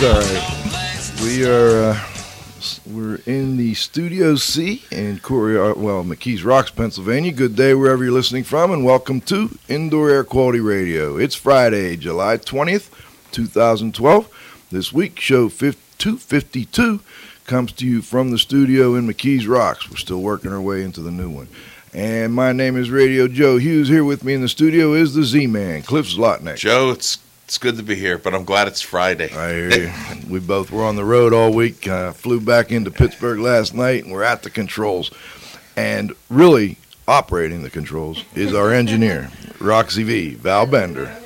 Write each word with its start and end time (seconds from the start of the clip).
Rules 0.00 0.14
have 0.14 0.24
changed, 0.24 0.42
all 0.42 0.70
right. 0.72 1.20
We 1.22 1.44
are 1.46 1.90
uh, 1.90 2.06
we're 2.86 3.20
in 3.26 3.56
the 3.56 3.74
Studio 3.74 4.36
C 4.36 4.84
in 4.90 5.18
Corey, 5.20 5.58
uh, 5.58 5.74
well, 5.74 6.04
McKees 6.04 6.44
Rocks, 6.44 6.70
Pennsylvania. 6.70 7.32
Good 7.32 7.56
day 7.56 7.74
wherever 7.74 8.04
you're 8.04 8.12
listening 8.12 8.44
from, 8.44 8.70
and 8.72 8.84
welcome 8.84 9.20
to 9.22 9.58
Indoor 9.68 10.10
Air 10.10 10.24
Quality 10.24 10.60
Radio. 10.60 11.16
It's 11.16 11.34
Friday, 11.34 11.96
July 11.96 12.38
20th, 12.38 12.90
2012. 13.32 14.66
This 14.70 14.92
week, 14.92 15.20
show 15.20 15.48
252 15.48 17.00
comes 17.46 17.72
to 17.72 17.86
you 17.86 18.02
from 18.02 18.30
the 18.30 18.38
studio 18.38 18.94
in 18.96 19.06
McKees 19.06 19.48
Rocks. 19.48 19.88
We're 19.88 19.96
still 19.96 20.20
working 20.20 20.52
our 20.52 20.60
way 20.60 20.82
into 20.82 21.00
the 21.00 21.12
new 21.12 21.30
one. 21.30 21.48
And 21.94 22.34
my 22.34 22.52
name 22.52 22.76
is 22.76 22.90
Radio 22.90 23.28
Joe 23.28 23.56
Hughes. 23.58 23.88
Here 23.88 24.04
with 24.04 24.24
me 24.24 24.34
in 24.34 24.42
the 24.42 24.48
studio 24.48 24.92
is 24.92 25.14
the 25.14 25.24
Z-Man, 25.24 25.82
Cliff 25.82 26.06
Zlotnick. 26.06 26.56
Joe, 26.56 26.90
it's 26.90 27.18
it's 27.46 27.58
good 27.58 27.76
to 27.76 27.82
be 27.84 27.94
here, 27.94 28.18
but 28.18 28.34
I'm 28.34 28.44
glad 28.44 28.66
it's 28.66 28.80
Friday. 28.80 29.32
I 29.32 29.52
hear 29.52 29.72
you. 29.72 29.92
we 30.28 30.40
both 30.40 30.72
were 30.72 30.82
on 30.82 30.96
the 30.96 31.04
road 31.04 31.32
all 31.32 31.52
week. 31.52 31.86
Uh, 31.86 32.10
flew 32.12 32.40
back 32.40 32.72
into 32.72 32.90
Pittsburgh 32.90 33.38
last 33.38 33.72
night, 33.72 34.02
and 34.02 34.12
we're 34.12 34.24
at 34.24 34.42
the 34.42 34.50
controls. 34.50 35.12
And 35.76 36.12
really 36.28 36.76
operating 37.06 37.62
the 37.62 37.70
controls 37.70 38.24
is 38.34 38.52
our 38.52 38.72
engineer, 38.72 39.30
Roxy 39.60 40.02
V, 40.02 40.34
Val 40.34 40.66
Bender. 40.66 41.16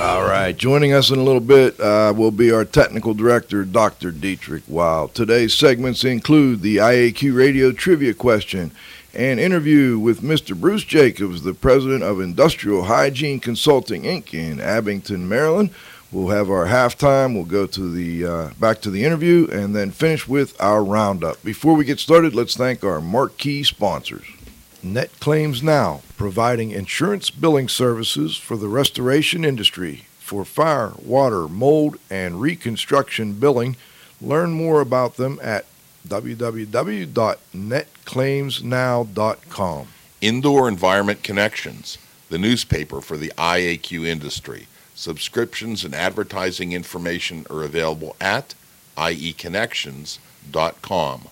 All 0.00 0.24
right, 0.24 0.56
joining 0.56 0.92
us 0.92 1.10
in 1.10 1.20
a 1.20 1.22
little 1.22 1.40
bit 1.40 1.78
uh, 1.78 2.12
will 2.16 2.32
be 2.32 2.50
our 2.50 2.64
technical 2.64 3.14
director, 3.14 3.64
Dr. 3.64 4.10
Dietrich 4.10 4.64
Weil. 4.66 5.06
Today's 5.06 5.54
segments 5.54 6.02
include 6.02 6.62
the 6.62 6.78
IAQ 6.78 7.32
radio 7.36 7.70
trivia 7.70 8.12
question, 8.12 8.72
an 9.16 9.38
interview 9.38 9.98
with 9.98 10.20
Mr. 10.20 10.54
Bruce 10.54 10.84
Jacobs, 10.84 11.40
the 11.40 11.54
president 11.54 12.02
of 12.02 12.20
Industrial 12.20 12.84
Hygiene 12.84 13.40
Consulting 13.40 14.02
Inc. 14.02 14.34
in 14.34 14.60
Abingdon, 14.60 15.26
Maryland. 15.26 15.70
We'll 16.12 16.28
have 16.28 16.50
our 16.50 16.66
halftime. 16.66 17.34
We'll 17.34 17.44
go 17.44 17.66
to 17.66 17.90
the 17.90 18.26
uh, 18.26 18.50
back 18.60 18.82
to 18.82 18.90
the 18.90 19.04
interview 19.04 19.48
and 19.50 19.74
then 19.74 19.90
finish 19.90 20.28
with 20.28 20.60
our 20.60 20.84
roundup. 20.84 21.42
Before 21.42 21.74
we 21.74 21.86
get 21.86 21.98
started, 21.98 22.34
let's 22.34 22.56
thank 22.56 22.84
our 22.84 23.00
marquee 23.00 23.64
sponsors. 23.64 24.26
Net 24.82 25.10
Claims 25.18 25.62
Now, 25.62 26.02
providing 26.18 26.70
insurance 26.70 27.30
billing 27.30 27.68
services 27.68 28.36
for 28.36 28.58
the 28.58 28.68
restoration 28.68 29.46
industry 29.46 30.04
for 30.18 30.44
fire, 30.44 30.92
water, 31.02 31.48
mold, 31.48 31.96
and 32.10 32.40
reconstruction 32.40 33.32
billing. 33.32 33.76
Learn 34.20 34.50
more 34.50 34.82
about 34.82 35.16
them 35.16 35.40
at 35.42 35.64
www.netclaimsnow.com. 38.06 39.88
Indoor 40.20 40.68
Environment 40.68 41.22
Connections, 41.22 41.96
the 42.30 42.38
newspaper 42.38 43.00
for 43.00 43.16
the 43.16 43.32
IAQ 43.36 44.06
industry. 44.06 44.66
Subscriptions 44.94 45.84
and 45.84 45.94
advertising 45.94 46.72
information 46.72 47.46
are 47.50 47.62
available 47.62 48.16
at 48.20 48.54
ieconnections.com. 48.96 51.28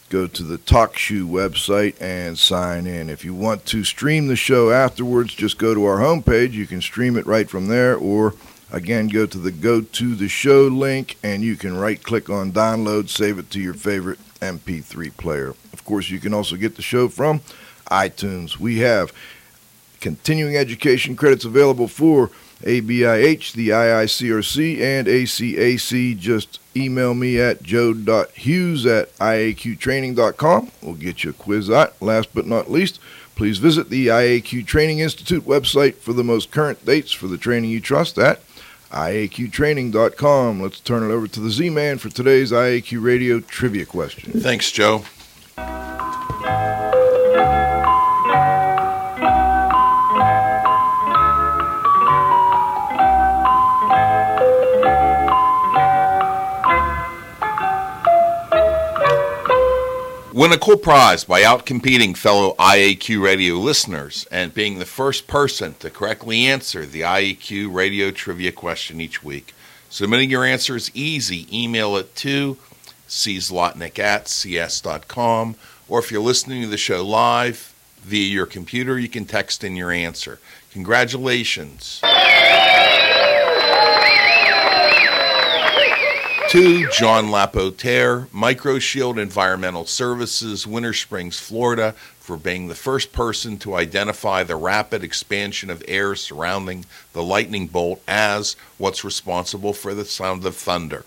Go 0.08 0.28
to 0.28 0.42
the 0.44 0.58
TalkShoe 0.58 1.28
website 1.28 2.00
and 2.00 2.38
sign 2.38 2.86
in. 2.86 3.10
If 3.10 3.24
you 3.24 3.34
want 3.34 3.66
to 3.66 3.82
stream 3.82 4.28
the 4.28 4.36
show 4.36 4.70
afterwards, 4.70 5.34
just 5.34 5.58
go 5.58 5.74
to 5.74 5.84
our 5.84 5.98
homepage. 5.98 6.52
You 6.52 6.66
can 6.66 6.80
stream 6.80 7.16
it 7.16 7.26
right 7.26 7.50
from 7.50 7.66
there, 7.66 7.96
or 7.96 8.34
again, 8.70 9.08
go 9.08 9.26
to 9.26 9.38
the 9.38 9.50
go 9.50 9.80
to 9.80 10.14
the 10.14 10.28
show 10.28 10.62
link 10.62 11.16
and 11.24 11.42
you 11.42 11.56
can 11.56 11.76
right 11.76 12.00
click 12.00 12.30
on 12.30 12.52
download, 12.52 13.08
save 13.08 13.38
it 13.38 13.50
to 13.50 13.60
your 13.60 13.74
favorite 13.74 14.20
MP3 14.40 15.16
player. 15.16 15.54
Of 15.72 15.84
course, 15.84 16.08
you 16.08 16.20
can 16.20 16.32
also 16.32 16.54
get 16.54 16.76
the 16.76 16.82
show 16.82 17.08
from 17.08 17.40
iTunes. 17.90 18.58
We 18.58 18.78
have 18.78 19.12
continuing 20.00 20.56
education 20.56 21.16
credits 21.16 21.44
available 21.44 21.88
for 21.88 22.30
ABIH, 22.62 23.54
the 23.54 23.70
IICRC, 23.70 24.80
and 24.80 25.06
ACAC. 25.08 26.18
Just 26.18 26.60
email 26.76 27.14
me 27.14 27.40
at 27.40 27.62
joe.hughes 27.62 28.86
at 28.86 29.16
iaqtraining.com. 29.18 30.70
We'll 30.82 30.94
get 30.94 31.24
you 31.24 31.30
a 31.30 31.32
quiz 31.32 31.70
out. 31.70 32.00
Last 32.02 32.34
but 32.34 32.46
not 32.46 32.70
least, 32.70 33.00
please 33.34 33.58
visit 33.58 33.90
the 33.90 34.08
IAQ 34.08 34.66
Training 34.66 34.98
Institute 34.98 35.44
website 35.44 35.96
for 35.96 36.12
the 36.12 36.24
most 36.24 36.50
current 36.50 36.84
dates 36.84 37.12
for 37.12 37.26
the 37.26 37.38
training 37.38 37.70
you 37.70 37.80
trust 37.80 38.18
at 38.18 38.40
iaqtraining.com. 38.90 40.62
Let's 40.62 40.80
turn 40.80 41.08
it 41.08 41.12
over 41.12 41.26
to 41.28 41.40
the 41.40 41.50
Z 41.50 41.70
Man 41.70 41.98
for 41.98 42.08
today's 42.08 42.52
IAQ 42.52 43.02
Radio 43.02 43.40
trivia 43.40 43.84
question. 43.86 44.32
Thanks, 44.40 44.70
Joe. 44.70 45.04
Win 60.36 60.52
a 60.52 60.58
cool 60.58 60.76
prize 60.76 61.24
by 61.24 61.40
outcompeting 61.40 62.14
fellow 62.14 62.54
IAQ 62.58 63.22
radio 63.22 63.54
listeners 63.54 64.26
and 64.30 64.52
being 64.52 64.78
the 64.78 64.84
first 64.84 65.26
person 65.26 65.76
to 65.78 65.88
correctly 65.88 66.44
answer 66.44 66.84
the 66.84 67.00
IAQ 67.00 67.72
radio 67.72 68.10
trivia 68.10 68.52
question 68.52 69.00
each 69.00 69.24
week. 69.24 69.54
Submitting 69.88 70.28
your 70.28 70.44
answer 70.44 70.76
is 70.76 70.90
easy. 70.92 71.48
Email 71.50 71.96
it 71.96 72.14
to 72.16 72.58
czlotnick 73.08 73.98
at 73.98 74.28
cs.com, 74.28 75.54
or 75.88 76.00
if 76.00 76.12
you're 76.12 76.20
listening 76.20 76.60
to 76.60 76.68
the 76.68 76.76
show 76.76 77.02
live 77.02 77.74
via 78.02 78.28
your 78.28 78.44
computer, 78.44 78.98
you 78.98 79.08
can 79.08 79.24
text 79.24 79.64
in 79.64 79.74
your 79.74 79.90
answer. 79.90 80.38
Congratulations. 80.70 82.02
Two, 86.48 86.88
John 86.90 87.26
Lapotere, 87.26 88.28
Microshield 88.28 89.20
Environmental 89.20 89.84
Services, 89.84 90.64
Winter 90.64 90.92
Springs, 90.92 91.40
Florida, 91.40 91.92
for 92.20 92.36
being 92.36 92.68
the 92.68 92.74
first 92.76 93.12
person 93.12 93.58
to 93.58 93.74
identify 93.74 94.44
the 94.44 94.54
rapid 94.54 95.02
expansion 95.02 95.70
of 95.70 95.82
air 95.88 96.14
surrounding 96.14 96.84
the 97.12 97.22
lightning 97.22 97.66
bolt 97.66 98.00
as 98.06 98.54
what's 98.78 99.04
responsible 99.04 99.72
for 99.72 99.92
the 99.92 100.04
sound 100.04 100.44
of 100.46 100.54
thunder. 100.54 101.04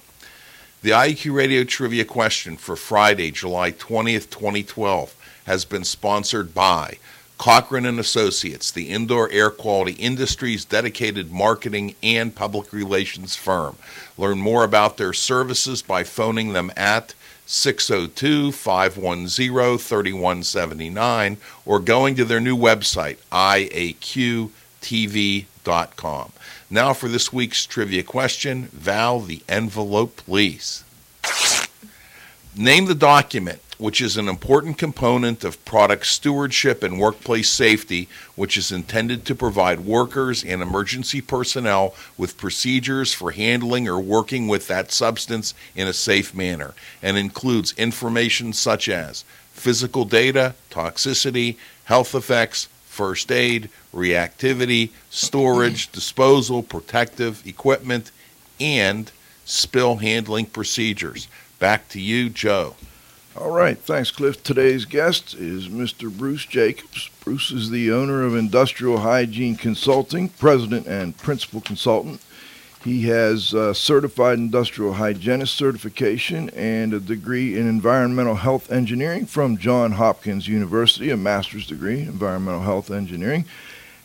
The 0.81 0.91
IEQ 0.91 1.33
Radio 1.33 1.63
Trivia 1.63 2.03
question 2.03 2.57
for 2.57 2.75
Friday, 2.75 3.31
July 3.31 3.71
20th, 3.71 4.30
2012, 4.30 5.15
has 5.45 5.63
been 5.63 5.85
sponsored 5.85 6.53
by 6.53 6.97
Cochrane 7.39 7.86
and 7.86 8.00
Associates, 8.01 8.69
the 8.69 8.89
indoor 8.89 9.31
air 9.31 9.50
quality 9.50 9.94
industry's 9.94 10.65
dedicated 10.65 11.31
marketing 11.31 11.95
and 12.03 12.36
public 12.36 12.74
relations 12.74 13.38
firm. 13.38 13.77
Learn 14.18 14.39
more 14.39 14.65
about 14.65 14.97
their 14.97 15.13
services 15.13 15.81
by 15.81 16.03
phoning 16.03 16.51
them 16.51 16.69
at 16.75 17.15
602 17.45 18.51
510 18.51 19.77
3179 19.77 21.38
or 21.65 21.80
going 21.80 22.15
to 22.15 22.25
their 22.25 22.41
new 22.41 22.57
website, 22.57 23.18
iaqtv.com. 23.31 24.51
Now 26.69 26.94
for 26.94 27.07
this 27.07 27.31
week's 27.31 27.65
trivia 27.65 28.03
question 28.03 28.65
Val, 28.74 29.21
the 29.21 29.42
envelope, 29.47 30.18
please. 30.18 30.83
Name 32.53 32.88
the 32.88 32.95
document 32.95 33.62
which 33.80 34.02
is 34.02 34.18
an 34.18 34.28
important 34.28 34.78
component 34.78 35.46
of 35.46 35.64
product 35.64 36.06
stewardship 36.06 36.84
and 36.84 37.00
workplace 37.00 37.50
safety, 37.50 38.10
which 38.36 38.58
is 38.58 38.74
intended 38.74 39.24
to 39.24 39.34
provide 39.34 39.80
workers 39.80 40.44
and 40.44 40.62
emergency 40.62 41.22
personnel 41.22 41.96
with 42.18 42.38
procedures 42.38 43.14
for 43.14 43.31
handling 43.31 43.88
or 43.88 43.98
working 43.98 44.50
with 44.50 44.68
that 44.68 44.92
substance 44.92 45.54
in 45.76 45.88
a 45.88 45.94
safe 45.94 46.36
manner, 46.36 46.74
and 47.02 47.18
includes 47.18 47.74
information 47.78 48.52
such 48.52 48.90
as 48.90 49.24
physical 49.54 50.04
data, 50.04 50.54
toxicity, 50.70 51.56
health 51.86 52.14
effects, 52.14 52.68
first 52.86 53.31
aid, 53.31 53.70
reactivity, 53.96 54.90
storage, 55.10 55.90
disposal, 55.94 56.62
protective 56.62 57.48
equipment, 57.48 58.12
and 58.60 59.14
spill 59.46 59.96
handling 59.96 60.46
procedures. 60.46 61.30
Back 61.60 61.88
to 61.90 62.02
you, 62.02 62.30
Joe. 62.30 62.76
All 63.38 63.52
right, 63.52 63.78
thanks, 63.78 64.10
Cliff. 64.10 64.42
Today's 64.42 64.86
guest 64.86 65.36
is 65.36 65.68
Mr. 65.68 66.12
Bruce 66.12 66.46
Jacobs. 66.46 67.12
Bruce 67.24 67.52
is 67.52 67.70
the 67.70 67.92
owner 67.92 68.24
of 68.24 68.36
Industrial 68.36 68.98
Hygiene 68.98 69.56
Consulting, 69.56 70.30
president 70.30 70.88
and 70.88 71.16
principal 71.16 71.62
consultant. 71.62 72.22
He 72.84 73.04
has 73.04 73.54
a 73.54 73.76
certified 73.76 74.40
industrial 74.40 74.94
hygienist 74.94 75.54
certification 75.54 76.50
and 76.52 76.92
a 76.92 77.00
degree 77.00 77.58
in 77.58 77.68
environmental 77.68 78.36
health 78.36 78.72
engineering 78.72 79.28
from 79.28 79.58
Johns 79.58 79.96
Hopkins 79.96 80.48
University, 80.48 81.12
a 81.12 81.18
master's 81.18 81.68
degree 81.68 82.02
in 82.02 82.08
environmental 82.08 82.62
health 82.62 82.90
engineering. 82.90 83.46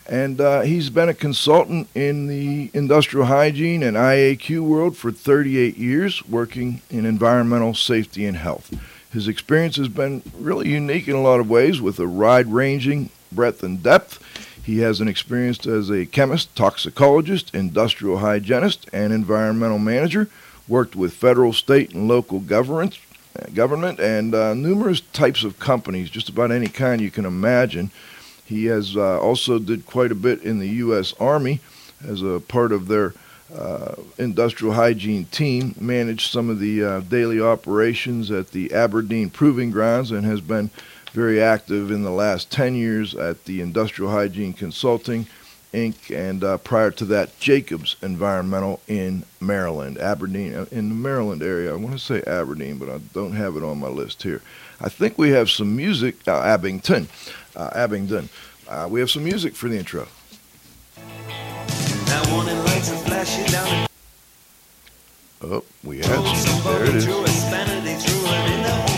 And 0.06 0.38
uh, 0.38 0.60
he's 0.60 0.90
been 0.90 1.08
a 1.08 1.14
consultant 1.14 1.88
in 1.94 2.26
the 2.26 2.70
industrial 2.74 3.26
hygiene 3.26 3.82
and 3.82 3.96
IAQ 3.96 4.60
world 4.60 4.98
for 4.98 5.10
38 5.10 5.78
years, 5.78 6.26
working 6.28 6.82
in 6.90 7.06
environmental 7.06 7.72
safety 7.72 8.26
and 8.26 8.36
health. 8.36 8.70
His 9.14 9.28
experience 9.28 9.76
has 9.76 9.86
been 9.86 10.22
really 10.36 10.68
unique 10.68 11.06
in 11.06 11.14
a 11.14 11.22
lot 11.22 11.38
of 11.38 11.48
ways 11.48 11.80
with 11.80 12.00
a 12.00 12.08
wide 12.08 12.48
ranging 12.48 13.10
breadth 13.30 13.62
and 13.62 13.80
depth. 13.80 14.20
He 14.60 14.80
has 14.80 15.00
an 15.00 15.06
experience 15.06 15.64
as 15.68 15.88
a 15.88 16.04
chemist, 16.04 16.56
toxicologist, 16.56 17.54
industrial 17.54 18.18
hygienist, 18.18 18.88
and 18.92 19.12
environmental 19.12 19.78
manager, 19.78 20.28
worked 20.66 20.96
with 20.96 21.14
federal, 21.14 21.52
state, 21.52 21.94
and 21.94 22.08
local 22.08 22.40
governments, 22.40 22.98
government 23.54 24.00
and 24.00 24.34
uh, 24.34 24.52
numerous 24.52 25.00
types 25.00 25.44
of 25.44 25.60
companies, 25.60 26.10
just 26.10 26.28
about 26.28 26.50
any 26.50 26.66
kind 26.66 27.00
you 27.00 27.12
can 27.12 27.24
imagine. 27.24 27.92
He 28.44 28.64
has 28.64 28.96
uh, 28.96 29.20
also 29.20 29.60
did 29.60 29.86
quite 29.86 30.10
a 30.10 30.16
bit 30.16 30.42
in 30.42 30.58
the 30.58 30.68
U.S. 30.70 31.14
Army 31.20 31.60
as 32.04 32.20
a 32.20 32.40
part 32.40 32.72
of 32.72 32.88
their 32.88 33.14
uh, 33.54 33.94
industrial 34.18 34.74
hygiene 34.74 35.26
team, 35.26 35.74
managed 35.80 36.30
some 36.30 36.50
of 36.50 36.58
the 36.58 36.84
uh, 36.84 37.00
daily 37.00 37.40
operations 37.40 38.30
at 38.30 38.50
the 38.50 38.72
Aberdeen 38.72 39.30
Proving 39.30 39.70
Grounds, 39.70 40.10
and 40.10 40.24
has 40.24 40.40
been 40.40 40.70
very 41.12 41.40
active 41.40 41.90
in 41.90 42.02
the 42.02 42.10
last 42.10 42.50
10 42.50 42.74
years 42.74 43.14
at 43.14 43.44
the 43.44 43.60
Industrial 43.60 44.10
Hygiene 44.10 44.52
Consulting 44.52 45.26
Inc., 45.72 46.10
and 46.10 46.42
uh, 46.42 46.58
prior 46.58 46.90
to 46.92 47.04
that, 47.06 47.38
Jacobs 47.38 47.96
Environmental 48.02 48.80
in 48.86 49.24
Maryland, 49.40 49.98
Aberdeen, 49.98 50.54
uh, 50.54 50.66
in 50.70 50.88
the 50.88 50.94
Maryland 50.94 51.42
area. 51.42 51.72
I 51.72 51.76
want 51.76 51.92
to 51.92 51.98
say 51.98 52.22
Aberdeen, 52.26 52.78
but 52.78 52.88
I 52.88 52.98
don't 53.12 53.32
have 53.32 53.56
it 53.56 53.62
on 53.62 53.78
my 53.78 53.88
list 53.88 54.22
here. 54.22 54.40
I 54.80 54.88
think 54.88 55.18
we 55.18 55.30
have 55.30 55.50
some 55.50 55.76
music, 55.76 56.26
uh, 56.26 56.42
Abington, 56.42 57.08
uh, 57.56 57.70
Abingdon. 57.74 58.28
we 58.88 59.00
have 59.00 59.10
some 59.10 59.24
music 59.24 59.54
for 59.54 59.68
the 59.68 59.78
intro. 59.78 60.08
Oh, 65.42 65.64
we 65.82 65.98
had 65.98 66.36
some. 66.36 66.62
There 66.64 66.84
it 66.84 66.94
is. 66.96 68.93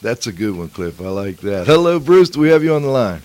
That's 0.00 0.26
a 0.26 0.32
good 0.32 0.56
one, 0.56 0.68
Cliff. 0.68 1.00
I 1.00 1.08
like 1.08 1.38
that. 1.38 1.66
Hello, 1.66 1.98
Bruce. 1.98 2.30
Do 2.30 2.40
we 2.40 2.48
have 2.50 2.62
you 2.62 2.74
on 2.74 2.82
the 2.82 2.88
line? 2.88 3.22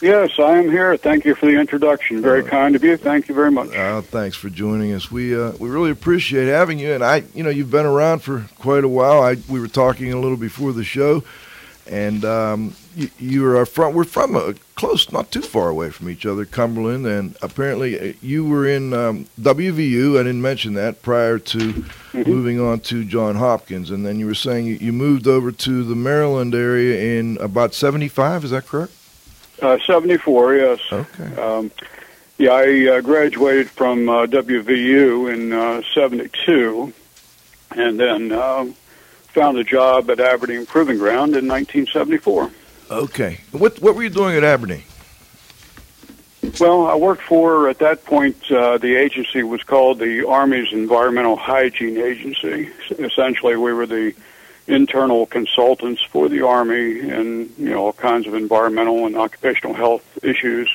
Yes, 0.00 0.38
I 0.38 0.58
am 0.58 0.70
here. 0.70 0.96
Thank 0.96 1.24
you 1.24 1.34
for 1.34 1.46
the 1.46 1.58
introduction. 1.58 2.20
Very 2.20 2.42
uh, 2.42 2.46
kind 2.46 2.76
of 2.76 2.84
you. 2.84 2.96
Thank 2.96 3.28
you 3.28 3.34
very 3.34 3.50
much. 3.50 3.74
Uh, 3.74 4.02
thanks 4.02 4.36
for 4.36 4.50
joining 4.50 4.92
us. 4.92 5.10
We 5.10 5.34
uh, 5.34 5.52
we 5.52 5.70
really 5.70 5.90
appreciate 5.90 6.46
having 6.46 6.78
you. 6.78 6.92
And 6.92 7.02
I, 7.02 7.24
you 7.34 7.42
know, 7.42 7.50
you've 7.50 7.70
been 7.70 7.86
around 7.86 8.18
for 8.18 8.44
quite 8.58 8.84
a 8.84 8.88
while. 8.88 9.22
I 9.22 9.36
we 9.48 9.60
were 9.60 9.68
talking 9.68 10.12
a 10.12 10.20
little 10.20 10.36
before 10.36 10.72
the 10.72 10.84
show, 10.84 11.24
and 11.86 12.24
um, 12.24 12.74
you, 12.96 13.10
you 13.18 13.56
are 13.56 13.66
from. 13.66 13.94
We're 13.94 14.04
from 14.04 14.36
a 14.36 14.54
close, 14.74 15.10
not 15.12 15.30
too 15.30 15.42
far 15.42 15.68
away 15.68 15.90
from 15.90 16.08
each 16.08 16.24
other, 16.24 16.44
Cumberland, 16.44 17.06
and 17.06 17.36
apparently 17.42 17.98
uh, 17.98 18.12
you 18.22 18.44
were 18.44 18.66
in 18.66 18.92
um, 18.94 19.26
WVU. 19.40 20.18
I 20.18 20.22
didn't 20.22 20.42
mention 20.42 20.74
that 20.74 21.02
prior 21.02 21.38
to 21.38 21.58
mm-hmm. 21.58 22.30
moving 22.30 22.60
on 22.60 22.80
to 22.80 23.04
John 23.04 23.36
Hopkins, 23.36 23.90
and 23.90 24.04
then 24.04 24.18
you 24.18 24.26
were 24.26 24.34
saying 24.34 24.66
you, 24.80 24.92
moved 24.92 25.26
over 25.26 25.52
to 25.52 25.84
the 25.84 25.94
Maryland 25.94 26.54
area 26.54 27.18
in 27.18 27.36
about 27.38 27.74
'75. 27.74 28.44
Is 28.44 28.50
that 28.50 28.66
correct? 28.66 28.92
Uh, 29.60 29.78
'74, 29.86 30.54
yes. 30.54 30.80
Okay. 30.90 31.36
Um, 31.36 31.70
yeah, 32.38 32.50
I 32.50 32.96
uh, 32.96 33.00
graduated 33.00 33.70
from 33.70 34.08
uh, 34.08 34.26
WVU 34.26 35.32
in 35.32 35.84
'72, 35.94 36.92
uh, 37.70 37.80
and 37.80 38.00
then 38.00 38.32
um, 38.32 38.74
found 39.34 39.58
a 39.58 39.64
job 39.64 40.08
at 40.10 40.20
Aberdeen 40.20 40.64
Proving 40.64 40.96
Ground 40.96 41.34
in 41.34 41.48
1974. 41.48 42.50
Okay. 42.90 43.40
What 43.50 43.80
what 43.80 43.94
were 43.94 44.02
you 44.02 44.10
doing 44.10 44.36
at 44.36 44.44
Aberdeen? 44.44 44.84
Well, 46.60 46.86
I 46.86 46.94
worked 46.94 47.22
for 47.22 47.68
at 47.68 47.78
that 47.78 48.04
point 48.04 48.36
uh, 48.50 48.78
the 48.78 48.94
agency 48.96 49.42
was 49.42 49.62
called 49.62 49.98
the 49.98 50.26
Army's 50.28 50.72
Environmental 50.72 51.36
Hygiene 51.36 51.96
Agency. 51.96 52.70
Essentially, 52.90 53.56
we 53.56 53.72
were 53.72 53.86
the 53.86 54.14
internal 54.66 55.26
consultants 55.26 56.02
for 56.02 56.28
the 56.28 56.42
Army 56.42 57.00
and 57.00 57.52
you 57.58 57.70
know 57.70 57.86
all 57.86 57.92
kinds 57.92 58.26
of 58.26 58.34
environmental 58.34 59.06
and 59.06 59.16
occupational 59.16 59.74
health 59.74 60.18
issues. 60.22 60.70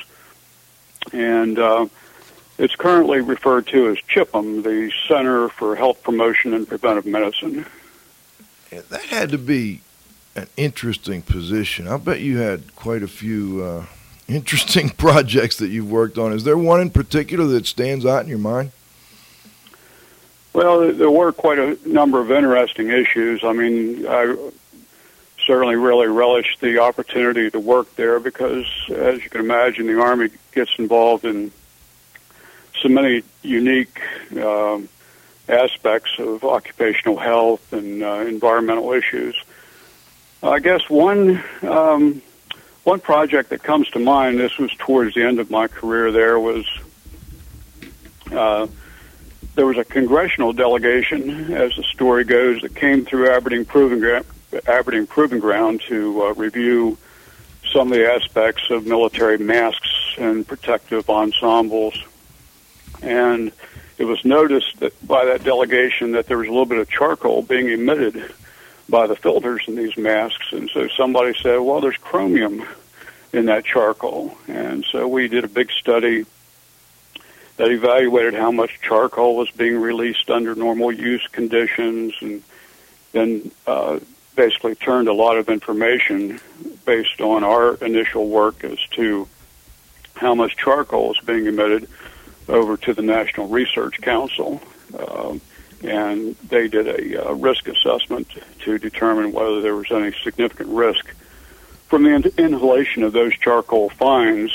And 1.12 1.58
uh, 1.58 1.86
it's 2.58 2.74
currently 2.74 3.20
referred 3.20 3.66
to 3.68 3.88
as 3.88 3.96
CHPPM, 4.08 4.62
the 4.64 4.92
Center 5.08 5.48
for 5.48 5.76
Health 5.76 6.02
Promotion 6.02 6.52
and 6.52 6.68
Preventive 6.68 7.06
Medicine. 7.06 7.64
That 8.70 9.02
had 9.06 9.30
to 9.30 9.38
be 9.38 9.80
an 10.36 10.46
interesting 10.56 11.22
position. 11.22 11.88
I 11.88 11.96
bet 11.96 12.20
you 12.20 12.38
had 12.38 12.76
quite 12.76 13.02
a 13.02 13.08
few 13.08 13.62
uh, 13.62 13.86
interesting 14.28 14.90
projects 14.96 15.58
that 15.58 15.68
you've 15.68 15.90
worked 15.90 16.18
on. 16.18 16.32
Is 16.32 16.44
there 16.44 16.56
one 16.56 16.80
in 16.80 16.90
particular 16.90 17.46
that 17.46 17.66
stands 17.66 18.06
out 18.06 18.22
in 18.22 18.28
your 18.28 18.38
mind? 18.38 18.72
Well, 20.52 20.92
there 20.92 21.10
were 21.10 21.32
quite 21.32 21.58
a 21.58 21.78
number 21.86 22.20
of 22.20 22.30
interesting 22.32 22.90
issues. 22.90 23.44
I 23.44 23.52
mean, 23.52 24.04
I 24.06 24.36
certainly 25.46 25.76
really 25.76 26.08
relished 26.08 26.60
the 26.60 26.80
opportunity 26.80 27.50
to 27.50 27.60
work 27.60 27.94
there 27.94 28.18
because, 28.18 28.66
as 28.88 29.22
you 29.22 29.30
can 29.30 29.40
imagine, 29.40 29.86
the 29.86 30.00
Army 30.00 30.30
gets 30.52 30.72
involved 30.76 31.24
in 31.24 31.52
so 32.80 32.88
many 32.88 33.22
unique 33.42 34.00
um, 34.42 34.88
aspects 35.50 36.10
of 36.18 36.44
occupational 36.44 37.16
health 37.18 37.72
and 37.72 38.02
uh, 38.02 38.24
environmental 38.26 38.92
issues. 38.92 39.40
I 40.42 40.58
guess 40.60 40.88
one 40.88 41.42
um, 41.62 42.22
one 42.84 43.00
project 43.00 43.50
that 43.50 43.62
comes 43.62 43.88
to 43.90 43.98
mind. 43.98 44.38
This 44.38 44.56
was 44.58 44.70
towards 44.78 45.14
the 45.14 45.22
end 45.22 45.38
of 45.38 45.50
my 45.50 45.68
career. 45.68 46.12
There 46.12 46.38
was 46.38 46.66
uh, 48.32 48.66
there 49.54 49.66
was 49.66 49.76
a 49.76 49.84
congressional 49.84 50.52
delegation, 50.52 51.52
as 51.52 51.74
the 51.76 51.82
story 51.82 52.24
goes, 52.24 52.62
that 52.62 52.74
came 52.74 53.04
through 53.04 53.30
Aberdeen 53.30 53.64
Proving 53.64 54.00
Ground, 54.00 54.24
Aberdeen 54.66 55.06
Proving 55.06 55.40
Ground 55.40 55.82
to 55.88 56.22
uh, 56.22 56.32
review 56.34 56.96
some 57.70 57.92
of 57.92 57.98
the 57.98 58.10
aspects 58.10 58.70
of 58.70 58.86
military 58.86 59.38
masks 59.38 60.14
and 60.16 60.46
protective 60.46 61.08
ensembles. 61.10 62.02
And 63.02 63.52
it 64.00 64.06
was 64.06 64.24
noticed 64.24 64.80
that 64.80 65.06
by 65.06 65.26
that 65.26 65.44
delegation 65.44 66.12
that 66.12 66.26
there 66.26 66.38
was 66.38 66.48
a 66.48 66.50
little 66.50 66.64
bit 66.64 66.78
of 66.78 66.88
charcoal 66.88 67.42
being 67.42 67.68
emitted 67.68 68.32
by 68.88 69.06
the 69.06 69.14
filters 69.14 69.62
in 69.68 69.76
these 69.76 69.94
masks. 69.98 70.52
And 70.52 70.70
so 70.70 70.88
somebody 70.88 71.34
said, 71.38 71.58
well, 71.58 71.82
there's 71.82 71.98
chromium 71.98 72.64
in 73.34 73.44
that 73.44 73.66
charcoal. 73.66 74.38
And 74.48 74.86
so 74.90 75.06
we 75.06 75.28
did 75.28 75.44
a 75.44 75.48
big 75.48 75.70
study 75.70 76.24
that 77.58 77.70
evaluated 77.70 78.32
how 78.32 78.50
much 78.50 78.80
charcoal 78.80 79.36
was 79.36 79.50
being 79.50 79.78
released 79.78 80.30
under 80.30 80.54
normal 80.54 80.90
use 80.90 81.26
conditions 81.30 82.14
and 82.22 82.42
then 83.12 83.50
uh, 83.66 84.00
basically 84.34 84.76
turned 84.76 85.08
a 85.08 85.12
lot 85.12 85.36
of 85.36 85.50
information 85.50 86.40
based 86.86 87.20
on 87.20 87.44
our 87.44 87.74
initial 87.84 88.30
work 88.30 88.64
as 88.64 88.78
to 88.92 89.28
how 90.14 90.34
much 90.34 90.56
charcoal 90.56 91.12
is 91.12 91.20
being 91.26 91.44
emitted 91.44 91.86
over 92.50 92.76
to 92.76 92.94
the 92.94 93.02
National 93.02 93.48
Research 93.48 94.00
Council. 94.00 94.60
Um, 94.98 95.40
and 95.82 96.36
they 96.48 96.68
did 96.68 96.86
a 96.88 97.28
uh, 97.28 97.32
risk 97.32 97.66
assessment 97.68 98.28
to 98.64 98.78
determine 98.78 99.32
whether 99.32 99.62
there 99.62 99.74
was 99.74 99.90
any 99.90 100.14
significant 100.22 100.68
risk 100.68 101.14
from 101.88 102.04
the 102.04 102.10
in- 102.10 102.32
inhalation 102.36 103.02
of 103.02 103.12
those 103.12 103.34
charcoal 103.38 103.88
fines 103.90 104.52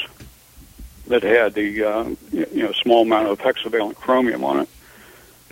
that 1.08 1.24
had 1.24 1.54
the 1.54 1.84
uh, 1.84 2.04
you 2.32 2.64
know 2.64 2.72
small 2.74 3.04
amount 3.04 3.28
of 3.28 3.40
hexavalent 3.40 3.96
chromium 3.96 4.44
on 4.44 4.62
it. 4.62 4.70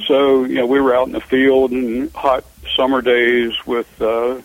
So 0.05 0.43
you 0.43 0.55
know 0.55 0.65
we 0.65 0.79
were 0.79 0.95
out 0.95 1.07
in 1.07 1.13
the 1.13 1.21
field 1.21 1.71
in 1.71 2.09
hot 2.09 2.45
summer 2.75 3.01
days 3.01 3.53
with 3.65 4.01
uh, 4.01 4.41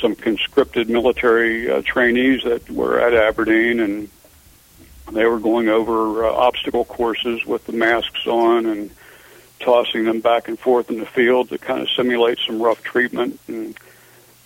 some 0.00 0.14
conscripted 0.14 0.88
military 0.88 1.70
uh, 1.70 1.82
trainees 1.84 2.42
that 2.44 2.68
were 2.70 3.00
at 3.00 3.14
Aberdeen, 3.14 3.80
and 3.80 4.08
they 5.12 5.24
were 5.24 5.38
going 5.38 5.68
over 5.68 6.24
uh, 6.24 6.32
obstacle 6.32 6.84
courses 6.84 7.44
with 7.44 7.64
the 7.66 7.72
masks 7.72 8.26
on 8.26 8.66
and 8.66 8.90
tossing 9.60 10.04
them 10.04 10.20
back 10.20 10.48
and 10.48 10.58
forth 10.58 10.90
in 10.90 10.98
the 10.98 11.06
field 11.06 11.48
to 11.48 11.58
kind 11.58 11.82
of 11.82 11.90
simulate 11.90 12.38
some 12.46 12.62
rough 12.62 12.82
treatment 12.82 13.38
and 13.48 13.76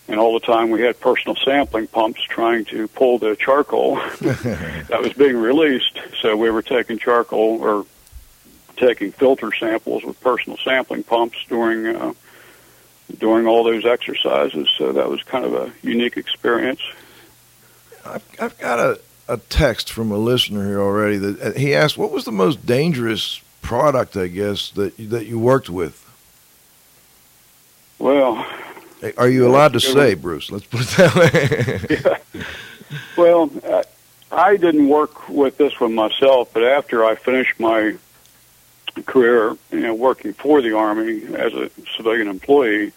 and 0.09 0.19
all 0.19 0.35
the 0.35 0.45
time 0.45 0.71
we 0.71 0.83
had 0.83 0.99
personal 1.01 1.37
sampling 1.37 1.87
pumps 1.87 2.21
trying 2.23 2.65
to 2.67 2.89
pull 2.89 3.19
the 3.19 3.37
charcoal 3.37 3.95
that 4.21 4.99
was 5.01 5.13
being 5.13 5.37
released. 5.37 5.99
So 6.21 6.37
we 6.37 6.51
were 6.51 6.61
taking 6.61 6.99
charcoal 6.99 7.63
or 7.63 7.87
taking 8.77 9.13
filter 9.13 9.53
samples 9.53 10.05
with 10.05 10.21
personal 10.21 10.59
sampling 10.59 11.05
pumps 11.05 11.39
during 11.49 11.95
uh, 11.95 12.13
during 13.19 13.47
all 13.47 13.63
those 13.63 13.87
exercises. 13.87 14.69
So 14.77 14.93
that 14.93 15.09
was 15.09 15.23
kind 15.23 15.45
of 15.45 15.55
a 15.55 15.73
unique 15.83 16.17
experience. 16.17 16.81
I've, 18.05 18.25
I've 18.41 18.59
got 18.59 18.81
a, 18.81 19.01
a 19.29 19.37
text 19.37 19.93
from 19.93 20.11
a 20.11 20.19
listener 20.19 20.67
here 20.67 20.81
already 20.81 21.17
that 21.19 21.41
uh, 21.41 21.59
he 21.59 21.75
asked, 21.75 21.97
"What 21.97 22.11
was 22.11 22.25
the 22.25 22.33
most 22.33 22.67
dangerous 22.67 23.41
product, 23.61 24.17
I 24.17 24.29
guess, 24.29 24.71
that 24.73 24.97
that 25.11 25.27
you 25.27 25.39
worked 25.39 25.71
with?" 25.71 25.99
Well, 27.99 28.45
are 29.17 29.29
you 29.29 29.47
allowed 29.47 29.75
to 29.75 29.81
say, 29.81 30.15
Bruce? 30.15 30.51
Let's 30.51 30.67
put 30.67 30.81
it 30.81 30.89
that 30.97 31.15
way. 31.15 31.99
yeah. 32.35 32.45
Well, 33.17 33.51
I 34.33 34.57
didn't 34.57 34.89
work 34.89 35.29
with 35.29 35.57
this 35.59 35.79
one 35.79 35.95
myself, 35.95 36.51
but 36.53 36.65
after 36.65 37.05
I 37.05 37.15
finished 37.15 37.61
my 37.61 37.97
career, 39.07 39.57
you 39.71 39.81
know, 39.81 39.95
working 39.95 40.33
for 40.33 40.61
the 40.61 40.77
Army 40.77 41.23
as 41.35 41.53
a 41.55 41.71
civilian 41.97 42.29
employee, 42.29 42.93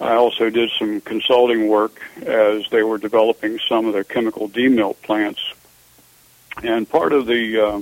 I 0.00 0.14
also 0.14 0.50
did 0.50 0.70
some 0.78 1.00
consulting 1.00 1.68
work 1.68 2.00
as 2.22 2.68
they 2.70 2.82
were 2.82 2.98
developing 2.98 3.58
some 3.68 3.86
of 3.86 3.94
their 3.94 4.04
chemical 4.04 4.48
demil 4.48 4.94
plants. 5.02 5.40
And 6.62 6.88
part 6.88 7.12
of 7.12 7.26
the 7.26 7.60
uh, 7.60 7.80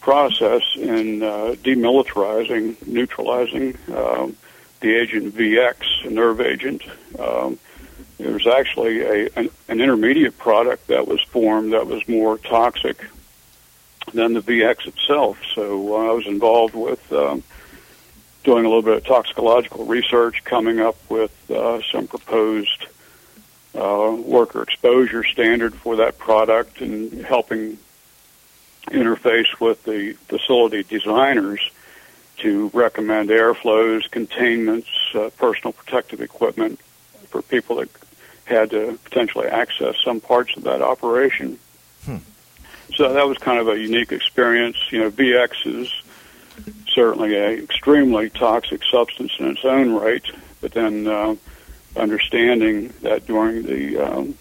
process 0.00 0.62
in 0.76 1.22
uh, 1.22 1.54
demilitarizing, 1.62 2.86
neutralizing 2.86 3.78
um, 3.94 4.36
the 4.80 4.94
agent 4.94 5.34
VX, 5.34 6.06
a 6.06 6.10
nerve 6.10 6.40
agent. 6.40 6.82
Um, 7.18 7.58
there 8.18 8.32
was 8.32 8.46
actually 8.46 9.00
a 9.00 9.28
an, 9.36 9.50
an 9.68 9.80
intermediate 9.80 10.36
product 10.36 10.88
that 10.88 11.08
was 11.08 11.20
formed 11.22 11.72
that 11.72 11.86
was 11.86 12.06
more 12.08 12.36
toxic 12.38 13.04
than 14.12 14.34
the 14.34 14.40
VX 14.40 14.86
itself. 14.86 15.38
So 15.54 15.94
uh, 15.94 16.10
I 16.10 16.12
was 16.12 16.26
involved 16.26 16.74
with 16.74 17.12
um, 17.12 17.42
doing 18.44 18.64
a 18.64 18.68
little 18.68 18.82
bit 18.82 18.96
of 18.96 19.04
toxicological 19.04 19.84
research, 19.84 20.44
coming 20.44 20.80
up 20.80 20.96
with 21.08 21.32
uh, 21.50 21.80
some 21.90 22.06
proposed 22.06 22.86
uh, 23.74 24.16
worker 24.24 24.62
exposure 24.62 25.24
standard 25.24 25.74
for 25.74 25.96
that 25.96 26.18
product, 26.18 26.80
and 26.80 27.24
helping 27.24 27.78
interface 28.88 29.60
with 29.60 29.82
the 29.84 30.12
facility 30.28 30.82
designers 30.82 31.60
to 32.38 32.70
recommend 32.74 33.30
airflows, 33.30 34.10
containments, 34.10 34.88
uh, 35.14 35.30
personal 35.38 35.72
protective 35.72 36.20
equipment 36.20 36.80
for 37.28 37.42
people 37.42 37.76
that 37.76 37.88
had 38.44 38.70
to 38.70 38.98
potentially 39.04 39.46
access 39.46 39.94
some 40.04 40.20
parts 40.20 40.56
of 40.56 40.64
that 40.64 40.82
operation. 40.82 41.58
Hmm. 42.04 42.16
So 42.94 43.12
that 43.12 43.26
was 43.26 43.38
kind 43.38 43.58
of 43.58 43.68
a 43.68 43.78
unique 43.78 44.12
experience. 44.12 44.76
You 44.90 45.00
know, 45.00 45.10
VX 45.10 45.66
is 45.66 46.01
certainly 46.94 47.36
an 47.36 47.62
extremely 47.62 48.30
toxic 48.30 48.82
substance 48.84 49.32
in 49.38 49.46
its 49.46 49.64
own 49.64 49.92
right, 49.92 50.24
but 50.60 50.72
then 50.72 51.06
uh, 51.06 51.34
understanding 51.96 52.92
that 53.02 53.26
during 53.26 53.62
the 53.64 53.98
um, 53.98 54.34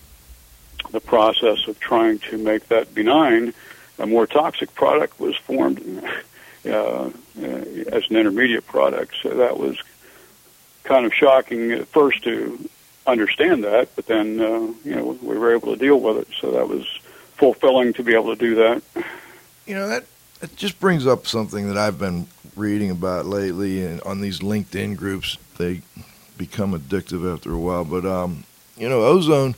the 0.91 0.99
process 0.99 1.67
of 1.67 1.79
trying 1.79 2.19
to 2.19 2.37
make 2.37 2.67
that 2.67 2.93
benign, 2.93 3.53
a 3.99 4.05
more 4.05 4.27
toxic 4.27 4.73
product 4.75 5.19
was 5.19 5.35
formed 5.37 6.03
uh, 6.65 7.09
as 7.35 8.03
an 8.09 8.15
intermediate 8.15 8.65
product. 8.65 9.15
So 9.21 9.29
that 9.29 9.57
was 9.57 9.81
kind 10.83 11.05
of 11.05 11.13
shocking 11.13 11.71
at 11.71 11.87
first 11.87 12.23
to 12.23 12.69
understand 13.07 13.63
that, 13.63 13.95
but 13.95 14.05
then 14.07 14.39
uh, 14.39 14.73
you 14.83 14.95
know 14.95 15.17
we 15.21 15.37
were 15.37 15.53
able 15.53 15.73
to 15.73 15.79
deal 15.79 15.99
with 15.99 16.17
it. 16.17 16.27
So 16.39 16.51
that 16.51 16.67
was 16.67 16.85
fulfilling 17.37 17.93
to 17.93 18.03
be 18.03 18.13
able 18.13 18.35
to 18.35 18.39
do 18.39 18.55
that. 18.55 18.83
You 19.65 19.75
know 19.75 19.87
that 19.87 20.05
it 20.41 20.55
just 20.55 20.79
brings 20.79 21.05
up 21.07 21.27
something 21.27 21.67
that 21.67 21.77
I've 21.77 21.99
been 21.99 22.27
reading 22.61 22.91
about 22.91 23.25
lately, 23.25 23.83
and 23.83 23.99
on 24.01 24.21
these 24.21 24.39
LinkedIn 24.39 24.95
groups, 24.95 25.37
they 25.57 25.81
become 26.37 26.73
addictive 26.73 27.31
after 27.31 27.51
a 27.51 27.57
while. 27.57 27.83
But 27.83 28.05
um, 28.05 28.43
you 28.77 28.87
know, 28.87 29.01
ozone 29.01 29.55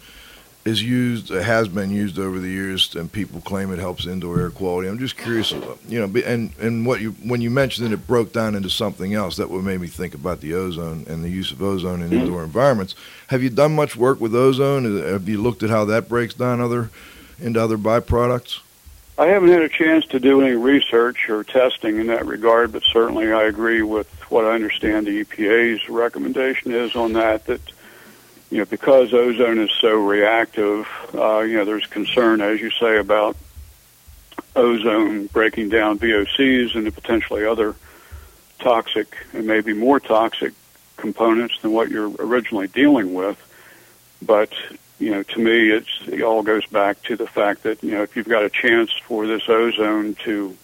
is 0.66 0.82
used 0.82 1.28
has 1.28 1.68
been 1.68 1.92
used 1.92 2.18
over 2.18 2.40
the 2.40 2.50
years, 2.50 2.96
and 2.96 3.12
people 3.12 3.42
claim 3.42 3.72
it 3.72 3.80
helps 3.80 4.08
indoor 4.08 4.40
air 4.40 4.50
quality. 4.50 4.88
I'm 4.88 4.98
just 4.98 5.18
curious, 5.18 5.52
you 5.88 6.00
know, 6.00 6.22
and 6.26 6.52
and 6.60 6.86
what 6.86 7.02
you 7.02 7.12
when 7.24 7.42
you 7.42 7.52
mentioned 7.52 7.86
that 7.86 7.94
it 7.94 8.08
broke 8.08 8.32
down 8.32 8.56
into 8.56 8.70
something 8.70 9.14
else, 9.14 9.36
that 9.36 9.50
what 9.50 9.64
made 9.64 9.82
me 9.82 9.88
think 9.88 10.16
about 10.16 10.40
the 10.40 10.54
ozone 10.54 11.06
and 11.08 11.24
the 11.24 11.30
use 11.30 11.52
of 11.52 11.62
ozone 11.62 12.02
in 12.02 12.14
indoor 12.14 12.44
environments. 12.44 12.96
Have 13.28 13.44
you 13.44 13.50
done 13.50 13.76
much 13.76 13.96
work 13.98 14.22
with 14.22 14.34
ozone? 14.34 14.86
Have 15.04 15.28
you 15.28 15.42
looked 15.42 15.64
at 15.64 15.70
how 15.70 15.84
that 15.86 16.08
breaks 16.08 16.34
down 16.34 16.62
other 16.62 16.90
into 17.40 17.62
other 17.62 17.78
byproducts? 17.78 18.60
I 19.18 19.28
haven't 19.28 19.50
had 19.50 19.62
a 19.62 19.70
chance 19.70 20.06
to 20.08 20.20
do 20.20 20.42
any 20.42 20.56
research 20.56 21.30
or 21.30 21.44
testing 21.44 22.00
in 22.00 22.08
that 22.08 22.26
regard, 22.26 22.72
but 22.72 22.82
certainly 22.84 23.32
I 23.32 23.44
agree 23.44 23.84
with 23.84 24.08
what 24.32 24.44
I 24.44 24.56
understand 24.56 25.06
the 25.06 25.24
EPA's 25.24 25.88
recommendation 25.88 26.74
is 26.74 26.96
on 26.96 27.14
that. 27.14 27.46
That 27.46 27.62
you 28.50 28.60
know, 28.60 28.66
because 28.66 29.14
ozone 29.14 29.60
is 29.60 29.72
so 29.82 29.94
reactive, 29.94 30.88
uh, 31.14 31.40
you 31.40 31.58
know, 31.58 31.66
there's 31.66 31.86
concern, 31.86 32.42
as 32.42 32.60
you 32.60 32.72
say, 32.72 32.98
about 32.98 33.38
ozone 34.56 35.28
breaking 35.28 35.70
down 35.70 36.00
VOCs 36.00 36.76
into 36.76 36.92
potentially 36.92 37.46
other 37.46 37.76
toxic 38.60 39.16
and 39.34 39.46
maybe 39.46 39.74
more 39.74 40.00
toxic 40.00 40.54
components 40.98 41.60
than 41.62 41.72
what 41.72 41.90
you're 41.90 42.12
originally 42.20 42.68
dealing 42.68 43.14
with. 43.14 43.38
But 44.22 44.54
you 45.04 45.12
know, 45.12 45.24
to 45.24 45.40
me, 45.40 45.70
it's 45.70 45.90
it 46.08 46.22
all 46.22 46.44
goes 46.44 46.66
back 46.68 47.02
to 47.04 47.18
the 47.18 47.28
fact 47.28 47.64
that 47.64 47.84
you 47.84 47.92
know 47.92 48.04
if 48.04 48.16
you've 48.16 48.30
got 48.30 48.46
a 48.46 48.50
chance 48.50 48.92
for 49.06 49.28
this 49.28 49.50
ozone 49.50 50.16
to 50.24 50.56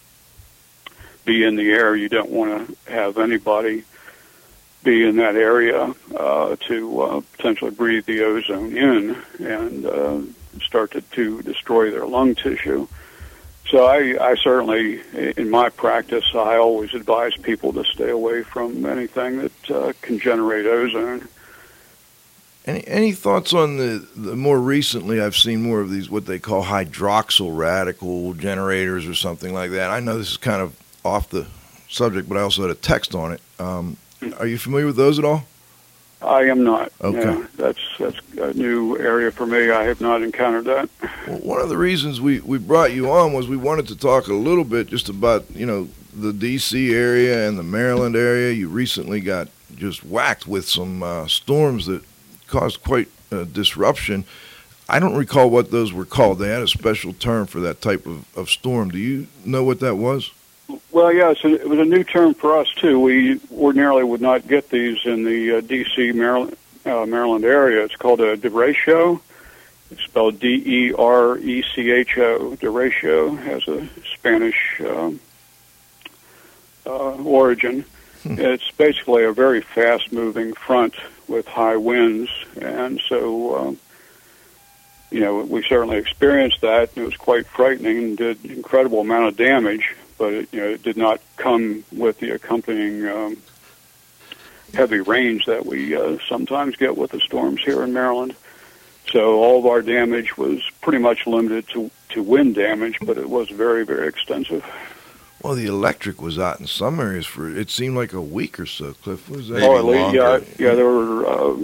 be 1.25 1.43
in 1.43 1.58
the 1.58 1.69
air, 1.69 1.96
you 1.96 2.08
don't 2.08 2.29
want 2.29 2.67
to 2.67 2.91
have 2.91 3.17
anybody 3.17 3.84
be 4.84 5.05
in 5.05 5.17
that 5.17 5.36
area 5.36 5.93
uh, 6.15 6.55
to 6.67 7.01
uh, 7.01 7.22
potentially 7.34 7.72
breathe 7.72 8.05
the 8.05 8.24
ozone 8.24 8.77
in 8.77 9.17
and 9.39 9.86
uh, 9.86 10.22
start 10.63 10.91
to, 10.91 11.01
to 11.01 11.41
destroy 11.41 11.91
their 11.91 12.08
lung 12.08 12.34
tissue. 12.34 12.88
So 13.69 13.86
I, 13.86 14.31
I 14.31 14.36
certainly, 14.36 15.01
in 15.38 15.50
my 15.50 15.69
practice, 15.69 16.24
I 16.34 16.55
always 16.55 16.93
advise 16.93 17.36
people 17.36 17.74
to 17.74 17.84
stay 17.84 18.10
away 18.10 18.41
from 18.41 18.86
anything 18.86 19.39
that 19.39 19.72
uh, 19.72 19.93
can 20.01 20.17
generate 20.17 20.65
ozone. 20.65 21.27
Any 22.66 22.88
any 22.88 23.12
thoughts 23.13 23.54
on 23.54 23.78
the, 23.78 24.06
the 24.16 24.36
more 24.36 24.60
recently? 24.60 25.22
I've 25.22 25.36
seen 25.36 25.62
more 25.62 25.82
of 25.82 25.89
these 25.89 26.10
what 26.10 26.25
they 26.25 26.39
call 26.39 26.66
hydroxyl 26.66 27.58
radical 27.58 28.34
generators 28.34 29.08
or 29.08 29.16
something 29.16 29.54
like 29.54 29.72
that. 29.72 29.89
I 29.89 30.00
know 30.00 30.18
this 30.18 30.32
is 30.32 30.38
kind 30.38 30.62
of 30.62 30.75
off 31.06 31.30
the 31.30 31.48
subject, 31.89 32.28
but 32.28 32.38
I 32.38 32.42
also 32.42 32.62
had 32.62 32.72
a 32.72 32.75
text 32.75 33.16
on 33.16 33.32
it. 33.32 33.42
Um, 33.60 33.98
are 34.38 34.48
you 34.48 34.58
familiar 34.58 34.86
with 34.86 34.98
those 34.98 35.18
at 35.18 35.25
all? 35.25 35.46
I 36.22 36.44
am 36.44 36.63
not. 36.63 36.92
Okay. 37.01 37.20
Yeah, 37.20 37.48
that's 37.56 37.80
that's 37.98 38.18
a 38.38 38.54
new 38.54 38.98
area 38.98 39.32
for 39.32 39.46
me. 39.46 39.72
I 39.72 39.84
have 39.84 40.01
not 40.01 40.22
encountered 40.22 40.66
that. 40.66 40.89
Well, 41.28 41.39
one 41.39 41.62
of 41.62 41.70
the 41.70 41.78
reasons 41.78 42.20
we, 42.20 42.42
we 42.42 42.58
brought 42.58 42.92
you 42.92 43.10
on 43.10 43.32
was 43.32 43.48
we 43.48 43.56
wanted 43.56 43.88
to 43.88 43.96
talk 43.96 44.28
a 44.28 44.34
little 44.34 44.66
bit 44.66 44.88
just 44.88 45.08
about 45.08 45.46
you 45.51 45.66
know 45.66 45.88
the 46.13 46.34
D.C. 46.34 46.94
area 46.94 47.48
and 47.48 47.58
the 47.58 47.63
Maryland 47.63 48.18
area. 48.18 48.51
You 48.51 48.68
recently 48.68 49.22
got 49.22 49.48
just 49.75 50.04
whacked 50.04 50.46
with 50.46 50.68
some 50.68 51.01
uh, 51.04 51.28
storms 51.28 51.86
that 51.86 52.04
caused 52.50 52.84
quite 52.84 53.08
a 53.32 53.46
disruption. 53.46 54.25
I 54.88 55.00
don't 55.00 55.15
recall 55.15 55.50
what 55.50 55.70
those 55.72 55.94
were 55.94 56.06
called. 56.06 56.39
They 56.39 56.50
had 56.50 56.63
a 56.63 56.68
special 56.68 57.13
term 57.13 57.46
for 57.46 57.60
that 57.62 57.82
type 57.82 58.06
of, 58.06 58.25
of 58.36 58.50
storm. 58.50 58.89
Do 58.89 58.98
you 58.98 59.27
know 59.46 59.63
what 59.63 59.79
that 59.82 59.96
was? 59.96 60.32
Well, 60.91 61.13
yes, 61.13 61.38
it 61.44 61.68
was 61.68 61.79
a 61.79 61.86
new 61.86 62.03
term 62.03 62.34
for 62.34 62.58
us 62.58 62.72
too. 62.74 63.00
We 63.00 63.39
ordinarily 63.51 64.03
would 64.03 64.22
not 64.22 64.48
get 64.48 64.70
these 64.70 64.98
in 65.06 65.24
the 65.24 65.58
uh, 65.58 65.62
D.C. 65.62 66.12
Maryland 66.12 66.56
uh, 66.86 67.06
Maryland 67.06 67.46
area. 67.46 67.84
It's 67.84 67.96
called 67.96 68.22
a 68.22 68.38
derecho. 68.38 69.20
It's 69.91 70.03
spelled 70.03 70.39
D 70.39 70.63
E 70.65 70.94
R 70.94 71.38
E 71.38 71.63
C 71.74 71.91
H 71.91 72.18
O. 72.18 72.56
Derecho 72.56 73.38
has 73.38 73.68
a 73.68 73.88
Spanish 74.13 74.79
um, 74.82 75.20
uh, 76.86 77.15
origin. 77.24 77.86
It's 78.25 78.71
basically 78.71 79.23
a 79.23 79.31
very 79.31 79.61
fast-moving 79.61 80.53
front 80.53 80.95
with 81.27 81.47
high 81.47 81.77
winds, 81.77 82.29
and 82.59 82.99
so 83.07 83.55
um, 83.57 83.77
you 85.09 85.21
know 85.21 85.41
we 85.43 85.63
certainly 85.63 85.97
experienced 85.97 86.61
that. 86.61 86.89
And 86.95 87.03
it 87.03 87.05
was 87.05 87.17
quite 87.17 87.45
frightening 87.47 87.97
and 87.97 88.17
did 88.17 88.43
incredible 88.45 88.99
amount 88.99 89.27
of 89.27 89.38
damage, 89.38 89.95
but 90.17 90.33
it, 90.33 90.49
you 90.51 90.59
know 90.59 90.69
it 90.69 90.83
did 90.83 90.97
not 90.97 91.21
come 91.38 91.83
with 91.91 92.19
the 92.19 92.31
accompanying 92.31 93.07
um, 93.07 93.38
heavy 94.73 94.99
rains 94.99 95.45
that 95.45 95.65
we 95.65 95.95
uh, 95.95 96.17
sometimes 96.27 96.75
get 96.75 96.97
with 96.97 97.11
the 97.11 97.19
storms 97.21 97.61
here 97.63 97.83
in 97.83 97.93
Maryland. 97.93 98.35
So 99.11 99.41
all 99.41 99.59
of 99.59 99.65
our 99.65 99.81
damage 99.81 100.38
was 100.38 100.61
pretty 100.81 100.99
much 100.99 101.25
limited 101.25 101.67
to 101.69 101.89
to 102.09 102.23
wind 102.23 102.55
damage, 102.55 102.97
but 103.01 103.17
it 103.17 103.29
was 103.29 103.49
very 103.49 103.85
very 103.85 104.07
extensive. 104.07 104.65
Well, 105.41 105.55
the 105.55 105.67
electric 105.67 106.22
was 106.22 106.38
out 106.38 106.60
in 106.60 106.67
some 106.67 107.00
areas 107.00 107.25
for 107.25 107.50
it 107.50 107.69
seemed 107.69 107.96
like 107.96 108.12
a 108.12 108.22
week 108.22 108.60
or 108.60 108.65
so. 108.65 108.93
Cliff, 108.93 109.29
was 109.29 109.48
that? 109.48 109.63
Oh, 109.63 109.81
least, 109.81 110.13
yeah, 110.13 110.27
longer. 110.27 110.46
yeah, 110.58 110.75
there 110.75 110.86
were 110.86 111.25
uh, 111.25 111.58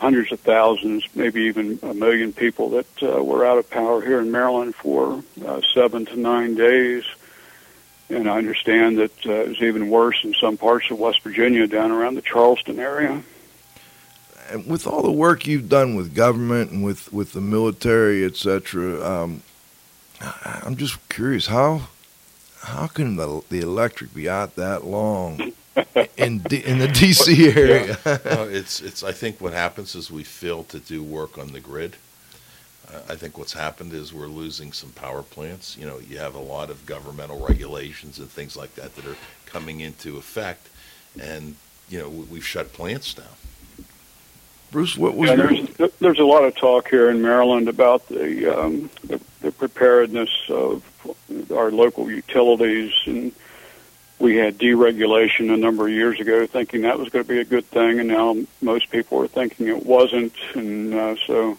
hundreds 0.00 0.32
of 0.32 0.40
thousands, 0.40 1.04
maybe 1.14 1.42
even 1.42 1.78
a 1.82 1.94
million 1.94 2.32
people 2.32 2.70
that 2.70 3.02
uh, 3.02 3.22
were 3.22 3.46
out 3.46 3.58
of 3.58 3.70
power 3.70 4.02
here 4.02 4.20
in 4.20 4.32
Maryland 4.32 4.74
for 4.74 5.22
uh, 5.46 5.60
seven 5.72 6.04
to 6.06 6.16
nine 6.16 6.54
days. 6.56 7.04
And 8.08 8.28
I 8.28 8.38
understand 8.38 8.98
that 8.98 9.26
uh, 9.26 9.32
it 9.32 9.48
was 9.48 9.62
even 9.62 9.88
worse 9.90 10.22
in 10.22 10.34
some 10.34 10.56
parts 10.56 10.90
of 10.90 10.98
West 10.98 11.22
Virginia, 11.22 11.66
down 11.66 11.90
around 11.90 12.14
the 12.14 12.22
Charleston 12.22 12.78
area. 12.78 13.22
And 14.50 14.66
with 14.66 14.86
all 14.86 15.02
the 15.02 15.10
work 15.10 15.46
you've 15.46 15.68
done 15.68 15.96
with 15.96 16.14
government 16.14 16.70
and 16.70 16.84
with, 16.84 17.12
with 17.12 17.32
the 17.32 17.40
military, 17.40 18.24
et 18.24 18.36
cetera, 18.36 19.04
um, 19.04 19.42
I'm 20.20 20.76
just 20.76 20.96
curious 21.08 21.46
how 21.46 21.88
how 22.62 22.86
can 22.86 23.16
the 23.16 23.42
the 23.50 23.60
electric 23.60 24.14
be 24.14 24.28
out 24.28 24.56
that 24.56 24.84
long 24.84 25.52
in 26.16 26.38
D, 26.40 26.56
in 26.58 26.78
the 26.78 26.88
DC 26.88 27.56
area? 27.56 27.98
No, 28.24 28.44
it's 28.50 28.80
it's. 28.80 29.02
I 29.02 29.12
think 29.12 29.40
what 29.40 29.52
happens 29.52 29.94
is 29.94 30.10
we 30.10 30.24
fail 30.24 30.64
to 30.64 30.78
do 30.78 31.02
work 31.02 31.38
on 31.38 31.52
the 31.52 31.60
grid. 31.60 31.96
Uh, 32.88 33.00
I 33.08 33.14
think 33.16 33.36
what's 33.36 33.52
happened 33.52 33.92
is 33.92 34.12
we're 34.14 34.26
losing 34.28 34.72
some 34.72 34.90
power 34.90 35.22
plants. 35.22 35.76
You 35.76 35.86
know, 35.86 35.98
you 35.98 36.18
have 36.18 36.34
a 36.34 36.40
lot 36.40 36.70
of 36.70 36.86
governmental 36.86 37.44
regulations 37.46 38.18
and 38.18 38.28
things 38.30 38.56
like 38.56 38.74
that 38.76 38.94
that 38.96 39.04
are 39.06 39.16
coming 39.44 39.80
into 39.80 40.16
effect, 40.16 40.68
and 41.20 41.56
you 41.88 41.98
know 41.98 42.08
we- 42.08 42.24
we've 42.24 42.46
shut 42.46 42.72
plants 42.72 43.12
down. 43.14 43.26
Bruce, 44.70 44.96
what 44.96 45.14
was 45.14 45.30
Yeah, 45.30 45.36
your, 45.36 45.66
there's 45.66 45.92
there's 46.00 46.18
a 46.18 46.24
lot 46.24 46.44
of 46.44 46.56
talk 46.56 46.88
here 46.88 47.08
in 47.10 47.22
Maryland 47.22 47.68
about 47.68 48.08
the 48.08 48.46
um, 48.46 48.90
the, 49.04 49.20
the 49.40 49.52
preparedness 49.52 50.30
of 50.48 50.84
our 51.50 51.70
local 51.70 52.10
utilities, 52.10 52.92
and 53.06 53.32
we 54.18 54.36
had 54.36 54.58
deregulation 54.58 55.52
a 55.52 55.56
number 55.56 55.86
of 55.86 55.92
years 55.92 56.20
ago, 56.20 56.46
thinking 56.46 56.82
that 56.82 56.98
was 56.98 57.08
going 57.10 57.24
to 57.24 57.28
be 57.28 57.40
a 57.40 57.44
good 57.44 57.66
thing, 57.66 58.00
and 58.00 58.08
now 58.08 58.36
most 58.60 58.90
people 58.90 59.22
are 59.22 59.28
thinking 59.28 59.68
it 59.68 59.84
wasn't, 59.86 60.34
and 60.54 60.94
uh, 60.94 61.16
so 61.26 61.58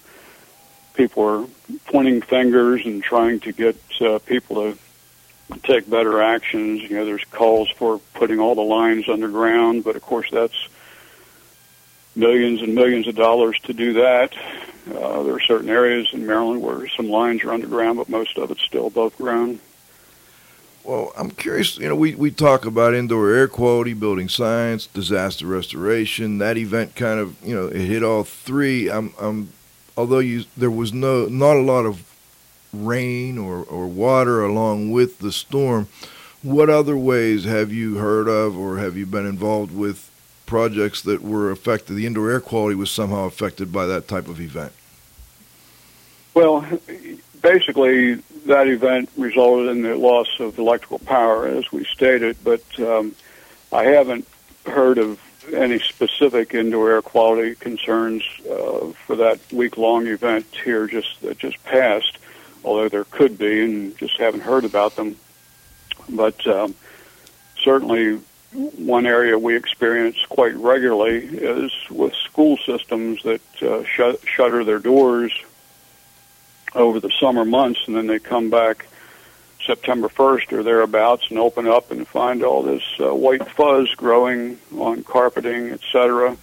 people 0.95 1.23
are 1.23 1.45
pointing 1.85 2.21
fingers 2.21 2.85
and 2.85 3.03
trying 3.03 3.39
to 3.39 3.51
get 3.51 3.77
uh, 4.01 4.19
people 4.19 4.73
to 4.73 4.77
take 5.63 5.89
better 5.89 6.21
actions. 6.21 6.81
You 6.81 6.97
know, 6.97 7.05
there's 7.05 7.23
calls 7.25 7.69
for 7.69 7.99
putting 8.15 8.39
all 8.39 8.55
the 8.55 8.61
lines 8.61 9.07
underground, 9.07 9.83
but 9.83 9.95
of 9.95 10.01
course 10.01 10.29
that's 10.31 10.67
millions 12.17 12.61
and 12.61 12.75
millions 12.75 13.07
of 13.07 13.15
dollars 13.15 13.57
to 13.63 13.73
do 13.73 13.93
that. 13.93 14.33
Uh, 14.87 15.23
there 15.23 15.35
are 15.35 15.39
certain 15.39 15.69
areas 15.69 16.07
in 16.13 16.25
Maryland 16.25 16.61
where 16.61 16.87
some 16.89 17.09
lines 17.09 17.43
are 17.43 17.51
underground, 17.51 17.97
but 17.97 18.09
most 18.09 18.37
of 18.37 18.51
it's 18.51 18.63
still 18.63 18.87
above 18.87 19.15
ground. 19.17 19.59
well, 20.83 21.11
I'm 21.17 21.31
curious. 21.31 21.77
You 21.77 21.89
know, 21.89 21.95
we, 21.95 22.15
we 22.15 22.31
talk 22.31 22.65
about 22.65 22.93
indoor 22.93 23.29
air 23.29 23.47
quality, 23.47 23.93
building 23.93 24.29
science, 24.29 24.87
disaster 24.87 25.45
restoration. 25.45 26.37
That 26.37 26.57
event 26.57 26.95
kind 26.95 27.19
of 27.19 27.35
you 27.45 27.53
know 27.53 27.67
it 27.67 27.81
hit 27.81 28.03
all 28.03 28.23
three. 28.23 28.89
I'm, 28.89 29.13
I'm 29.19 29.49
although 29.97 30.19
you 30.19 30.45
there 30.55 30.71
was 30.71 30.93
no 30.93 31.25
not 31.25 31.57
a 31.57 31.61
lot 31.61 31.85
of 31.85 32.03
rain 32.73 33.37
or, 33.37 33.63
or 33.63 33.87
water 33.87 34.43
along 34.43 34.91
with 34.91 35.19
the 35.19 35.31
storm. 35.31 35.87
What 36.43 36.69
other 36.69 36.95
ways 36.95 37.43
have 37.43 37.73
you 37.73 37.97
heard 37.97 38.27
of 38.27 38.57
or 38.57 38.77
have 38.77 38.95
you 38.95 39.05
been 39.05 39.25
involved 39.25 39.75
with 39.75 40.06
projects 40.47 41.03
that 41.03 41.21
were 41.21 41.51
affected? 41.51 41.93
The 41.93 42.07
indoor 42.07 42.31
air 42.31 42.41
quality 42.41 42.75
was 42.75 42.89
somehow 42.89 43.25
affected 43.25 43.71
by 43.71 43.85
that 43.85 44.07
type 44.07 44.27
of 44.27 44.41
event. 44.41 44.73
Well, 46.33 46.65
basically, 47.41 48.15
that 48.45 48.67
event 48.67 49.09
resulted 49.15 49.69
in 49.69 49.83
the 49.83 49.95
loss 49.95 50.39
of 50.39 50.57
electrical 50.57 50.99
power, 50.99 51.47
as 51.47 51.71
we 51.71 51.85
stated, 51.85 52.37
but 52.43 52.63
um, 52.79 53.15
I 53.71 53.83
haven't 53.83 54.27
heard 54.65 54.97
of 54.97 55.21
any 55.53 55.79
specific 55.79 56.53
indoor 56.53 56.91
air 56.91 57.01
quality 57.01 57.55
concerns 57.55 58.23
uh, 58.49 58.91
for 59.05 59.15
that 59.15 59.39
week-long 59.53 60.07
event 60.07 60.45
here 60.63 60.87
just 60.87 61.21
that 61.21 61.37
just 61.37 61.63
passed. 61.63 62.17
Although 62.63 62.89
there 62.89 63.05
could 63.05 63.37
be, 63.37 63.63
and 63.63 63.97
just 63.97 64.17
haven't 64.17 64.41
heard 64.41 64.65
about 64.65 64.95
them. 64.97 65.15
But 66.09 66.45
um, 66.47 66.75
certainly, 67.63 68.19
one 68.53 69.05
area 69.05 69.37
we 69.37 69.55
experience 69.55 70.17
quite 70.29 70.55
regularly 70.55 71.17
is 71.17 71.71
with 71.89 72.13
school 72.13 72.57
systems 72.57 73.21
that 73.23 73.41
uh, 73.61 73.83
shut, 73.83 74.19
shutter 74.25 74.63
their 74.63 74.79
doors 74.79 75.33
over 76.73 76.99
the 76.99 77.11
summer 77.19 77.45
months, 77.45 77.81
and 77.87 77.95
then 77.95 78.07
they 78.07 78.19
come 78.19 78.49
back 78.49 78.87
September 79.65 80.07
1st 80.07 80.53
or 80.53 80.63
thereabouts 80.63 81.29
and 81.29 81.37
open 81.39 81.67
up 81.67 81.91
and 81.91 82.07
find 82.07 82.43
all 82.43 82.63
this 82.63 82.83
uh, 82.99 83.13
white 83.13 83.47
fuzz 83.51 83.93
growing 83.95 84.57
on 84.77 85.03
carpeting, 85.03 85.71
etc. 85.71 86.37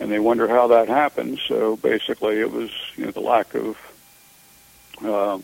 And 0.00 0.10
they 0.10 0.18
wonder 0.18 0.48
how 0.48 0.68
that 0.68 0.88
happened. 0.88 1.38
So 1.46 1.76
basically, 1.76 2.40
it 2.40 2.50
was 2.50 2.70
you 2.96 3.04
know 3.04 3.10
the 3.10 3.20
lack 3.20 3.54
of 3.54 3.76
uh, 5.04 5.38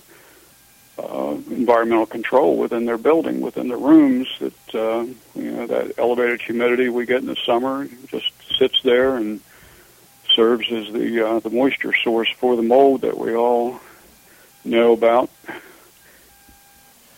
uh, 0.99 1.37
environmental 1.51 2.07
control 2.07 2.57
within 2.57 2.85
their 2.85 2.99
building, 2.99 3.41
within 3.41 3.69
their 3.69 3.79
rooms. 3.79 4.29
That 4.41 4.75
uh, 4.75 5.07
you 5.35 5.51
know 5.53 5.67
that 5.67 5.99
elevated 5.99 6.43
humidity 6.43 6.89
we 6.89 7.07
get 7.07 7.21
in 7.21 7.27
the 7.27 7.37
summer 7.47 7.89
just 8.09 8.31
sits 8.59 8.83
there 8.83 9.17
and 9.17 9.41
serves 10.35 10.71
as 10.73 10.93
the 10.93 11.27
uh, 11.27 11.41
the 11.41 11.51
moisture 11.51 11.95
source 11.95 12.29
for 12.39 12.57
the 12.57 12.63
mold 12.63 13.03
that 13.03 13.17
we 13.17 13.35
all 13.35 13.81
know 14.65 14.93
about. 14.93 15.31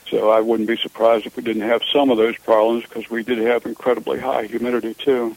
So 0.08 0.30
I 0.30 0.40
wouldn't 0.40 0.68
be 0.68 0.76
surprised 0.76 1.26
if 1.26 1.36
we 1.36 1.42
didn't 1.42 1.62
have 1.62 1.82
some 1.92 2.10
of 2.10 2.18
those 2.18 2.36
problems 2.38 2.84
because 2.84 3.08
we 3.08 3.22
did 3.22 3.38
have 3.38 3.64
incredibly 3.64 4.18
high 4.18 4.46
humidity 4.46 4.94
too 4.94 5.36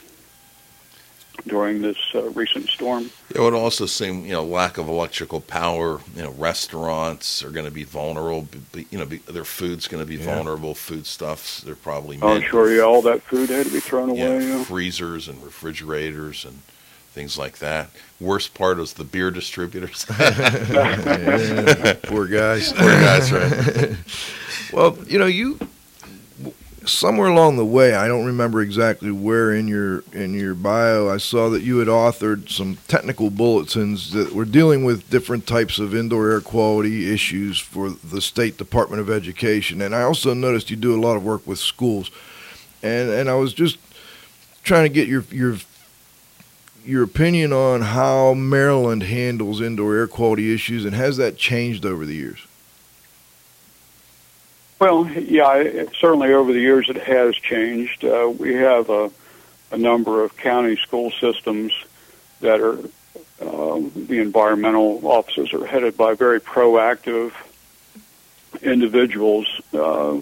during 1.48 1.82
this 1.82 1.98
uh, 2.16 2.30
recent 2.32 2.70
storm. 2.70 3.10
It 3.34 3.40
would 3.40 3.54
also 3.54 3.86
seem, 3.86 4.26
you 4.26 4.32
know, 4.34 4.44
lack 4.44 4.78
of 4.78 4.88
electrical 4.88 5.42
power. 5.42 6.00
You 6.16 6.24
know, 6.24 6.32
restaurants 6.32 7.44
are 7.44 7.50
going 7.50 7.66
to 7.66 7.72
be 7.72 7.84
vulnerable. 7.84 8.48
Be, 8.72 8.88
you 8.92 8.98
know, 8.98 9.06
be, 9.06 9.18
their 9.18 9.44
food's 9.44 9.88
going 9.88 10.04
to 10.04 10.08
be 10.08 10.16
Yeah. 10.16 10.26
vulnerable. 10.36 10.74
Foodstuffs, 10.76 11.62
they're 11.62 11.76
probably. 11.76 12.18
Oh, 12.22 12.36
made 12.40 12.48
sure, 12.48 12.64
with, 12.64 12.78
yeah, 12.78 12.84
all 12.84 13.02
that 13.04 13.22
food 13.24 13.50
had 13.50 13.66
to 13.66 13.72
be 13.72 13.80
thrown 13.80 14.16
yeah, 14.16 14.26
away. 14.28 14.48
Yeah. 14.48 14.64
freezers 14.64 15.28
and 15.28 15.44
refrigerators 15.44 16.46
and 16.46 16.60
things 17.12 17.38
like 17.38 17.58
that. 17.60 17.90
Worst 18.20 18.54
part 18.54 18.80
is 18.80 18.94
the 18.94 19.04
beer 19.04 19.30
distributors. 19.32 20.06
Yeah, 20.20 21.94
poor 22.04 22.26
guys. 22.28 22.72
Poor 22.74 22.90
guys, 22.90 23.32
right? 23.32 23.96
Well, 24.72 24.98
you 25.08 25.20
know, 25.20 25.28
you 25.28 25.60
somewhere 26.86 27.28
along 27.28 27.58
the 27.58 27.66
way, 27.66 27.94
I 27.94 28.08
don't 28.08 28.26
remember 28.26 28.62
exactly 28.62 29.12
where 29.12 29.54
in 29.54 29.68
your 29.68 30.04
in 30.12 30.34
your 30.34 30.54
bio, 30.56 31.10
I 31.10 31.18
saw 31.18 31.50
that 31.50 31.64
you 31.64 31.80
had 31.80 31.88
authored 31.88 32.50
some 32.50 32.78
technical 32.88 33.30
bulletins 33.30 34.12
that 34.12 34.34
were 34.34 34.46
dealing 34.46 34.84
with 34.84 35.10
different 35.10 35.48
types 35.48 35.80
of 35.80 35.96
indoor 35.96 36.32
air 36.32 36.42
quality 36.42 37.12
issues 37.12 37.60
for 37.60 37.90
the 37.90 38.22
State 38.22 38.58
Department 38.58 39.02
of 39.02 39.10
Education, 39.10 39.82
and 39.82 39.96
I 39.96 40.04
also 40.04 40.34
noticed 40.34 40.70
you 40.70 40.76
do 40.76 40.96
a 40.96 41.02
lot 41.02 41.16
of 41.16 41.24
work 41.24 41.46
with 41.46 41.60
schools, 41.60 42.12
and 42.82 43.10
and 43.10 43.30
I 43.30 43.36
was 43.36 43.54
just 43.54 43.78
trying 44.64 44.84
to 44.84 44.90
get 44.90 45.08
your 45.08 45.24
your 45.32 45.58
your 46.86 47.04
opinion 47.04 47.54
on 47.54 47.82
how 47.82 48.34
Maryland 48.34 49.04
handles 49.04 49.62
indoor 49.62 49.96
air 49.96 50.08
quality 50.08 50.54
issues, 50.54 50.86
and 50.86 50.96
has 50.96 51.18
that 51.18 51.38
changed 51.38 51.86
over 51.86 52.06
the 52.06 52.16
years? 52.16 52.46
Well, 54.84 55.08
yeah, 55.08 55.60
it, 55.60 55.96
certainly 55.98 56.34
over 56.34 56.52
the 56.52 56.60
years 56.60 56.90
it 56.90 56.98
has 56.98 57.36
changed. 57.36 58.04
Uh, 58.04 58.34
we 58.38 58.56
have 58.56 58.90
a, 58.90 59.10
a 59.72 59.78
number 59.78 60.26
of 60.26 60.36
county 60.36 60.76
school 60.76 61.10
systems 61.22 61.72
that 62.42 62.60
are 62.60 62.80
um, 63.40 63.94
the 63.96 64.20
environmental 64.20 65.00
offices 65.08 65.54
are 65.54 65.66
headed 65.66 65.96
by 65.96 66.16
very 66.16 66.42
proactive 66.42 67.32
individuals 68.62 69.48
uh, 69.74 70.20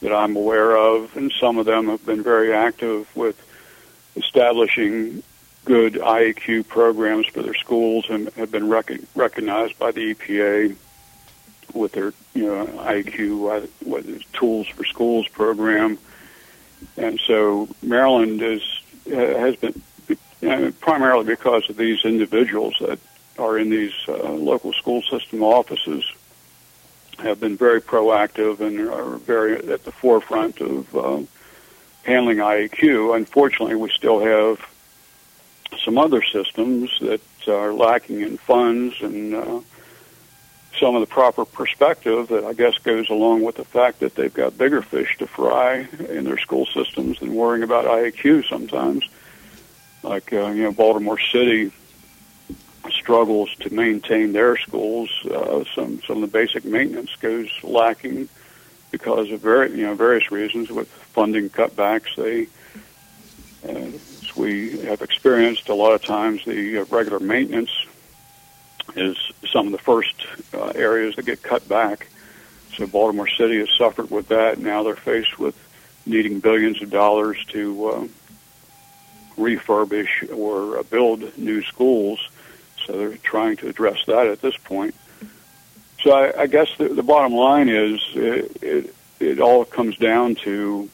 that 0.00 0.12
I'm 0.12 0.36
aware 0.36 0.76
of, 0.76 1.16
and 1.16 1.32
some 1.40 1.58
of 1.58 1.66
them 1.66 1.88
have 1.88 2.06
been 2.06 2.22
very 2.22 2.54
active 2.54 3.08
with 3.16 3.36
establishing 4.14 5.24
good 5.64 5.94
IAQ 5.94 6.68
programs 6.68 7.26
for 7.26 7.42
their 7.42 7.54
schools 7.54 8.06
and 8.08 8.28
have 8.34 8.52
been 8.52 8.68
rec- 8.68 8.92
recognized 9.16 9.76
by 9.76 9.90
the 9.90 10.14
EPA 10.14 10.76
with 11.74 11.92
their 11.92 12.12
you 12.34 12.46
know 12.46 12.66
is 14.06 14.24
Tools 14.32 14.66
for 14.68 14.84
Schools 14.84 15.28
program, 15.28 15.98
and 16.96 17.20
so 17.26 17.68
Maryland 17.82 18.42
is 18.42 18.62
has 19.06 19.56
been 19.56 19.82
know, 20.48 20.72
primarily 20.80 21.24
because 21.24 21.68
of 21.70 21.76
these 21.76 22.04
individuals 22.04 22.74
that 22.80 22.98
are 23.38 23.58
in 23.58 23.70
these 23.70 23.94
uh, 24.08 24.12
local 24.32 24.72
school 24.72 25.02
system 25.02 25.42
offices 25.42 26.04
have 27.18 27.40
been 27.40 27.56
very 27.56 27.80
proactive 27.80 28.60
and 28.60 28.80
are 28.88 29.16
very 29.16 29.56
at 29.72 29.84
the 29.84 29.92
forefront 29.92 30.60
of 30.60 30.96
uh, 30.96 31.22
handling 32.02 32.38
IAQ. 32.38 33.16
Unfortunately, 33.16 33.74
we 33.74 33.90
still 33.90 34.20
have 34.20 34.64
some 35.84 35.98
other 35.98 36.22
systems 36.22 36.90
that 37.00 37.20
are 37.48 37.72
lacking 37.72 38.20
in 38.20 38.36
funds 38.36 38.94
and 39.00 39.34
uh, 39.34 39.60
some 40.78 40.94
of 40.94 41.00
the 41.00 41.06
proper 41.06 41.44
perspective 41.44 42.28
that 42.28 42.44
I 42.44 42.52
guess 42.52 42.76
goes 42.78 43.08
along 43.10 43.42
with 43.42 43.56
the 43.56 43.64
fact 43.64 44.00
that 44.00 44.14
they've 44.14 44.32
got 44.32 44.58
bigger 44.58 44.82
fish 44.82 45.16
to 45.18 45.26
fry 45.26 45.86
in 46.08 46.24
their 46.24 46.38
school 46.38 46.66
systems 46.66 47.20
than 47.20 47.34
worrying 47.34 47.62
about 47.62 47.84
IAQ 47.84 48.48
sometimes. 48.48 49.08
Like, 50.02 50.32
uh, 50.32 50.48
you 50.48 50.64
know, 50.64 50.72
Baltimore 50.72 51.18
City 51.18 51.72
struggles 52.90 53.54
to 53.60 53.72
maintain 53.72 54.32
their 54.32 54.56
schools. 54.56 55.10
Uh, 55.24 55.64
some, 55.74 56.02
some 56.02 56.22
of 56.22 56.30
the 56.30 56.38
basic 56.38 56.64
maintenance 56.64 57.14
goes 57.16 57.50
lacking 57.62 58.28
because 58.90 59.30
of 59.30 59.40
very, 59.40 59.70
you 59.70 59.86
know, 59.86 59.94
various 59.94 60.30
reasons 60.30 60.70
with 60.70 60.88
funding 60.88 61.48
cutbacks. 61.50 62.14
They, 62.16 62.48
uh, 63.66 63.78
as 63.78 64.36
we 64.36 64.78
have 64.80 65.00
experienced 65.00 65.68
a 65.68 65.74
lot 65.74 65.94
of 65.94 66.02
times, 66.02 66.44
the 66.44 66.78
uh, 66.78 66.84
regular 66.84 67.20
maintenance 67.20 67.70
is 68.96 69.16
some 69.50 69.66
of 69.66 69.72
the 69.72 69.78
first 69.78 70.14
uh, 70.52 70.72
areas 70.74 71.16
that 71.16 71.26
get 71.26 71.42
cut 71.42 71.68
back. 71.68 72.08
So 72.76 72.86
Baltimore 72.86 73.28
City 73.28 73.58
has 73.58 73.70
suffered 73.70 74.10
with 74.10 74.28
that. 74.28 74.58
Now 74.58 74.82
they're 74.82 74.96
faced 74.96 75.38
with 75.38 75.56
needing 76.06 76.40
billions 76.40 76.82
of 76.82 76.90
dollars 76.90 77.42
to 77.46 77.86
uh, 77.86 78.08
refurbish 79.36 80.36
or 80.36 80.78
uh, 80.78 80.82
build 80.82 81.36
new 81.38 81.62
schools. 81.62 82.28
So 82.84 82.92
they're 82.92 83.16
trying 83.16 83.56
to 83.58 83.68
address 83.68 84.04
that 84.06 84.26
at 84.26 84.40
this 84.42 84.56
point. 84.56 84.94
So 86.02 86.12
I, 86.12 86.42
I 86.42 86.46
guess 86.46 86.68
the, 86.76 86.88
the 86.88 87.02
bottom 87.02 87.32
line 87.32 87.68
is 87.68 88.00
it, 88.14 88.62
it, 88.62 88.94
it 89.20 89.40
all 89.40 89.64
comes 89.64 89.96
down 89.96 90.34
to 90.36 90.90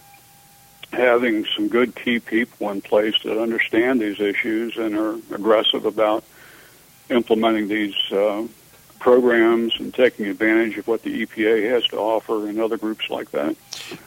having 0.93 1.47
some 1.57 1.69
good 1.69 1.95
key 1.95 2.21
people 2.21 2.71
in 2.71 2.81
place 2.81 3.15
that 3.25 3.41
understand 3.41 4.01
these 4.01 4.21
issues 4.21 4.77
and 4.77 4.97
are 4.97 5.15
aggressive 5.35 5.85
about 5.85 6.25
implementing 7.11 7.69
these 7.69 7.95
uh, 8.13 8.47
programs 8.99 9.79
and 9.81 9.93
taking 9.93 10.27
advantage 10.27 10.77
of 10.79 10.87
what 10.87 11.03
the 11.03 11.27
EPA 11.27 11.71
has 11.71 11.85
to 11.89 11.97
offer 11.97 12.49
and 12.49 12.61
other 12.61 12.77
groups 12.77 13.11
like 13.11 13.31
that. 13.31 13.57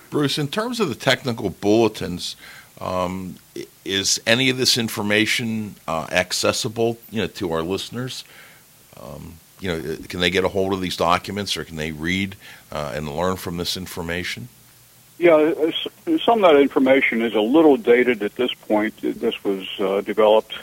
Bruce, 0.09 0.37
in 0.37 0.47
terms 0.47 0.79
of 0.79 0.89
the 0.89 0.95
technical 0.95 1.49
bulletins, 1.49 2.35
um, 2.79 3.35
is 3.85 4.21
any 4.25 4.49
of 4.49 4.57
this 4.57 4.77
information 4.77 5.75
uh, 5.87 6.07
accessible, 6.11 6.97
you 7.09 7.21
know, 7.21 7.27
to 7.27 7.51
our 7.51 7.61
listeners? 7.61 8.23
Um, 9.01 9.35
you 9.59 9.69
know, 9.69 9.97
can 10.07 10.19
they 10.19 10.29
get 10.29 10.43
a 10.43 10.49
hold 10.49 10.73
of 10.73 10.81
these 10.81 10.97
documents, 10.97 11.55
or 11.57 11.63
can 11.63 11.77
they 11.77 11.91
read 11.91 12.35
uh, 12.71 12.91
and 12.95 13.07
learn 13.09 13.37
from 13.37 13.57
this 13.57 13.77
information? 13.77 14.49
Yeah, 15.19 15.53
some 16.25 16.43
of 16.43 16.51
that 16.51 16.59
information 16.59 17.21
is 17.21 17.33
a 17.33 17.41
little 17.41 17.77
dated 17.77 18.23
at 18.23 18.35
this 18.35 18.53
point. 18.53 18.93
This 19.01 19.41
was 19.43 19.67
uh, 19.79 20.01
developed 20.01 20.53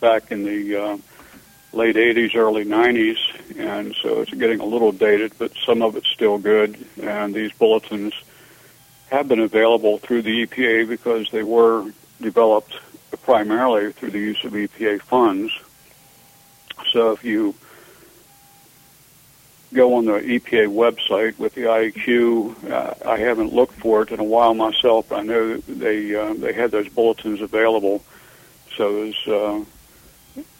back 0.00 0.30
in 0.30 0.44
the 0.44 0.76
uh, 0.76 0.98
late 1.72 1.96
80s, 1.96 2.34
early 2.34 2.64
90s, 2.64 3.16
and 3.58 3.94
so 4.02 4.20
it's 4.22 4.32
getting 4.32 4.60
a 4.60 4.64
little 4.64 4.92
dated, 4.92 5.32
but 5.38 5.52
some 5.64 5.82
of 5.82 5.96
it's 5.96 6.08
still 6.08 6.38
good. 6.38 6.86
And 7.00 7.34
these 7.34 7.52
bulletins 7.52 8.14
have 9.10 9.28
been 9.28 9.40
available 9.40 9.98
through 9.98 10.22
the 10.22 10.46
EPA 10.46 10.88
because 10.88 11.30
they 11.30 11.42
were 11.42 11.90
developed 12.20 12.76
primarily 13.22 13.92
through 13.92 14.10
the 14.10 14.18
use 14.18 14.42
of 14.44 14.52
EPA 14.52 15.00
funds. 15.02 15.52
So 16.92 17.12
if 17.12 17.24
you 17.24 17.54
go 19.74 19.94
on 19.94 20.06
the 20.06 20.12
EPA 20.20 20.68
website 20.68 21.38
with 21.38 21.54
the 21.54 21.62
IAQ, 21.62 22.70
uh, 22.70 22.94
I 23.08 23.18
haven't 23.18 23.52
looked 23.52 23.74
for 23.74 24.02
it 24.02 24.10
in 24.10 24.20
a 24.20 24.24
while 24.24 24.54
myself. 24.54 25.12
I 25.12 25.22
know 25.22 25.56
they 25.58 26.14
uh, 26.14 26.34
they 26.34 26.52
had 26.52 26.70
those 26.70 26.88
bulletins 26.88 27.40
available. 27.40 28.02
So 28.76 28.94
there's 28.94 29.28
uh, 29.28 29.64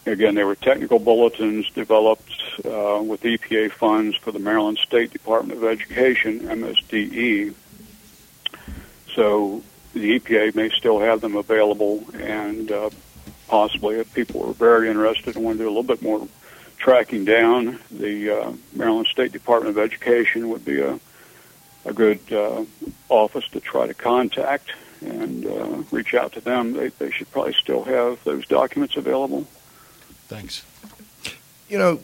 Again, 0.07 0.37
they 0.37 0.45
were 0.45 0.55
technical 0.55 1.01
bulletins 1.01 1.69
developed 1.71 2.31
uh, 2.65 3.03
with 3.03 3.23
EPA 3.23 3.73
funds 3.73 4.17
for 4.17 4.31
the 4.31 4.39
Maryland 4.39 4.79
State 4.79 5.13
Department 5.13 5.59
of 5.59 5.65
Education, 5.65 6.41
MSDE. 6.41 7.55
So 9.17 9.65
the 9.95 10.21
EPA 10.21 10.55
may 10.55 10.71
still 10.71 11.01
have 11.01 11.21
them 11.21 11.35
available, 11.35 12.05
and 12.15 12.71
uh, 12.71 12.91
possibly 13.49 13.97
if 13.97 14.15
people 14.15 14.43
were 14.43 14.53
very 14.53 14.89
interested 14.89 15.35
and 15.35 15.45
want 15.45 15.59
to 15.59 15.65
do 15.65 15.69
a 15.69 15.71
little 15.71 15.83
bit 15.83 16.03
more 16.03 16.29
tracking 16.79 17.25
down, 17.25 17.81
the 17.91 18.31
uh, 18.31 18.53
Maryland 18.75 19.09
State 19.09 19.33
Department 19.33 19.77
of 19.77 19.83
Education 19.83 20.51
would 20.51 20.65
be 20.65 20.83
a, 20.83 21.01
a 21.85 21.93
good 21.93 22.21
uh, 22.33 22.65
office 23.09 23.49
to 23.49 23.59
try 23.59 23.89
to 23.89 23.95
contact 23.95 24.71
and 25.01 25.47
uh, 25.47 25.83
reach 25.91 26.15
out 26.15 26.33
to 26.35 26.41
them. 26.41 26.75
They, 26.75 26.89
they 26.91 27.11
should 27.11 27.31
probably 27.33 27.55
still 27.55 27.83
have 27.83 28.23
those 28.23 28.47
documents 28.47 28.97
available. 28.97 29.49
Thanks. 30.29 30.65
You 31.69 31.79
know, 31.79 32.01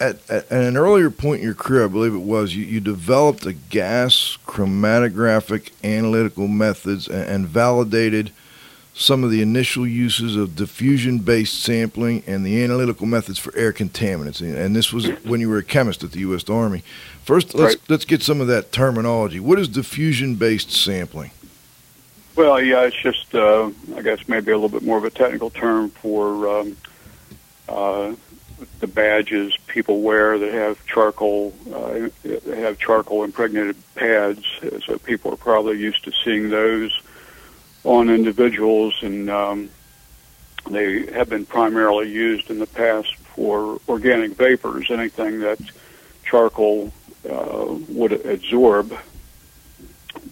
at, 0.00 0.30
at, 0.30 0.50
an 0.50 0.76
earlier 0.76 1.10
point 1.10 1.40
in 1.40 1.46
your 1.46 1.54
career, 1.54 1.84
I 1.84 1.88
believe 1.88 2.14
it 2.14 2.18
was, 2.18 2.54
you, 2.54 2.64
you 2.64 2.80
developed 2.80 3.44
a 3.46 3.52
gas 3.52 4.38
chromatographic 4.46 5.70
analytical 5.82 6.48
methods 6.48 7.08
and, 7.08 7.24
and 7.24 7.46
validated 7.46 8.30
some 8.96 9.24
of 9.24 9.30
the 9.30 9.42
initial 9.42 9.86
uses 9.86 10.36
of 10.36 10.54
diffusion 10.54 11.18
based 11.18 11.60
sampling 11.60 12.22
and 12.26 12.46
the 12.46 12.62
analytical 12.62 13.06
methods 13.06 13.38
for 13.38 13.54
air 13.56 13.72
contaminants. 13.72 14.40
And 14.40 14.74
this 14.74 14.92
was 14.92 15.08
when 15.24 15.40
you 15.40 15.48
were 15.48 15.58
a 15.58 15.64
chemist 15.64 16.04
at 16.04 16.12
the 16.12 16.20
U.S. 16.20 16.48
Army. 16.48 16.82
First, 17.24 17.54
let's, 17.54 17.74
right. 17.74 17.84
let's 17.88 18.04
get 18.04 18.22
some 18.22 18.40
of 18.40 18.46
that 18.46 18.70
terminology. 18.70 19.40
What 19.40 19.58
is 19.58 19.68
diffusion 19.68 20.36
based 20.36 20.70
sampling? 20.70 21.32
Well, 22.36 22.60
yeah, 22.60 22.82
it's 22.82 23.00
just, 23.00 23.32
uh, 23.34 23.70
I 23.94 24.02
guess, 24.02 24.26
maybe 24.26 24.50
a 24.50 24.56
little 24.56 24.68
bit 24.68 24.82
more 24.82 24.98
of 24.98 25.04
a 25.04 25.10
technical 25.10 25.50
term 25.50 25.90
for 25.90 26.48
um, 26.60 26.76
uh, 27.68 28.14
the 28.80 28.88
badges 28.88 29.56
people 29.68 30.00
wear 30.00 30.38
that 30.38 30.52
have 30.52 30.84
charcoal, 30.86 31.54
uh, 31.72 32.08
have 32.54 32.78
charcoal 32.78 33.22
impregnated 33.22 33.76
pads. 33.94 34.44
So 34.84 34.98
people 34.98 35.32
are 35.32 35.36
probably 35.36 35.78
used 35.78 36.04
to 36.04 36.12
seeing 36.24 36.50
those 36.50 37.00
on 37.84 38.10
individuals, 38.10 38.94
and 39.02 39.30
um, 39.30 39.70
they 40.68 41.06
have 41.12 41.28
been 41.28 41.46
primarily 41.46 42.10
used 42.10 42.50
in 42.50 42.58
the 42.58 42.66
past 42.66 43.14
for 43.36 43.80
organic 43.88 44.32
vapors, 44.32 44.90
anything 44.90 45.40
that 45.40 45.60
charcoal 46.24 46.92
uh, 47.30 47.76
would 47.88 48.12
absorb. 48.26 48.92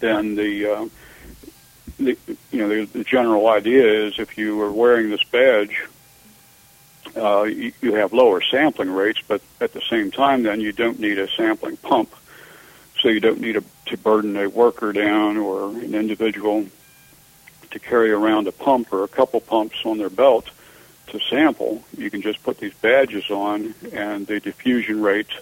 Then 0.01 0.35
the 0.35 0.67
uh, 0.67 0.89
the, 1.99 2.17
you 2.51 2.59
know, 2.59 2.69
the, 2.69 2.85
the 2.87 3.05
general 3.05 3.49
idea 3.49 4.07
is 4.07 4.19
if 4.19 4.39
you 4.39 4.61
are 4.63 4.73
wearing 4.73 5.11
this 5.11 5.25
badge, 5.25 5.83
uh, 7.17 7.43
you, 7.43 7.73
you 7.81 7.95
have 7.95 8.13
lower 8.13 8.41
sampling 8.41 8.91
rates, 8.91 9.21
but 9.27 9.43
at 9.61 9.73
the 9.73 9.83
same 9.91 10.11
time, 10.11 10.43
then 10.43 10.61
you 10.61 10.73
don't 10.73 10.99
need 10.99 11.19
a 11.19 11.29
sampling 11.37 11.77
pump. 11.77 12.15
So 13.01 13.09
you 13.09 13.21
don't 13.21 13.41
need 13.41 13.57
a, 13.57 13.65
to 13.87 13.97
burden 13.97 14.37
a 14.37 14.49
worker 14.49 14.93
down 14.93 15.37
or 15.37 15.69
an 15.71 15.95
individual 15.95 16.67
to 17.71 17.79
carry 17.79 18.11
around 18.11 18.47
a 18.47 18.53
pump 18.53 18.93
or 18.93 19.03
a 19.03 19.09
couple 19.09 19.41
pumps 19.41 19.79
on 19.85 19.99
their 19.99 20.11
belt 20.11 20.49
to 21.09 21.19
sample. 21.29 21.83
You 21.97 22.11
can 22.11 22.23
just 22.23 22.43
put 22.43 22.59
these 22.59 22.75
badges 22.75 23.31
on, 23.31 23.75
and 23.93 24.27
the 24.27 24.41
diffusion 24.41 25.03
rates 25.03 25.33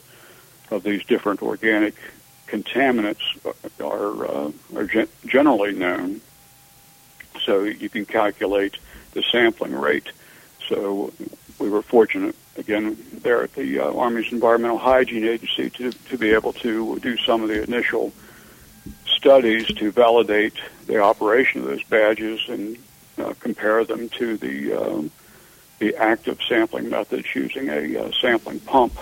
of 0.70 0.82
these 0.82 1.04
different 1.04 1.42
organic 1.42 1.94
contaminants 2.46 3.22
are 3.80 4.26
uh, 4.26 4.52
are 4.76 4.86
gen- 4.86 5.08
generally 5.26 5.72
known. 5.72 6.20
So 7.44 7.62
you 7.62 7.88
can 7.88 8.04
calculate 8.06 8.76
the 9.12 9.22
sampling 9.22 9.74
rate. 9.74 10.10
So 10.68 11.12
we 11.58 11.68
were 11.68 11.82
fortunate 11.82 12.36
again 12.56 12.96
there 13.22 13.42
at 13.42 13.54
the 13.54 13.80
uh, 13.80 13.92
Army's 13.94 14.32
Environmental 14.32 14.78
Hygiene 14.78 15.24
Agency 15.24 15.70
to 15.70 15.92
to 15.92 16.18
be 16.18 16.30
able 16.30 16.52
to 16.54 16.98
do 17.00 17.16
some 17.18 17.42
of 17.42 17.48
the 17.48 17.62
initial 17.62 18.12
studies 19.06 19.66
to 19.66 19.90
validate 19.90 20.54
the 20.86 21.00
operation 21.00 21.60
of 21.60 21.66
those 21.66 21.82
badges 21.84 22.40
and 22.48 22.76
uh, 23.18 23.34
compare 23.40 23.84
them 23.84 24.08
to 24.10 24.36
the 24.36 24.72
um, 24.72 25.10
the 25.78 25.96
active 25.96 26.38
sampling 26.48 26.88
methods 26.88 27.26
using 27.34 27.68
a 27.68 28.04
uh, 28.04 28.10
sampling 28.20 28.60
pump. 28.60 28.94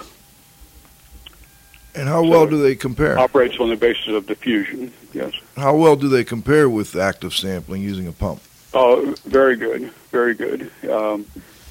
And 1.95 2.09
how 2.09 2.23
well 2.23 2.47
do 2.47 2.63
they 2.63 2.77
compare? 2.77 3.19
Operates 3.19 3.59
on 3.59 3.71
the 3.71 3.77
basis 3.77 4.09
of 4.09 4.27
diffusion. 4.27 4.93
Yes. 5.13 5.33
How 5.57 5.75
well 5.77 5.97
do 5.97 6.09
they 6.09 6.25
compare 6.25 6.69
with 6.69 6.95
active 6.95 7.35
sampling 7.35 7.83
using 7.83 8.07
a 8.07 8.13
pump? 8.13 8.41
Oh, 8.75 9.15
very 9.25 9.57
good, 9.57 9.91
very 10.11 10.35
good. 10.35 10.71
Um, 10.91 11.27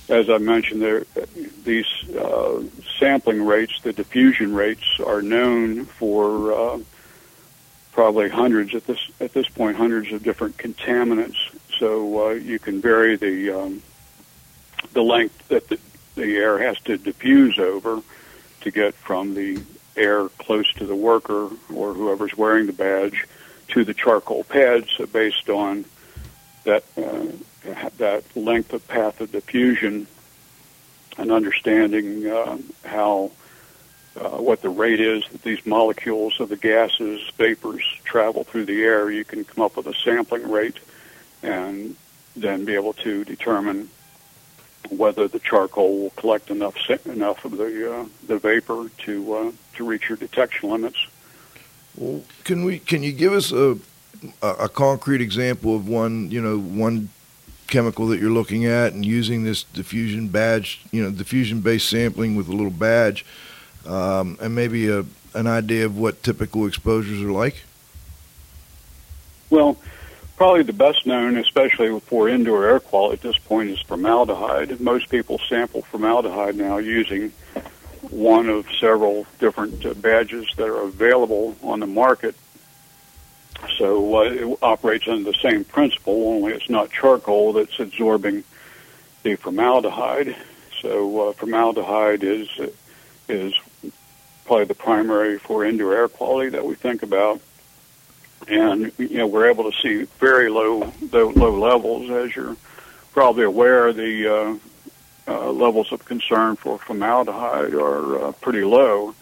as 0.09 0.29
I 0.29 0.37
mentioned, 0.37 0.81
there 0.81 1.05
these 1.63 1.85
uh, 2.15 2.63
sampling 2.97 3.45
rates, 3.45 3.81
the 3.81 3.93
diffusion 3.93 4.53
rates, 4.53 4.99
are 5.05 5.21
known 5.21 5.85
for 5.85 6.53
uh, 6.53 6.79
probably 7.91 8.29
hundreds 8.29 8.73
at 8.73 8.87
this 8.87 8.99
at 9.19 9.33
this 9.33 9.49
point, 9.49 9.77
hundreds 9.77 10.11
of 10.11 10.23
different 10.23 10.57
contaminants. 10.57 11.37
So 11.77 12.29
uh, 12.29 12.33
you 12.33 12.57
can 12.57 12.81
vary 12.81 13.17
the 13.17 13.51
um, 13.51 13.83
the 14.93 15.03
length 15.03 15.47
that 15.49 15.67
the, 15.67 15.79
the 16.15 16.37
air 16.37 16.57
has 16.59 16.79
to 16.81 16.97
diffuse 16.97 17.59
over 17.59 18.01
to 18.61 18.71
get 18.71 18.95
from 18.95 19.35
the 19.35 19.61
air 19.97 20.29
close 20.29 20.71
to 20.73 20.85
the 20.85 20.95
worker 20.95 21.49
or 21.73 21.93
whoever's 21.93 22.35
wearing 22.37 22.67
the 22.67 22.73
badge 22.73 23.25
to 23.69 23.83
the 23.83 23.93
charcoal 23.93 24.43
pads 24.43 24.97
based 25.11 25.49
on 25.49 25.85
that 26.63 26.83
uh, 26.97 27.25
that 27.97 28.23
length 28.35 28.73
of 28.73 28.87
path 28.87 29.19
of 29.21 29.31
diffusion 29.31 30.07
and 31.17 31.31
understanding 31.31 32.27
uh, 32.27 32.57
how 32.85 33.31
uh, 34.19 34.29
what 34.29 34.61
the 34.61 34.69
rate 34.69 34.99
is 34.99 35.23
that 35.31 35.41
these 35.43 35.63
molecules 35.65 36.39
of 36.39 36.49
the 36.49 36.55
gases, 36.55 37.21
vapors 37.37 37.83
travel 38.03 38.43
through 38.43 38.65
the 38.65 38.83
air, 38.83 39.11
you 39.11 39.23
can 39.23 39.43
come 39.43 39.63
up 39.63 39.77
with 39.77 39.85
a 39.87 39.93
sampling 39.93 40.49
rate 40.49 40.77
and 41.43 41.95
then 42.35 42.65
be 42.65 42.73
able 42.73 42.93
to 42.93 43.23
determine 43.25 43.89
whether 44.89 45.27
the 45.27 45.39
charcoal 45.39 45.99
will 45.99 46.09
collect 46.11 46.49
enough 46.49 46.75
enough 47.05 47.43
of 47.45 47.57
the 47.57 47.93
uh, 47.93 48.05
the 48.27 48.37
vapor 48.37 48.89
to 48.99 49.33
uh, 49.33 49.51
to 49.75 49.85
reach 49.85 50.09
your 50.09 50.17
detection 50.17 50.69
limits. 50.69 51.07
Well, 51.95 52.23
can 52.43 52.63
we? 52.63 52.79
Can 52.79 53.03
you 53.03 53.11
give 53.11 53.33
us 53.33 53.51
a 53.51 53.77
a 54.41 54.69
concrete 54.69 55.21
example 55.21 55.75
of 55.75 55.87
one? 55.87 56.31
You 56.31 56.41
know, 56.41 56.59
one 56.59 57.09
chemical 57.67 58.07
that 58.07 58.19
you're 58.19 58.31
looking 58.31 58.65
at 58.65 58.93
and 58.93 59.05
using 59.05 59.43
this 59.43 59.63
diffusion 59.63 60.29
badge. 60.29 60.81
You 60.91 61.03
know, 61.03 61.11
diffusion 61.11 61.61
based 61.61 61.89
sampling 61.89 62.35
with 62.35 62.47
a 62.47 62.53
little 62.53 62.71
badge, 62.71 63.25
um, 63.85 64.37
and 64.41 64.55
maybe 64.55 64.89
a 64.89 65.05
an 65.33 65.47
idea 65.47 65.85
of 65.85 65.97
what 65.97 66.23
typical 66.23 66.65
exposures 66.65 67.21
are 67.21 67.31
like. 67.31 67.63
Well, 69.49 69.77
Probably 70.37 70.61
the 70.61 70.71
best 70.71 71.07
known, 71.07 71.35
especially 71.35 71.99
for 72.01 72.29
indoor 72.29 72.63
air 72.63 72.79
quality 72.79 73.15
at 73.15 73.21
this 73.21 73.39
point, 73.39 73.71
is 73.71 73.81
formaldehyde. 73.81 74.79
Most 74.79 75.09
people 75.09 75.39
sample 75.49 75.81
formaldehyde 75.81 76.55
now 76.55 76.77
using 76.77 77.31
one 78.11 78.47
of 78.47 78.67
several 78.79 79.25
different 79.39 79.83
uh, 79.83 79.95
badges 79.95 80.47
that 80.57 80.67
are 80.67 80.83
available 80.83 81.55
on 81.63 81.79
the 81.79 81.87
market. 81.87 82.35
So 83.79 84.17
uh, 84.17 84.21
it 84.29 84.59
operates 84.61 85.07
under 85.07 85.31
the 85.31 85.37
same 85.39 85.63
principle, 85.63 86.27
only 86.27 86.53
it's 86.53 86.69
not 86.69 86.91
charcoal 86.91 87.53
that's 87.53 87.79
absorbing 87.79 88.43
the 89.23 89.37
formaldehyde. 89.37 90.35
So 90.83 91.29
uh, 91.29 91.33
formaldehyde 91.33 92.23
is 92.23 92.47
is 93.27 93.53
probably 94.45 94.65
the 94.65 94.75
primary 94.75 95.39
for 95.39 95.65
indoor 95.65 95.95
air 95.95 96.07
quality 96.07 96.51
that 96.51 96.63
we 96.63 96.75
think 96.75 97.01
about 97.01 97.41
and 98.47 98.91
you 98.97 99.17
know 99.17 99.27
we're 99.27 99.49
able 99.49 99.71
to 99.71 99.77
see 99.81 100.03
very 100.19 100.49
low 100.49 100.91
low, 101.11 101.57
levels 101.57 102.09
as 102.09 102.35
you're 102.35 102.55
probably 103.13 103.43
aware. 103.43 103.93
The 103.93 104.27
uh, 104.27 104.57
uh, 105.29 105.51
levels 105.51 105.91
of 105.91 106.05
concern 106.05 106.55
for 106.55 106.77
formaldehyde 106.77 107.73
are 107.73 108.25
uh, 108.25 108.31
pretty 108.33 108.63
low. 108.63 109.15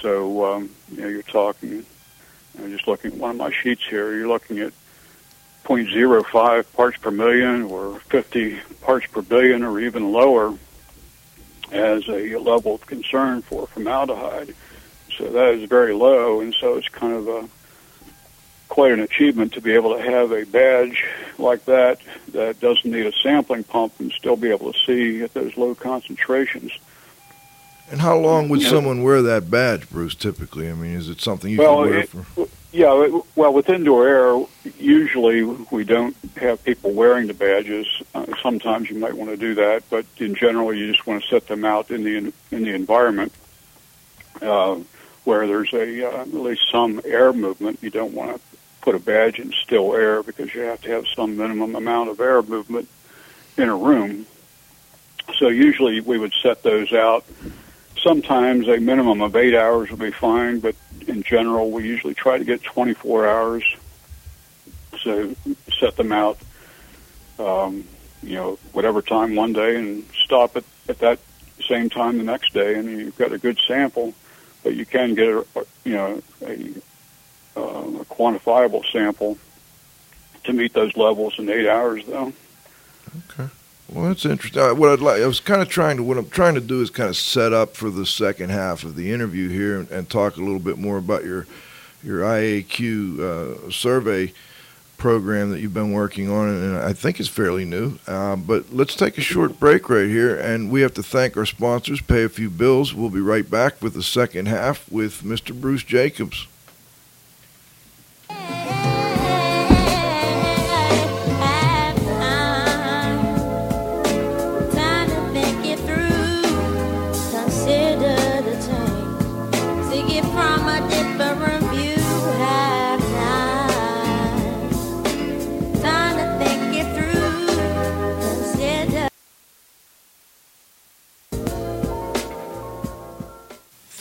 So 0.00 0.44
um, 0.44 0.70
you 0.92 1.00
know 1.00 1.08
you're 1.08 1.22
talking 1.22 1.86
I'm 2.58 2.70
just 2.70 2.86
looking 2.86 3.12
at 3.12 3.18
one 3.18 3.32
of 3.32 3.36
my 3.36 3.50
sheets 3.50 3.82
here. 3.88 4.14
You're 4.16 4.28
looking 4.28 4.58
at 4.60 4.72
0.05 5.64 6.72
parts 6.72 6.98
per 6.98 7.10
million 7.10 7.62
or 7.62 7.98
50 8.00 8.58
parts 8.82 9.06
per 9.06 9.22
billion 9.22 9.64
or 9.64 9.80
even 9.80 10.12
lower 10.12 10.56
as 11.72 12.08
a 12.08 12.36
level 12.36 12.76
of 12.76 12.86
concern 12.86 13.42
for 13.42 13.66
formaldehyde. 13.66 14.54
So 15.16 15.30
that 15.30 15.54
is 15.54 15.68
very 15.68 15.94
low. 15.94 16.40
And 16.40 16.54
so 16.60 16.76
it's 16.76 16.88
kind 16.88 17.14
of 17.14 17.28
a 17.28 17.48
quite 18.74 18.90
an 18.90 18.98
achievement 18.98 19.52
to 19.52 19.60
be 19.60 19.72
able 19.72 19.96
to 19.96 20.02
have 20.02 20.32
a 20.32 20.44
badge 20.46 21.06
like 21.38 21.64
that 21.64 22.00
that 22.32 22.58
doesn't 22.58 22.90
need 22.90 23.06
a 23.06 23.12
sampling 23.22 23.62
pump 23.62 23.92
and 24.00 24.10
still 24.10 24.34
be 24.34 24.50
able 24.50 24.72
to 24.72 24.78
see 24.84 25.22
at 25.22 25.32
those 25.32 25.56
low 25.56 25.76
concentrations. 25.76 26.72
And 27.88 28.00
how 28.00 28.18
long 28.18 28.48
would 28.48 28.62
someone 28.62 29.04
wear 29.04 29.22
that 29.22 29.48
badge, 29.48 29.88
Bruce? 29.88 30.16
Typically, 30.16 30.68
I 30.68 30.72
mean, 30.72 30.96
is 30.96 31.08
it 31.08 31.20
something 31.20 31.52
you 31.52 31.58
well, 31.58 31.82
can 31.82 31.90
wear 31.90 31.98
it, 32.00 32.08
for? 32.08 32.48
Yeah, 32.72 33.04
it, 33.04 33.24
well, 33.36 33.52
with 33.52 33.68
indoor 33.68 34.08
air, 34.08 34.44
usually 34.76 35.44
we 35.44 35.84
don't 35.84 36.16
have 36.36 36.64
people 36.64 36.90
wearing 36.90 37.28
the 37.28 37.34
badges. 37.34 37.86
Uh, 38.12 38.26
sometimes 38.42 38.90
you 38.90 38.98
might 38.98 39.14
want 39.14 39.30
to 39.30 39.36
do 39.36 39.54
that, 39.54 39.84
but 39.88 40.04
in 40.16 40.34
general, 40.34 40.74
you 40.74 40.90
just 40.90 41.06
want 41.06 41.22
to 41.22 41.28
set 41.28 41.46
them 41.46 41.64
out 41.64 41.92
in 41.92 42.02
the 42.02 42.16
in, 42.16 42.32
in 42.50 42.64
the 42.64 42.74
environment 42.74 43.32
uh, 44.42 44.76
where 45.22 45.46
there's 45.46 45.72
a 45.72 46.12
uh, 46.12 46.22
at 46.22 46.34
least 46.34 46.68
some 46.72 47.00
air 47.04 47.32
movement. 47.32 47.80
You 47.80 47.90
don't 47.90 48.14
want 48.14 48.34
to 48.34 48.53
put 48.84 48.94
a 48.94 48.98
badge 48.98 49.38
in 49.38 49.50
still 49.64 49.94
air 49.94 50.22
because 50.22 50.54
you 50.54 50.60
have 50.60 50.80
to 50.82 50.90
have 50.90 51.06
some 51.16 51.38
minimum 51.38 51.74
amount 51.74 52.10
of 52.10 52.20
air 52.20 52.42
movement 52.42 52.86
in 53.56 53.70
a 53.70 53.74
room. 53.74 54.26
So 55.38 55.48
usually 55.48 56.00
we 56.00 56.18
would 56.18 56.34
set 56.42 56.62
those 56.62 56.92
out. 56.92 57.24
Sometimes 58.02 58.68
a 58.68 58.78
minimum 58.78 59.22
of 59.22 59.34
eight 59.36 59.54
hours 59.54 59.90
would 59.90 60.00
be 60.00 60.10
fine, 60.10 60.60
but 60.60 60.76
in 61.08 61.22
general 61.22 61.70
we 61.70 61.84
usually 61.84 62.12
try 62.12 62.36
to 62.36 62.44
get 62.44 62.62
24 62.62 63.26
hours. 63.26 63.64
So 65.02 65.34
set 65.80 65.96
them 65.96 66.12
out, 66.12 66.38
um, 67.38 67.84
you 68.22 68.34
know, 68.34 68.58
whatever 68.72 69.00
time 69.00 69.34
one 69.34 69.54
day 69.54 69.76
and 69.76 70.04
stop 70.24 70.58
it 70.58 70.64
at 70.90 70.98
that 70.98 71.20
same 71.66 71.88
time 71.88 72.18
the 72.18 72.24
next 72.24 72.52
day, 72.52 72.74
and 72.74 72.86
you've 72.86 73.16
got 73.16 73.32
a 73.32 73.38
good 73.38 73.58
sample. 73.66 74.12
But 74.62 74.74
you 74.74 74.84
can 74.84 75.14
get 75.14 75.28
a, 75.28 75.46
you 75.84 75.92
know, 75.94 76.22
a 76.42 76.74
uh, 77.56 77.60
a 77.60 78.04
quantifiable 78.06 78.84
sample 78.90 79.38
to 80.44 80.52
meet 80.52 80.72
those 80.72 80.96
levels 80.96 81.38
in 81.38 81.48
eight 81.48 81.68
hours, 81.68 82.04
though. 82.06 82.32
Okay. 83.30 83.50
Well, 83.88 84.08
that's 84.08 84.24
interesting. 84.24 84.60
Uh, 84.62 84.74
what 84.74 84.88
I'd 84.90 85.00
like, 85.00 85.20
I 85.20 85.26
was 85.26 85.40
kind 85.40 85.62
of 85.62 85.68
trying 85.68 85.98
to, 85.98 86.02
what 86.02 86.16
I'm 86.16 86.28
trying 86.30 86.54
to 86.54 86.60
do 86.60 86.80
is 86.80 86.90
kind 86.90 87.08
of 87.08 87.16
set 87.16 87.52
up 87.52 87.76
for 87.76 87.90
the 87.90 88.06
second 88.06 88.50
half 88.50 88.82
of 88.82 88.96
the 88.96 89.12
interview 89.12 89.48
here 89.48 89.78
and, 89.78 89.90
and 89.90 90.08
talk 90.08 90.36
a 90.36 90.40
little 90.40 90.58
bit 90.58 90.78
more 90.78 90.98
about 90.98 91.24
your 91.24 91.46
your 92.02 92.20
IAQ 92.20 93.18
uh, 93.18 93.70
survey 93.70 94.32
program 94.98 95.50
that 95.50 95.60
you've 95.60 95.74
been 95.74 95.92
working 95.92 96.30
on, 96.30 96.48
and 96.48 96.76
I 96.76 96.92
think 96.92 97.18
it's 97.18 97.28
fairly 97.28 97.64
new. 97.64 97.98
Uh, 98.06 98.36
but 98.36 98.72
let's 98.72 98.94
take 98.94 99.18
a 99.18 99.22
short 99.22 99.58
break 99.58 99.88
right 99.88 100.06
here, 100.06 100.38
and 100.38 100.70
we 100.70 100.82
have 100.82 100.94
to 100.94 101.02
thank 101.02 101.36
our 101.36 101.46
sponsors, 101.46 102.00
pay 102.00 102.24
a 102.24 102.28
few 102.28 102.50
bills. 102.50 102.94
We'll 102.94 103.10
be 103.10 103.20
right 103.20 103.48
back 103.48 103.82
with 103.82 103.94
the 103.94 104.02
second 104.02 104.46
half 104.46 104.90
with 104.90 105.22
Mr. 105.22 105.58
Bruce 105.58 105.82
Jacobs. 105.82 106.46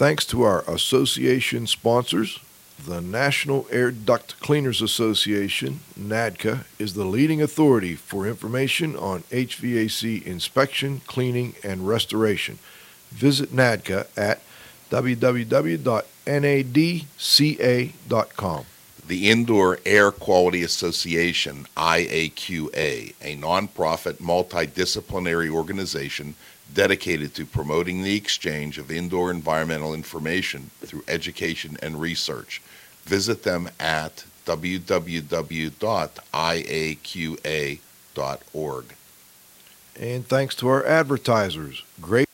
Thanks 0.04 0.26
to 0.26 0.42
our 0.42 0.70
association 0.70 1.66
sponsors, 1.66 2.42
the 2.86 3.00
National 3.00 3.66
Air 3.72 3.90
Duct 3.90 4.38
Cleaners 4.42 4.82
Association, 4.82 5.80
NADCA, 5.98 6.66
is 6.78 6.94
the 6.94 7.06
leading 7.06 7.42
authority 7.42 7.96
for 7.96 8.28
information 8.28 8.98
on 8.98 9.24
HVAC 9.32 10.22
inspection, 10.26 11.00
cleaning, 11.08 11.56
and 11.64 11.88
restoration. 11.88 12.60
Visit 13.12 13.54
NADCA 13.54 14.08
at 14.18 14.42
www.nadca.com. 14.92 15.86
The 19.08 19.30
Indoor 19.30 19.80
Air 19.86 20.12
Quality 20.12 20.64
Association, 20.64 21.66
IAQA, 21.78 23.14
a 23.22 23.38
nonprofit 23.38 24.16
multidisciplinary 24.16 25.50
organization 25.50 26.36
dedicated 26.74 27.34
to 27.36 27.46
promoting 27.46 28.02
the 28.02 28.16
exchange 28.16 28.78
of 28.78 28.92
indoor 28.92 29.30
environmental 29.32 29.94
information 29.94 30.70
through 30.82 31.04
education 31.08 31.78
and 31.82 32.02
research. 32.02 32.62
Visit 33.04 33.44
them 33.44 33.70
at 33.80 34.26
www.iaqa.org. 34.46 34.96
And 40.00 40.28
thanks 40.28 40.56
to 40.56 40.68
our 40.68 40.84
advertisers, 40.86 41.84
GrayWolf 42.02 42.26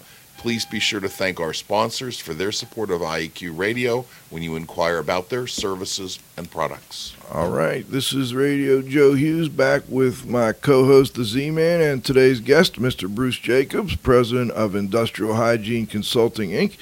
Please 0.46 0.64
be 0.64 0.80
sure 0.80 1.00
to 1.00 1.10
thank 1.10 1.40
our 1.40 1.54
sponsors 1.54 2.20
for 2.20 2.36
their 2.36 2.52
support 2.52 2.92
of 2.92 3.02
IEQ 3.02 3.58
Radio 3.58 4.06
when 4.30 4.44
you 4.44 4.56
inquire 4.56 5.00
about 5.00 5.30
their 5.30 5.48
services 5.48 6.20
and 6.38 6.52
products. 6.52 7.16
All 7.32 7.50
right, 7.50 7.84
this 7.90 8.14
is 8.14 8.36
Radio 8.36 8.84
Joe 8.84 9.16
Hughes 9.16 9.50
back 9.50 9.82
with 9.90 10.28
my 10.28 10.52
co 10.52 10.86
host, 10.86 11.16
the 11.16 11.24
Z 11.24 11.50
Man, 11.50 11.82
and 11.82 12.06
today's 12.06 12.42
guest, 12.42 12.76
Mr. 12.76 13.10
Bruce 13.10 13.40
Jacobs, 13.40 13.96
president 13.96 14.52
of 14.52 14.76
Industrial 14.76 15.34
Hygiene 15.34 15.88
Consulting, 15.88 16.52
Inc. 16.52 16.76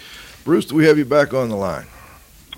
Bruce, 0.44 0.66
do 0.66 0.76
we 0.76 0.86
have 0.86 0.98
you 0.98 1.06
back 1.06 1.34
on 1.34 1.48
the 1.48 1.56
line? 1.56 1.86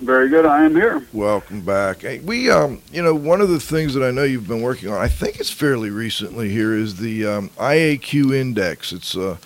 Very 0.00 0.28
good. 0.28 0.44
I 0.44 0.64
am 0.64 0.74
here. 0.74 1.06
Welcome 1.12 1.60
back. 1.60 2.02
Hey, 2.02 2.18
we, 2.18 2.50
um, 2.50 2.82
you 2.90 3.00
know, 3.00 3.14
one 3.14 3.40
of 3.40 3.48
the 3.48 3.60
things 3.60 3.94
that 3.94 4.02
I 4.02 4.10
know 4.10 4.24
you've 4.24 4.48
been 4.48 4.60
working 4.60 4.90
on, 4.90 5.00
I 5.00 5.06
think 5.06 5.38
it's 5.38 5.52
fairly 5.52 5.90
recently 5.90 6.48
here, 6.48 6.74
is 6.74 6.96
the 6.96 7.24
um, 7.26 7.50
IAQ 7.50 8.34
index. 8.34 8.92
It's 8.92 9.16
uh, 9.16 9.36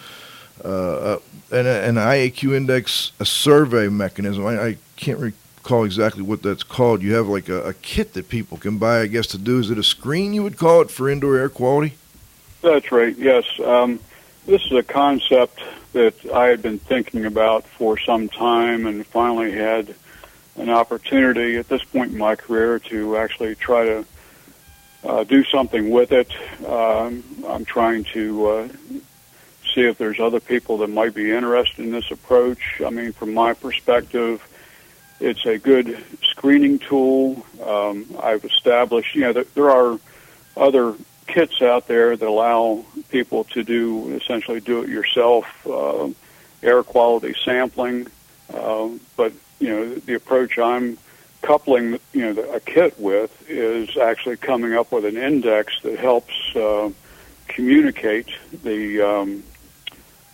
uh, 0.64 1.18
an, 1.50 1.66
an 1.66 1.94
IAQ 1.96 2.54
index, 2.54 3.12
a 3.20 3.24
survey 3.24 3.88
mechanism. 3.88 4.46
I, 4.46 4.62
I 4.62 4.76
can't 4.96 5.18
recall 5.18 5.84
exactly 5.84 6.22
what 6.22 6.42
that's 6.42 6.62
called. 6.62 7.02
You 7.02 7.14
have 7.14 7.26
like 7.26 7.48
a, 7.48 7.62
a 7.62 7.74
kit 7.74 8.14
that 8.14 8.28
people 8.28 8.58
can 8.58 8.78
buy, 8.78 9.00
I 9.00 9.06
guess, 9.06 9.26
to 9.28 9.38
do. 9.38 9.58
Is 9.58 9.70
it 9.70 9.78
a 9.78 9.82
screen 9.82 10.32
you 10.32 10.42
would 10.42 10.56
call 10.56 10.80
it 10.82 10.90
for 10.90 11.08
indoor 11.08 11.36
air 11.36 11.48
quality? 11.48 11.94
That's 12.62 12.92
right. 12.92 13.16
Yes. 13.16 13.44
Um, 13.64 14.00
this 14.46 14.64
is 14.66 14.72
a 14.72 14.82
concept 14.82 15.60
that 15.92 16.14
I 16.32 16.46
had 16.46 16.62
been 16.62 16.78
thinking 16.78 17.24
about 17.24 17.64
for 17.64 17.98
some 17.98 18.28
time, 18.28 18.86
and 18.86 19.06
finally 19.06 19.52
had 19.52 19.94
an 20.56 20.70
opportunity 20.70 21.56
at 21.56 21.68
this 21.68 21.82
point 21.82 22.12
in 22.12 22.18
my 22.18 22.36
career 22.36 22.78
to 22.78 23.16
actually 23.16 23.54
try 23.54 23.84
to 23.84 24.04
uh, 25.04 25.24
do 25.24 25.44
something 25.44 25.90
with 25.90 26.12
it. 26.12 26.30
Um, 26.66 27.24
I'm 27.46 27.64
trying 27.64 28.04
to 28.12 28.46
uh, 28.46 28.68
see 29.74 29.82
if 29.82 29.98
there's 29.98 30.20
other 30.20 30.40
people 30.40 30.78
that 30.78 30.88
might 30.88 31.14
be 31.14 31.30
interested 31.30 31.84
in 31.84 31.92
this 31.92 32.10
approach. 32.10 32.80
I 32.84 32.90
mean, 32.90 33.12
from 33.12 33.34
my 33.34 33.54
perspective, 33.54 34.46
it's 35.20 35.44
a 35.44 35.58
good 35.58 36.02
screening 36.22 36.78
tool. 36.78 37.44
Um, 37.64 38.06
I've 38.22 38.44
established, 38.44 39.14
you 39.14 39.22
know, 39.22 39.32
there, 39.32 39.44
there 39.54 39.70
are 39.70 39.98
other 40.56 40.94
kits 41.26 41.62
out 41.62 41.86
there 41.86 42.16
that 42.16 42.26
allow 42.28 42.84
people 43.08 43.44
to 43.44 43.62
do 43.62 44.14
essentially 44.16 44.60
do 44.60 44.82
it 44.82 44.88
yourself 44.88 45.46
uh, 45.66 46.08
air 46.62 46.82
quality 46.82 47.34
sampling. 47.44 48.06
Uh, 48.52 48.88
but 49.16 49.32
you 49.60 49.68
know, 49.68 49.94
the 49.94 50.14
approach 50.14 50.58
I'm 50.58 50.98
coupling, 51.42 51.98
you 52.12 52.22
know, 52.22 52.32
the, 52.32 52.50
a 52.52 52.60
kit 52.60 52.98
with 52.98 53.48
is 53.48 53.96
actually 53.96 54.36
coming 54.36 54.74
up 54.74 54.90
with 54.92 55.04
an 55.04 55.16
index 55.16 55.80
that 55.82 55.98
helps 55.98 56.34
uh, 56.56 56.90
communicate 57.48 58.28
the 58.62 59.00
um, 59.02 59.42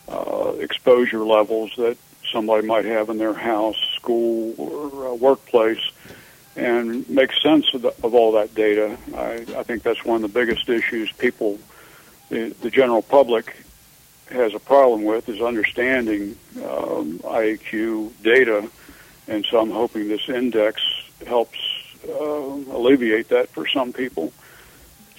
uh, 0.08 0.54
exposure 0.60 1.24
levels 1.24 1.72
that 1.76 1.96
somebody 2.32 2.66
might 2.66 2.84
have 2.84 3.08
in 3.08 3.18
their 3.18 3.34
house, 3.34 3.76
school, 3.94 4.54
or 4.58 5.08
uh, 5.08 5.14
workplace, 5.14 5.90
and 6.56 7.08
make 7.08 7.32
sense 7.42 7.72
of, 7.74 7.82
the, 7.82 7.94
of 8.02 8.14
all 8.14 8.32
that 8.32 8.54
data. 8.54 8.96
I, 9.14 9.44
I 9.56 9.62
think 9.62 9.82
that's 9.82 10.04
one 10.04 10.16
of 10.16 10.32
the 10.32 10.40
biggest 10.40 10.68
issues 10.68 11.12
people, 11.12 11.58
the, 12.28 12.54
the 12.62 12.70
general 12.70 13.02
public, 13.02 13.54
has 14.30 14.54
a 14.54 14.58
problem 14.58 15.04
with 15.04 15.28
is 15.28 15.40
understanding 15.40 16.36
um, 16.56 17.20
IAQ 17.20 18.10
data, 18.22 18.68
and 19.28 19.44
so 19.48 19.60
I'm 19.60 19.70
hoping 19.70 20.08
this 20.08 20.28
index 20.28 20.82
helps 21.26 21.58
uh, 22.08 22.12
alleviate 22.12 23.28
that 23.28 23.48
for 23.50 23.66
some 23.68 23.92
people. 23.92 24.32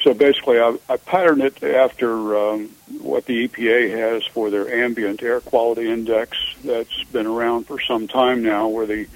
So 0.04 0.14
basically, 0.14 0.60
I, 0.60 0.78
I 0.90 0.98
patterned 0.98 1.42
it 1.42 1.62
after 1.64 2.38
um, 2.38 2.70
what 3.00 3.26
the 3.26 3.48
EPA 3.48 3.98
has 3.98 4.26
for 4.28 4.50
their 4.50 4.72
ambient 4.84 5.24
air 5.24 5.42
quality 5.42 5.90
index 5.90 6.38
that's 6.64 7.04
been 7.06 7.26
around 7.26 7.66
for 7.66 7.80
some 7.82 8.08
time 8.08 8.44
now, 8.44 8.68
where 8.68 8.86
the 8.86 9.08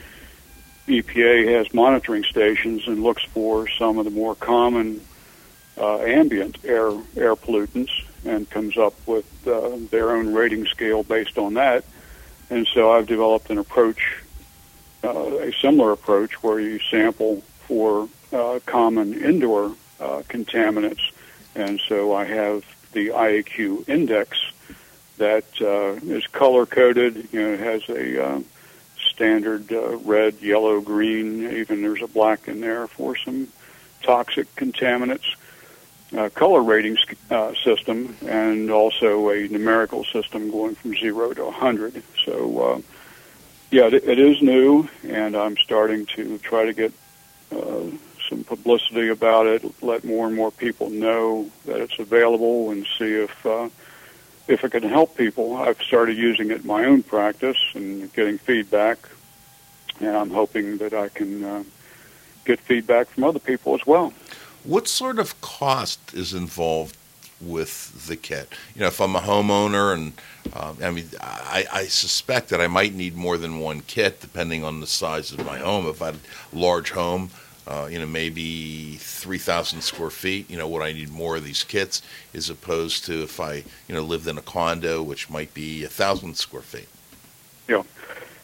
EPA 0.88 1.58
has 1.58 1.74
monitoring 1.74 2.24
stations 2.24 2.88
and 2.88 3.04
looks 3.04 3.24
for 3.26 3.68
some 3.70 3.98
of 3.98 4.06
the 4.06 4.12
more 4.12 4.36
common 4.36 5.02
uh, 5.78 6.00
ambient 6.00 6.58
air 6.66 6.90
air 7.16 7.36
pollutants 7.36 7.92
and 8.26 8.50
comes 8.50 8.78
up 8.78 8.94
with 9.08 9.26
uh, 9.48 9.72
their 9.90 10.12
own 10.12 10.34
rating 10.34 10.66
scale 10.66 11.04
based 11.04 11.38
on 11.38 11.56
that. 11.56 11.86
And 12.50 12.68
so 12.68 12.92
I've 12.92 13.08
developed 13.08 13.50
an 13.50 13.58
approach, 13.58 14.22
uh, 15.04 15.38
a 15.38 15.54
similar 15.54 15.92
approach, 15.92 16.44
where 16.44 16.60
you 16.60 16.80
sample 16.80 17.42
for 17.68 18.10
uh, 18.34 18.60
common 18.66 19.14
indoor 19.14 19.76
uh, 20.02 20.24
contaminants. 20.24 21.12
And 21.56 21.80
so 21.88 22.14
I 22.14 22.26
have 22.26 22.66
the 22.94 23.10
IAQ 23.10 23.88
index 23.88 24.40
that 25.18 25.46
uh, 25.62 26.04
is 26.14 26.26
color 26.28 26.66
coded. 26.66 27.30
You 27.32 27.42
know, 27.42 27.54
it 27.54 27.60
has 27.60 27.88
a 27.90 28.26
uh, 28.26 28.42
standard 29.10 29.72
uh, 29.72 29.98
red, 29.98 30.42
yellow, 30.42 30.82
green. 30.82 31.52
Even 31.52 31.82
there's 31.82 32.02
a 32.02 32.08
black 32.08 32.48
in 32.48 32.62
there 32.62 32.88
for 32.88 33.16
some 33.16 33.48
toxic 34.02 34.54
contaminants. 34.56 35.36
Uh, 36.16 36.28
color 36.30 36.62
rating 36.62 36.98
uh, 37.30 37.54
system 37.64 38.18
and 38.28 38.70
also 38.70 39.30
a 39.30 39.48
numerical 39.48 40.04
system 40.04 40.52
going 40.52 40.76
from 40.76 40.94
zero 40.94 41.34
to 41.34 41.46
100. 41.46 42.04
So, 42.26 42.60
uh, 42.60 42.82
yeah, 43.70 43.86
it, 43.86 43.94
it 43.94 44.20
is 44.20 44.42
new, 44.42 44.90
and 45.08 45.38
I'm 45.38 45.56
starting 45.56 46.06
to 46.08 46.38
try 46.40 46.66
to 46.66 46.74
get 46.74 46.92
uh, 47.50 47.84
some 48.32 48.46
publicity 48.46 49.10
about 49.10 49.46
it, 49.46 49.62
let 49.84 50.06
more 50.06 50.26
and 50.26 50.36
more 50.36 50.52
people 50.52 50.90
know 50.90 51.52
that 51.66 51.82
it's 51.82 52.00
available, 52.00 52.72
and 52.72 52.88
see 52.98 53.14
if 53.14 53.46
uh, 53.46 53.68
if 54.48 54.64
it 54.64 54.72
can 54.72 54.84
help 54.84 55.18
people. 55.18 55.58
I've 55.58 55.82
started 55.82 56.18
using 56.18 56.50
it 56.50 56.62
in 56.62 56.68
my 56.68 56.86
own 56.86 57.04
practice 57.04 57.58
and 57.74 58.12
getting 58.14 58.38
feedback, 58.38 58.98
and 60.00 60.16
I'm 60.16 60.32
hoping 60.32 60.78
that 60.78 60.94
I 60.94 61.10
can 61.10 61.44
uh, 61.44 61.64
get 62.46 62.62
feedback 62.62 63.10
from 63.10 63.26
other 63.26 63.40
people 63.40 63.76
as 63.76 63.86
well. 63.86 64.14
What 64.64 64.88
sort 64.88 65.20
of 65.20 65.40
cost 65.42 66.14
is 66.14 66.34
involved 66.34 66.96
with 67.42 68.08
the 68.08 68.16
kit? 68.16 68.48
You 68.76 68.82
know, 68.82 68.88
if 68.88 69.02
I'm 69.02 69.16
a 69.18 69.20
homeowner, 69.20 69.94
and 69.94 70.14
um, 70.54 70.78
I 70.82 70.90
mean, 70.92 71.10
I, 71.20 71.66
I 71.70 71.84
suspect 71.86 72.48
that 72.50 72.62
I 72.62 72.68
might 72.68 72.94
need 72.94 73.18
more 73.18 73.38
than 73.38 73.60
one 73.60 73.82
kit 73.82 74.22
depending 74.22 74.64
on 74.64 74.80
the 74.80 74.88
size 74.88 75.34
of 75.34 75.46
my 75.46 75.58
home. 75.58 75.86
If 75.88 76.02
I 76.02 76.08
had 76.08 76.16
a 76.16 76.58
large 76.58 76.92
home, 76.92 77.32
uh, 77.72 77.88
you 77.88 77.98
know, 77.98 78.06
maybe 78.06 78.98
3,000 78.98 79.82
square 79.82 80.10
feet, 80.10 80.50
you 80.50 80.58
know, 80.58 80.68
would 80.68 80.82
I 80.82 80.92
need 80.92 81.10
more 81.10 81.38
of 81.38 81.46
these 81.46 81.64
kits 81.64 82.02
as 82.34 82.50
opposed 82.50 83.06
to 83.06 83.24
if 83.24 83.40
I, 83.40 83.64
you 83.88 83.96
know, 83.96 84.02
lived 84.02 84.28
in 84.28 84.38
a 84.38 84.42
condo, 84.42 85.02
which 85.02 85.30
might 85.30 85.54
be 85.54 85.84
a 85.84 85.88
1,000 85.88 86.36
square 86.36 86.64
feet? 86.64 86.90
Yeah. 87.70 87.84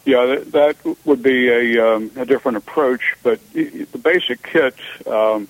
Yeah, 0.06 0.24
that, 0.24 0.52
that 0.52 0.96
would 1.04 1.22
be 1.22 1.50
a, 1.50 1.86
um, 1.86 2.10
a 2.16 2.24
different 2.24 2.56
approach, 2.56 3.14
but 3.22 3.38
the 3.52 4.00
basic 4.02 4.42
kit, 4.42 4.74
um, 5.06 5.46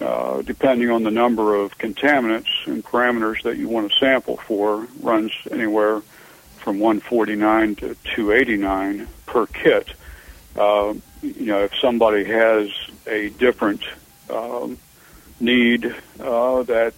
uh, 0.00 0.42
depending 0.42 0.90
on 0.90 1.04
the 1.04 1.12
number 1.12 1.54
of 1.54 1.78
contaminants 1.78 2.66
and 2.66 2.84
parameters 2.84 3.40
that 3.44 3.56
you 3.56 3.68
want 3.68 3.92
to 3.92 3.98
sample 4.00 4.38
for, 4.38 4.88
runs 5.00 5.30
anywhere 5.52 6.02
from 6.56 6.80
149 6.80 7.76
to 7.76 7.94
289 8.16 9.06
per 9.26 9.46
kit. 9.46 9.90
Uh, 10.56 10.94
you 11.24 11.46
know, 11.46 11.64
if 11.64 11.72
somebody 11.80 12.24
has 12.24 12.68
a 13.06 13.30
different 13.30 13.82
um, 14.30 14.78
need 15.40 15.86
uh, 16.20 16.62
that, 16.64 16.94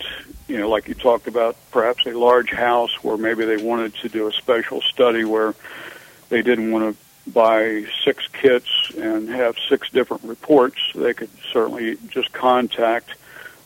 you 0.48 0.58
know, 0.58 0.68
like 0.68 0.88
you 0.88 0.94
talked 0.94 1.28
about, 1.28 1.56
perhaps 1.70 2.04
a 2.06 2.10
large 2.10 2.50
house 2.50 2.92
where 3.02 3.16
maybe 3.16 3.44
they 3.44 3.56
wanted 3.56 3.94
to 3.96 4.08
do 4.08 4.26
a 4.26 4.32
special 4.32 4.80
study 4.82 5.24
where 5.24 5.54
they 6.28 6.42
didn't 6.42 6.72
want 6.72 6.94
to 6.94 6.96
buy 7.32 7.84
six 8.04 8.26
kits 8.28 8.68
and 8.96 9.28
have 9.28 9.56
six 9.68 9.90
different 9.90 10.22
reports, 10.24 10.78
they 10.94 11.12
could 11.14 11.30
certainly 11.52 11.98
just 12.08 12.32
contact 12.32 13.10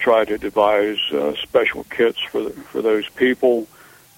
try 0.07 0.25
to 0.25 0.39
devise 0.39 1.01
uh, 1.11 1.35
special 1.35 1.83
kits 1.91 2.21
for 2.21 2.41
the, 2.45 2.51
for 2.51 2.81
those 2.81 3.09
people, 3.09 3.67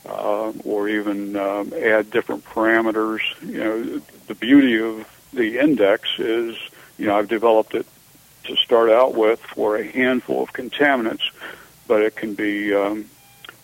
uh, 0.04 0.52
or 0.62 0.86
even 0.86 1.34
um, 1.34 1.72
add 1.72 2.10
different 2.10 2.44
parameters. 2.44 3.20
You 3.40 3.58
know, 3.58 4.02
the 4.26 4.34
beauty 4.34 4.78
of 4.78 5.08
the 5.32 5.58
index 5.58 6.10
is, 6.18 6.58
you 6.98 7.06
know, 7.06 7.16
I've 7.16 7.28
developed 7.28 7.74
it 7.74 7.86
to 8.44 8.56
start 8.56 8.90
out 8.90 9.14
with 9.14 9.40
for 9.40 9.78
a 9.78 9.82
handful 9.82 10.42
of 10.42 10.52
contaminants, 10.52 11.30
but 11.86 12.02
it 12.02 12.16
can 12.16 12.34
be 12.34 12.74
um, 12.74 13.06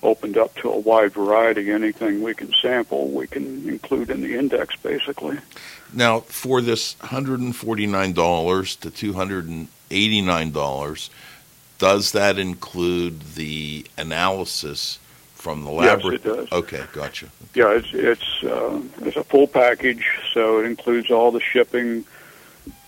opened 0.02 0.38
up 0.38 0.54
to 0.56 0.70
a 0.70 0.78
wide 0.78 1.12
variety. 1.12 1.70
Anything 1.70 2.22
we 2.22 2.32
can 2.32 2.54
sample, 2.62 3.10
we 3.10 3.26
can 3.26 3.68
include 3.68 4.08
in 4.08 4.22
the 4.22 4.34
index, 4.34 4.76
basically. 4.76 5.36
Now, 5.92 6.20
for 6.20 6.62
this 6.62 6.94
$149 7.02 8.80
to 8.80 9.12
$289, 9.12 11.10
does 11.84 12.12
that 12.12 12.38
include 12.38 13.20
the 13.34 13.84
analysis 13.98 14.98
from 15.34 15.64
the 15.64 15.70
laboratory? 15.70 16.14
Yes, 16.14 16.24
it 16.24 16.36
does. 16.36 16.52
Okay, 16.52 16.82
gotcha. 16.94 17.26
Yeah, 17.54 17.72
it's 17.72 17.92
it's 17.92 18.42
uh, 18.42 18.80
it's 19.02 19.18
a 19.18 19.24
full 19.24 19.46
package, 19.46 20.06
so 20.32 20.60
it 20.60 20.64
includes 20.64 21.10
all 21.10 21.30
the 21.30 21.40
shipping 21.40 22.06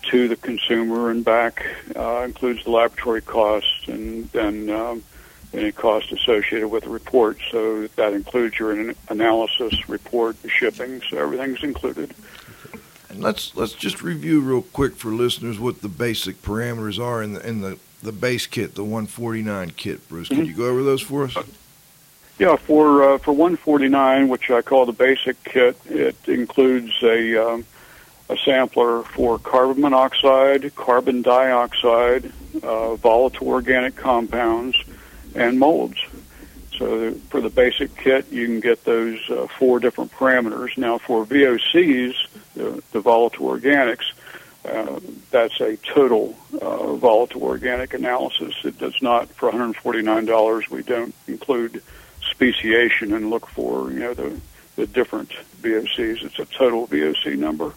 to 0.09 0.27
the 0.27 0.35
consumer 0.35 1.11
and 1.11 1.23
back, 1.23 1.63
uh, 1.95 2.23
includes 2.25 2.63
the 2.63 2.71
laboratory 2.71 3.21
costs 3.21 3.87
and 3.87 4.31
then 4.31 4.71
um, 4.71 5.03
any 5.53 5.71
cost 5.71 6.11
associated 6.11 6.69
with 6.69 6.85
the 6.85 6.89
report. 6.89 7.37
So 7.51 7.85
that 7.97 8.13
includes 8.13 8.57
your 8.57 8.93
analysis 9.09 9.87
report, 9.87 10.41
the 10.41 10.49
shipping, 10.49 11.03
so 11.07 11.17
everything's 11.17 11.61
included. 11.61 12.15
And 13.09 13.21
let's 13.21 13.55
let's 13.55 13.73
just 13.73 14.01
review 14.01 14.41
real 14.41 14.63
quick 14.63 14.95
for 14.95 15.09
listeners 15.09 15.59
what 15.59 15.83
the 15.83 15.87
basic 15.87 16.41
parameters 16.41 16.99
are 16.99 17.21
in 17.21 17.33
the 17.33 17.47
in 17.47 17.61
the, 17.61 17.77
the 18.03 18.11
base 18.11 18.45
kit, 18.47 18.75
the 18.75 18.83
149 18.83 19.71
kit. 19.71 20.07
Bruce, 20.09 20.27
can 20.29 20.39
Mhm. 20.43 20.47
you 20.47 20.53
go 20.53 20.65
over 20.65 20.83
those 20.83 21.01
for 21.01 21.23
us? 21.25 21.35
Yeah, 22.39 22.55
for 22.55 23.03
uh, 23.03 23.17
for 23.17 23.31
149, 23.31 24.27
which 24.29 24.51
I 24.51 24.61
call 24.61 24.85
the 24.85 24.91
basic 24.93 25.43
kit, 25.43 25.75
it 25.89 26.15
includes 26.27 26.91
a 27.01 27.35
um, 27.35 27.65
a 28.29 28.37
sampler 28.37 29.01
for 29.03 29.39
carbon 29.39 29.81
monoxide, 29.81 30.75
carbon 30.75 31.21
dioxide, 31.23 32.31
uh, 32.61 32.95
volatile 32.95 33.47
organic 33.47 33.95
compounds, 33.95 34.77
and 35.33 35.57
molds. 35.57 35.97
So 36.77 37.13
for 37.31 37.41
the 37.41 37.49
basic 37.49 37.95
kit, 37.95 38.27
you 38.31 38.45
can 38.45 38.59
get 38.59 38.83
those 38.83 39.17
uh, 39.31 39.47
four 39.57 39.79
different 39.79 40.11
parameters. 40.11 40.77
Now 40.77 40.99
for 40.99 41.25
VOCs, 41.25 42.13
the, 42.53 42.83
the 42.91 42.99
volatile 42.99 43.47
organics, 43.47 44.11
uh, 44.67 44.99
that's 45.31 45.59
a 45.61 45.77
total 45.77 46.35
uh, 46.61 46.95
volatile 46.95 47.43
organic 47.43 47.93
analysis. 47.93 48.53
It 48.63 48.77
does 48.77 49.01
not, 49.01 49.29
for 49.29 49.51
$149, 49.51 50.69
we 50.69 50.83
don't 50.83 51.15
include 51.27 51.81
speciation 52.29 53.13
and 53.13 53.29
look 53.29 53.47
for, 53.47 53.91
you 53.91 53.99
know, 53.99 54.13
the, 54.13 54.39
the 54.75 54.87
different 54.87 55.31
VOCs. 55.61 56.23
It's 56.23 56.39
a 56.39 56.45
total 56.45 56.87
VOC 56.87 57.37
number. 57.37 57.73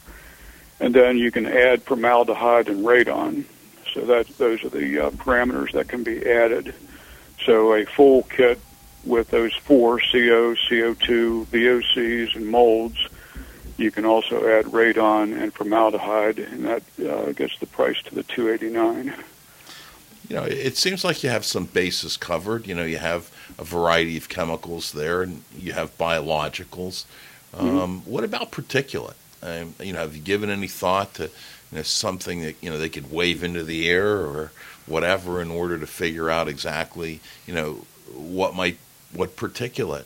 And 0.81 0.95
then 0.95 1.19
you 1.19 1.31
can 1.31 1.47
add 1.47 1.83
formaldehyde 1.83 2.69
and 2.69 2.85
radon. 2.85 3.45
So 3.95 4.03
that 4.03 4.29
those 4.39 4.65
are 4.65 4.69
the 4.69 5.07
uh, 5.07 5.11
parameters 5.11 5.73
that 5.73 5.89
can 5.89 6.05
be 6.05 6.25
added. 6.25 6.75
So 7.45 7.75
a 7.75 7.85
full 7.85 8.23
kit 8.25 8.61
with 9.05 9.31
those 9.31 9.55
four 9.55 9.99
CO, 9.99 10.55
CO2, 10.55 11.47
VOCs, 11.47 12.37
and 12.37 12.47
molds. 12.47 12.99
You 13.81 13.91
can 13.91 14.05
also 14.05 14.47
add 14.47 14.67
radon 14.67 15.41
and 15.41 15.55
formaldehyde, 15.55 16.39
and 16.39 16.67
that 16.67 16.83
uh, 17.01 17.33
gets 17.33 17.59
the 17.61 17.67
price 17.67 18.03
to 18.03 18.15
the 18.15 18.23
289. 18.25 19.15
You 20.29 20.37
know, 20.37 20.45
it 20.45 20.77
seems 20.77 21.03
like 21.03 21.25
you 21.25 21.31
have 21.31 21.47
some 21.47 21.65
bases 21.65 22.19
covered. 22.19 22.67
You 22.67 22.75
know, 22.75 22.85
you 22.85 22.99
have 22.99 23.31
a 23.59 23.65
variety 23.65 24.19
of 24.19 24.29
chemicals 24.29 24.93
there, 24.93 25.23
and 25.23 25.45
you 25.59 25.73
have 25.73 25.97
biologicals. 25.97 27.07
Um, 27.55 28.03
What 28.05 28.23
about 28.23 28.53
particulate? 28.53 29.15
Um, 29.43 29.75
you 29.81 29.95
know, 29.95 30.01
have 30.01 30.15
you 30.15 30.23
given 30.23 30.51
any 30.51 30.69
thought 30.69 31.15
to 31.15 31.31
you 31.73 31.79
know, 31.79 31.83
something 31.83 32.43
that 32.43 32.57
you 32.61 32.69
know 32.69 32.77
they 32.77 32.91
could 32.91 33.11
wave 33.11 33.43
into 33.43 33.65
the 33.65 33.89
air 33.89 34.19
or 34.19 34.53
whatever 34.87 35.41
in 35.41 35.51
order 35.51 35.79
to 35.79 35.87
figure 35.87 36.29
out 36.29 36.49
exactly 36.49 37.21
you 37.47 37.55
know 37.55 37.87
what 38.13 38.55
might 38.55 38.77
what 39.15 39.37
particulate 39.37 40.05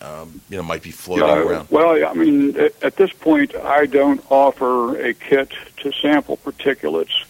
um, 0.00 0.40
you 0.48 0.56
know 0.56 0.62
might 0.62 0.82
be 0.82 0.90
floating 0.90 1.26
Yeah, 1.26 1.38
around? 1.38 1.68
Well, 1.70 2.04
I 2.04 2.12
mean, 2.14 2.58
at, 2.58 2.82
at 2.82 2.96
this 2.96 3.12
point, 3.12 3.54
I 3.54 3.86
don't 3.86 4.24
offer 4.30 5.00
a 5.00 5.14
kit 5.14 5.52
to 5.78 5.92
sample 5.92 6.36
particulates, 6.36 7.24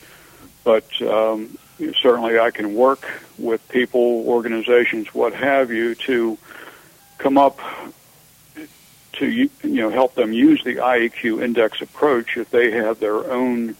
but 0.64 0.86
um, 1.02 1.56
certainly 2.00 2.38
I 2.38 2.50
can 2.50 2.74
work 2.74 3.08
with 3.38 3.66
people, 3.68 4.26
organizations, 4.28 5.14
what 5.14 5.34
have 5.34 5.70
you, 5.70 5.94
to 6.06 6.38
come 7.18 7.38
up 7.38 7.58
to 9.12 9.28
you 9.28 9.50
know 9.62 9.90
help 9.90 10.14
them 10.14 10.32
use 10.32 10.62
the 10.64 10.76
IEQ 10.76 11.42
index 11.42 11.80
approach 11.80 12.36
if 12.36 12.50
they 12.50 12.70
have 12.70 12.98
their 12.98 13.30
own 13.30 13.76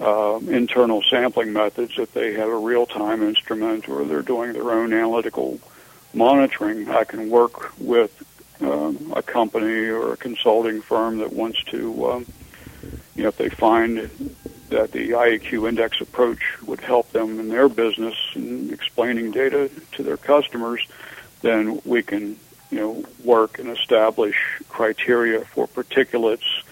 uh, 0.00 0.40
internal 0.48 1.02
sampling 1.02 1.52
methods, 1.52 1.92
if 1.98 2.12
they 2.12 2.34
have 2.34 2.48
a 2.48 2.56
real-time 2.56 3.22
instrument 3.22 3.88
or 3.88 4.04
they're 4.04 4.22
doing 4.22 4.52
their 4.52 4.70
own 4.70 4.92
analytical 4.92 5.60
monitoring. 6.14 6.88
I 6.88 7.04
can 7.04 7.30
work 7.30 7.72
with 7.78 8.10
um, 8.60 9.12
a 9.16 9.22
company 9.22 9.88
or 9.88 10.12
a 10.12 10.16
consulting 10.16 10.82
firm 10.82 11.18
that 11.18 11.32
wants 11.32 11.62
to, 11.64 12.12
um, 12.12 12.26
you 13.14 13.22
know, 13.22 13.28
if 13.28 13.36
they 13.36 13.48
find 13.48 13.98
that 14.70 14.92
the 14.92 15.10
IAQ 15.10 15.68
index 15.68 16.00
approach 16.00 16.40
would 16.62 16.80
help 16.80 17.12
them 17.12 17.38
in 17.38 17.48
their 17.48 17.68
business 17.68 18.16
and 18.34 18.72
explaining 18.72 19.30
data 19.30 19.70
to 19.92 20.02
their 20.02 20.16
customers, 20.16 20.86
then 21.42 21.80
we 21.84 22.02
can, 22.02 22.38
you 22.70 22.78
know, 22.78 23.04
work 23.24 23.58
and 23.58 23.68
establish 23.68 24.36
criteria 24.68 25.44
for 25.44 25.66
particulates, 25.68 26.62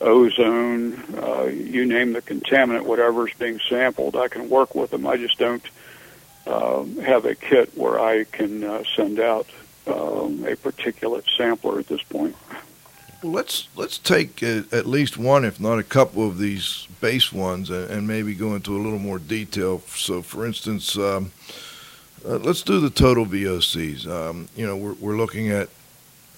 ozone, 0.00 0.94
uh, 1.22 1.44
you 1.44 1.86
name 1.86 2.12
the 2.12 2.22
contaminant, 2.22 2.84
whatever 2.84 3.28
is 3.28 3.34
being 3.34 3.60
sampled. 3.68 4.16
I 4.16 4.28
can 4.28 4.48
work 4.50 4.74
with 4.74 4.90
them. 4.90 5.06
I 5.06 5.16
just 5.16 5.38
don't 5.38 5.64
um, 6.46 6.96
have 6.98 7.24
a 7.24 7.34
kit 7.34 7.76
where 7.76 7.98
I 7.98 8.24
can 8.24 8.64
uh, 8.64 8.84
send 8.94 9.20
out 9.20 9.46
um, 9.86 10.44
a 10.44 10.56
particulate 10.56 11.24
sampler 11.36 11.78
at 11.78 11.86
this 11.88 12.02
point. 12.02 12.36
Well, 13.22 13.32
let's 13.32 13.68
let's 13.76 13.98
take 13.98 14.42
uh, 14.42 14.62
at 14.72 14.86
least 14.86 15.16
one, 15.18 15.44
if 15.44 15.58
not 15.60 15.78
a 15.78 15.82
couple 15.84 16.26
of 16.26 16.38
these 16.38 16.86
base 17.00 17.32
ones, 17.32 17.70
and, 17.70 17.90
and 17.90 18.06
maybe 18.06 18.34
go 18.34 18.54
into 18.54 18.76
a 18.76 18.80
little 18.80 18.98
more 18.98 19.18
detail. 19.18 19.80
So, 19.94 20.22
for 20.22 20.46
instance, 20.46 20.96
um, 20.96 21.32
Uh, 22.26 22.38
let's 22.42 22.62
do 22.62 22.80
the 22.80 22.90
total 22.90 23.24
VOCs. 23.24 24.04
Um, 24.06 24.48
you 24.56 24.66
know, 24.66 24.76
we're, 24.76 24.94
we're 24.94 25.16
looking 25.16 25.48
at 25.50 25.68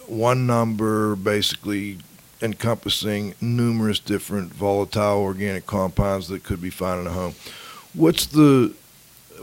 one 0.07 0.47
number 0.47 1.17
basically 1.17 1.99
encompassing 2.43 3.35
numerous 3.41 3.99
different 3.99 4.53
volatile 4.53 5.23
organic 5.23 5.65
compounds 5.65 6.29
that 6.29 6.45
could 6.45 6.61
be 6.61 6.71
found 6.71 7.01
in 7.01 7.07
a 7.07 7.11
home. 7.11 7.35
What's 7.95 8.27
the 8.27 8.75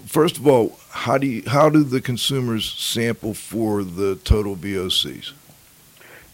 first 0.06 0.38
of 0.38 0.48
all, 0.48 0.80
how 0.90 1.18
do 1.18 1.28
you, 1.28 1.44
how 1.48 1.70
do 1.70 1.84
the 1.84 2.02
consumers 2.02 2.72
sample 2.72 3.34
for 3.34 3.84
the 3.84 4.16
total 4.16 4.56
VOCs? 4.56 5.34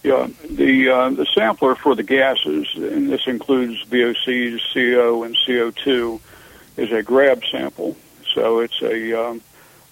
Yeah, 0.04 0.28
the 0.50 0.90
uh, 0.90 1.10
the 1.12 1.28
sampler 1.28 1.76
for 1.76 1.94
the 1.94 2.04
gases, 2.04 2.68
and 2.76 3.12
this 3.12 3.28
includes 3.28 3.86
VOCs, 3.86 4.60
CO, 4.74 5.24
and 5.24 5.38
CO2, 5.38 6.20
is 6.78 6.92
a 6.92 7.04
grab 7.04 7.44
sample. 7.52 7.96
So 8.34 8.60
it's 8.60 8.82
a 8.82 9.14
um, 9.14 9.42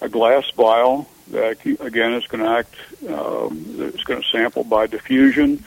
a 0.00 0.08
glass 0.08 0.50
vial 0.50 1.08
that 1.28 1.64
again 1.64 2.14
is 2.14 2.26
going 2.26 2.42
to 2.42 2.50
act. 2.50 2.74
Um, 3.08 3.64
it's 3.78 4.02
going 4.02 4.20
to 4.20 4.28
sample 4.28 4.64
by 4.64 4.88
diffusion, 4.88 5.62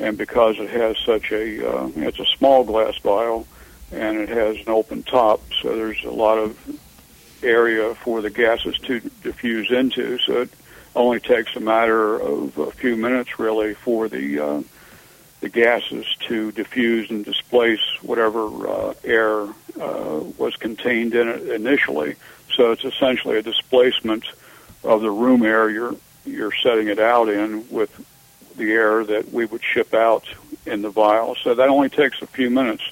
and 0.00 0.18
because 0.18 0.58
it 0.58 0.70
has 0.70 0.98
such 0.98 1.30
a 1.30 1.64
uh, 1.64 1.90
it's 1.94 2.18
a 2.18 2.26
small 2.26 2.64
glass 2.64 2.96
vial, 2.98 3.46
and 3.92 4.18
it 4.18 4.28
has 4.28 4.56
an 4.66 4.70
open 4.70 5.04
top, 5.04 5.40
so 5.62 5.76
there's 5.76 6.02
a 6.02 6.10
lot 6.10 6.38
of 6.38 6.58
area 7.44 7.94
for 7.94 8.20
the 8.20 8.30
gases 8.30 8.78
to 8.80 9.00
diffuse 9.22 9.70
into. 9.70 10.18
So 10.18 10.42
it 10.42 10.50
only 10.96 11.20
takes 11.20 11.56
a 11.56 11.60
matter 11.60 12.16
of 12.16 12.56
a 12.58 12.70
few 12.70 12.96
minutes, 12.96 13.38
really, 13.38 13.74
for 13.74 14.08
the 14.08 14.40
uh, 14.40 14.62
the 15.40 15.48
gases 15.50 16.06
to 16.20 16.52
diffuse 16.52 17.10
and 17.10 17.22
displace 17.24 17.80
whatever 18.00 18.66
uh, 18.66 18.94
air 19.04 19.42
uh, 19.78 20.20
was 20.38 20.56
contained 20.56 21.14
in 21.14 21.28
it 21.28 21.48
initially. 21.50 22.14
So 22.54 22.72
it's 22.72 22.84
essentially 22.84 23.36
a 23.36 23.42
displacement 23.42 24.24
of 24.82 25.02
the 25.02 25.10
room 25.10 25.42
air 25.42 25.68
you're 25.68 25.96
you're 26.24 26.52
setting 26.62 26.88
it 26.88 26.98
out 26.98 27.28
in 27.28 27.68
with 27.68 27.90
the 28.56 28.72
air 28.72 29.04
that 29.04 29.32
we 29.32 29.44
would 29.44 29.62
ship 29.62 29.92
out 29.92 30.24
in 30.64 30.82
the 30.82 30.90
vial. 30.90 31.34
So 31.34 31.54
that 31.54 31.68
only 31.68 31.90
takes 31.90 32.22
a 32.22 32.26
few 32.26 32.48
minutes. 32.48 32.82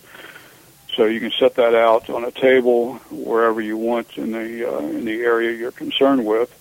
So 0.95 1.07
you 1.07 1.21
can 1.21 1.33
set 1.39 1.55
that 1.55 1.75
out 1.75 2.11
on 2.11 2.25
a 2.25 2.31
table 2.31 2.97
wherever 3.11 3.61
you 3.61 3.79
want 3.79 4.19
in 4.19 4.33
the 4.33 4.71
uh, 4.71 4.79
in 4.81 5.05
the 5.07 5.23
area 5.23 5.53
you're 5.53 5.73
concerned 5.73 6.27
with, 6.27 6.55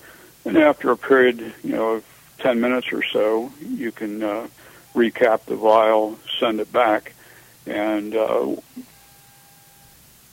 and 0.44 0.56
after 0.56 0.90
a 0.90 0.96
period, 0.96 1.52
you 1.62 1.72
know, 1.72 1.90
of 1.94 2.04
10 2.38 2.60
minutes 2.60 2.92
or 2.92 3.02
so, 3.02 3.52
you 3.60 3.92
can 3.92 4.22
uh, 4.22 4.48
recap 4.94 5.44
the 5.44 5.56
vial, 5.56 6.18
send 6.40 6.60
it 6.60 6.72
back, 6.72 7.12
and 7.66 8.14
uh, 8.14 8.56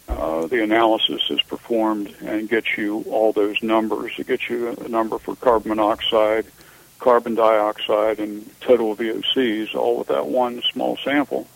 uh, 0.07 0.47
the 0.47 0.63
analysis 0.63 1.21
is 1.29 1.41
performed 1.43 2.13
and 2.21 2.49
gets 2.49 2.77
you 2.77 3.03
all 3.09 3.31
those 3.31 3.61
numbers. 3.61 4.13
It 4.17 4.27
gets 4.27 4.49
you 4.49 4.69
a 4.69 4.87
number 4.87 5.19
for 5.19 5.35
carbon 5.35 5.69
monoxide, 5.69 6.45
carbon 6.99 7.35
dioxide, 7.35 8.19
and 8.19 8.49
total 8.59 8.95
VOCs, 8.95 9.75
all 9.75 9.99
with 9.99 10.07
that 10.07 10.25
one 10.25 10.61
small 10.71 10.97
sample. 11.03 11.47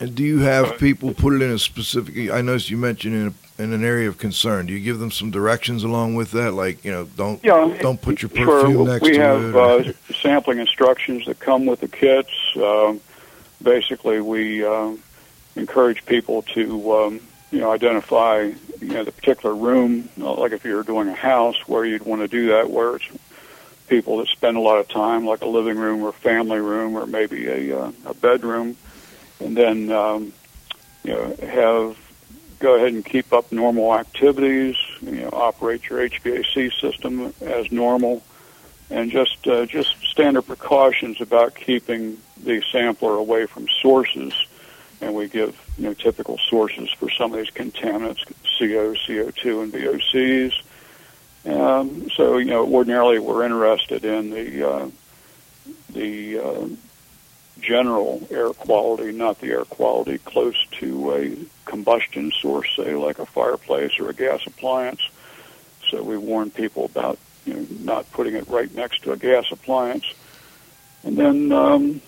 And 0.00 0.14
do 0.14 0.22
you 0.22 0.38
have 0.40 0.78
people 0.78 1.12
put 1.12 1.34
it 1.34 1.42
in 1.42 1.50
a 1.50 1.58
specific? 1.58 2.30
I 2.30 2.40
noticed 2.40 2.70
you 2.70 2.76
mentioned 2.76 3.14
in, 3.14 3.34
a, 3.58 3.62
in 3.62 3.72
an 3.72 3.84
area 3.84 4.08
of 4.08 4.16
concern. 4.16 4.66
Do 4.66 4.72
you 4.72 4.80
give 4.80 5.00
them 5.00 5.10
some 5.10 5.30
directions 5.30 5.82
along 5.82 6.14
with 6.14 6.30
that, 6.32 6.52
like 6.52 6.84
you 6.84 6.92
know, 6.92 7.04
don't 7.04 7.42
yeah, 7.42 7.76
don't 7.80 8.00
put 8.00 8.22
your 8.22 8.30
sure. 8.30 8.62
perfume 8.62 8.86
next 8.86 9.02
we 9.02 9.14
to 9.14 9.20
have, 9.20 9.42
it? 9.42 9.54
or- 9.54 9.80
uh, 9.80 9.92
sampling 10.22 10.58
instructions 10.58 11.26
that 11.26 11.40
come 11.40 11.66
with 11.66 11.80
the 11.80 11.88
kits. 11.88 12.30
Um, 12.56 13.00
basically, 13.60 14.20
we 14.20 14.64
um, 14.64 15.02
encourage 15.56 16.06
people 16.06 16.42
to 16.42 16.92
um, 16.92 17.20
you 17.50 17.58
know 17.58 17.72
identify 17.72 18.42
you 18.80 18.94
know 18.94 19.02
the 19.02 19.12
particular 19.12 19.54
room, 19.54 20.08
like 20.16 20.52
if 20.52 20.64
you're 20.64 20.84
doing 20.84 21.08
a 21.08 21.14
house 21.14 21.56
where 21.66 21.84
you'd 21.84 22.04
want 22.04 22.22
to 22.22 22.28
do 22.28 22.48
that, 22.48 22.70
where 22.70 22.96
it's 22.96 23.08
people 23.88 24.18
that 24.18 24.28
spend 24.28 24.56
a 24.56 24.60
lot 24.60 24.78
of 24.78 24.86
time, 24.86 25.26
like 25.26 25.40
a 25.42 25.48
living 25.48 25.76
room 25.76 26.02
or 26.02 26.12
family 26.12 26.60
room 26.60 26.96
or 26.96 27.06
maybe 27.06 27.48
a 27.48 27.76
uh, 27.76 27.92
a 28.06 28.14
bedroom, 28.14 28.76
and 29.40 29.56
then 29.56 29.90
um, 29.90 30.32
you 31.04 31.12
know 31.12 31.36
have 31.42 31.96
go 32.58 32.74
ahead 32.74 32.92
and 32.92 33.04
keep 33.04 33.32
up 33.32 33.52
normal 33.52 33.94
activities. 33.94 34.76
You 35.00 35.12
know, 35.12 35.30
operate 35.32 35.88
your 35.88 36.08
HVAC 36.08 36.72
system 36.80 37.32
as 37.40 37.70
normal, 37.70 38.22
and 38.90 39.10
just 39.10 39.46
uh, 39.46 39.66
just 39.66 39.94
standard 40.10 40.42
precautions 40.42 41.20
about 41.20 41.54
keeping 41.54 42.18
the 42.42 42.62
sampler 42.72 43.14
away 43.14 43.46
from 43.46 43.68
sources. 43.80 44.32
And 45.00 45.14
we 45.14 45.28
give 45.28 45.56
you 45.76 45.84
know 45.84 45.94
typical 45.94 46.38
sources 46.48 46.90
for 46.90 47.10
some 47.10 47.32
of 47.32 47.38
these 47.38 47.50
contaminants: 47.50 48.26
CO, 48.58 48.94
CO2, 48.94 49.62
and 49.62 49.72
VOCs. 49.72 50.62
Um, 51.46 52.10
so 52.10 52.38
you 52.38 52.46
know, 52.46 52.66
ordinarily 52.66 53.18
we're 53.18 53.44
interested 53.44 54.04
in 54.04 54.30
the 54.30 54.68
uh, 54.68 54.90
the 55.90 56.38
uh, 56.38 56.68
general 57.60 58.26
air 58.30 58.50
quality, 58.50 59.12
not 59.12 59.40
the 59.40 59.48
air 59.48 59.64
quality 59.64 60.18
close 60.18 60.56
to 60.72 61.12
a 61.12 61.36
combustion 61.64 62.32
source, 62.32 62.68
say 62.76 62.94
like 62.94 63.18
a 63.18 63.26
fireplace 63.26 63.98
or 63.98 64.08
a 64.10 64.14
gas 64.14 64.46
appliance. 64.46 65.00
So 65.90 66.02
we 66.02 66.16
warn 66.16 66.50
people 66.50 66.84
about 66.84 67.18
you 67.44 67.54
know 67.54 67.66
not 67.80 68.10
putting 68.12 68.34
it 68.34 68.48
right 68.48 68.72
next 68.74 69.02
to 69.04 69.12
a 69.12 69.16
gas 69.16 69.50
appliance, 69.50 70.04
and 71.02 71.16
then 71.16 71.52
um, 71.52 72.00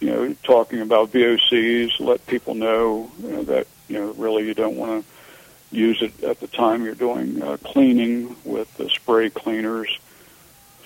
you 0.00 0.10
know 0.10 0.34
talking 0.42 0.80
about 0.80 1.12
VOCs, 1.12 2.00
let 2.00 2.26
people 2.26 2.54
know, 2.54 3.10
you 3.22 3.28
know 3.28 3.42
that 3.44 3.66
you 3.88 3.98
know 3.98 4.12
really 4.12 4.46
you 4.46 4.54
don't 4.54 4.76
want 4.76 5.04
to 5.04 5.76
use 5.76 6.00
it 6.00 6.22
at 6.24 6.40
the 6.40 6.46
time 6.46 6.84
you're 6.84 6.94
doing 6.94 7.42
uh, 7.42 7.58
cleaning 7.62 8.34
with 8.44 8.74
the 8.78 8.88
spray 8.88 9.30
cleaners. 9.30 9.98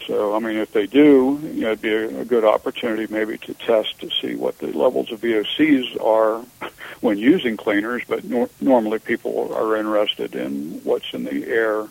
So, 0.07 0.35
I 0.35 0.39
mean, 0.39 0.57
if 0.57 0.73
they 0.73 0.87
do, 0.87 1.41
you 1.43 1.63
know, 1.63 1.69
it'd 1.69 1.83
be 1.83 1.93
a, 1.93 2.21
a 2.21 2.25
good 2.25 2.45
opportunity 2.45 3.13
maybe 3.13 3.39
to 3.39 3.55
test 3.55 4.01
to 4.01 4.11
see 4.21 4.35
what 4.35 4.59
the 4.59 4.69
levels 4.69 5.13
of 5.13 5.21
VOCs 5.21 6.03
are 6.05 6.45
when 7.01 7.19
using 7.19 7.57
cleaners. 7.57 8.03
But 8.09 8.25
nor- 8.25 8.51
normally, 8.61 8.99
people 8.99 9.55
are 9.55 9.77
interested 9.77 10.35
in 10.35 10.81
what's 10.85 11.13
in 11.13 11.25
the 11.25 11.47
air, 11.47 11.87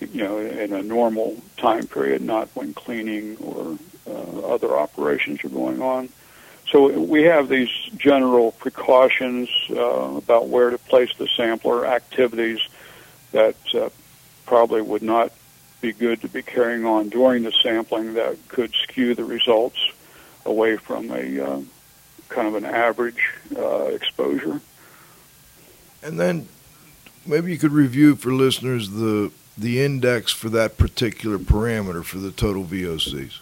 you 0.00 0.22
know, 0.22 0.38
in 0.38 0.72
a 0.72 0.82
normal 0.82 1.36
time 1.56 1.86
period, 1.86 2.22
not 2.22 2.48
when 2.54 2.74
cleaning 2.74 3.36
or 3.38 3.78
uh, 4.08 4.40
other 4.46 4.76
operations 4.76 5.42
are 5.44 5.48
going 5.48 5.82
on. 5.82 6.08
So 6.70 6.98
we 6.98 7.22
have 7.24 7.48
these 7.48 7.70
general 7.96 8.52
precautions 8.52 9.48
uh, 9.70 9.74
about 9.76 10.48
where 10.48 10.70
to 10.70 10.78
place 10.78 11.10
the 11.16 11.28
sampler, 11.28 11.86
activities 11.86 12.60
that 13.32 13.56
uh, 13.74 13.90
probably 14.46 14.82
would 14.82 15.02
not 15.02 15.32
be 15.80 15.92
good 15.92 16.20
to 16.22 16.28
be 16.28 16.42
carrying 16.42 16.84
on 16.84 17.08
during 17.08 17.42
the 17.42 17.52
sampling 17.62 18.14
that 18.14 18.36
could 18.48 18.72
skew 18.82 19.14
the 19.14 19.24
results 19.24 19.78
away 20.44 20.76
from 20.76 21.10
a 21.10 21.40
uh, 21.40 21.60
kind 22.28 22.48
of 22.48 22.54
an 22.54 22.64
average 22.64 23.32
uh, 23.56 23.84
exposure. 23.86 24.60
and 26.02 26.18
then 26.18 26.48
maybe 27.24 27.52
you 27.52 27.58
could 27.58 27.72
review 27.72 28.16
for 28.16 28.32
listeners 28.32 28.90
the 28.90 29.30
the 29.58 29.82
index 29.82 30.32
for 30.32 30.50
that 30.50 30.76
particular 30.76 31.38
parameter 31.38 32.04
for 32.04 32.18
the 32.18 32.30
total 32.30 32.62
VOCs. 32.62 33.40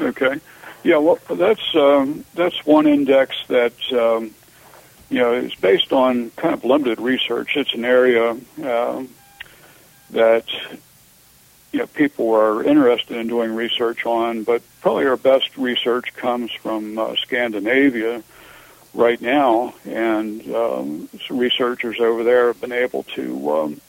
Okay. 0.00 0.40
Yeah, 0.84 0.96
well, 0.96 1.18
that's 1.28 1.74
um, 1.74 2.24
that's 2.34 2.64
one 2.64 2.86
index 2.86 3.36
that 3.48 3.74
um, 3.92 4.34
you 5.10 5.18
know 5.18 5.34
is 5.34 5.54
based 5.56 5.92
on 5.92 6.30
kind 6.30 6.54
of 6.54 6.64
limited 6.64 7.00
research. 7.00 7.56
It's 7.56 7.74
an 7.74 7.84
area 7.84 8.30
um, 8.62 9.08
that 10.10 10.46
you 11.78 11.84
know 11.84 11.86
people 11.86 12.34
are 12.34 12.64
interested 12.64 13.16
in 13.18 13.28
doing 13.28 13.54
research 13.54 14.04
on, 14.04 14.42
but 14.42 14.62
probably 14.80 15.06
our 15.06 15.16
best 15.16 15.56
research 15.56 16.12
comes 16.16 16.50
from 16.50 16.98
uh, 16.98 17.14
Scandinavia 17.22 18.24
right 18.94 19.20
now, 19.20 19.74
and 19.84 20.42
um, 20.52 21.08
researchers 21.30 22.00
over 22.00 22.24
there 22.24 22.48
have 22.48 22.60
been 22.60 22.72
able 22.72 23.04
to 23.14 23.52
um, 23.52 23.80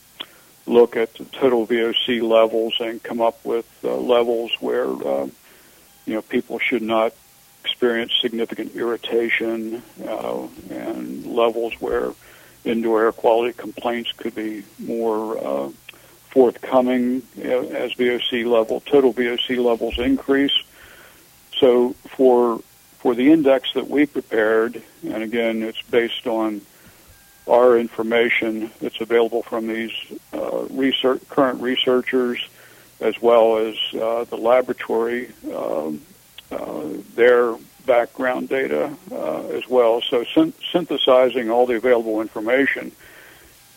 look 0.68 0.96
at 0.96 1.16
the 1.16 1.26
total 1.26 1.66
VOC 1.66 2.22
levels 2.22 2.76
and 2.80 3.02
come 3.02 3.22
up 3.22 3.44
with 3.44 3.66
uh, 3.84 3.96
levels 3.96 4.52
where 4.60 4.86
uh, 4.86 5.28
you 6.06 6.14
know 6.14 6.22
people 6.22 6.60
should 6.60 6.84
not 6.84 7.12
experience 7.66 8.12
significant 8.22 8.76
irritation 8.76 9.82
uh, 10.06 10.48
and 10.70 11.26
levels 11.26 11.74
where 11.82 12.14
indoor 12.64 13.06
air 13.06 13.12
quality 13.12 13.52
complaints 13.52 14.12
could 14.12 14.36
be 14.36 14.64
more 14.78 15.44
uh, 15.44 15.70
forthcoming 16.30 17.24
as 17.38 17.94
VOC 17.94 18.46
level 18.46 18.82
total 18.82 19.14
VOC 19.14 19.64
levels 19.64 19.98
increase. 19.98 20.58
So 21.58 21.94
for 22.16 22.62
for 23.00 23.16
the 23.16 23.32
index 23.32 23.74
that 23.74 23.90
we 23.90 24.06
prepared, 24.06 24.82
and 25.04 25.24
again, 25.24 25.64
it's 25.64 25.82
based 25.84 26.28
on 26.28 26.62
our 27.48 27.78
information 27.78 28.72
that's 28.82 29.00
available 29.02 29.42
from 29.42 29.68
these 29.68 29.94
uh, 30.34 30.66
research, 30.70 31.22
current 31.30 31.62
researchers, 31.62 32.40
as 33.00 33.20
well 33.22 33.58
as 33.58 33.76
uh, 33.96 34.26
the 34.26 34.36
laboratory, 34.36 35.32
um, 35.56 36.02
uh, 36.52 36.84
their 37.16 37.56
background 37.86 38.50
data 38.50 38.94
uh, 39.12 39.48
as 39.48 39.68
well. 39.68 40.02
So 40.02 40.26
syn- 40.26 40.54
synthesizing 40.72 41.50
all 41.50 41.66
the 41.66 41.76
available 41.76 42.22
information, 42.22 42.92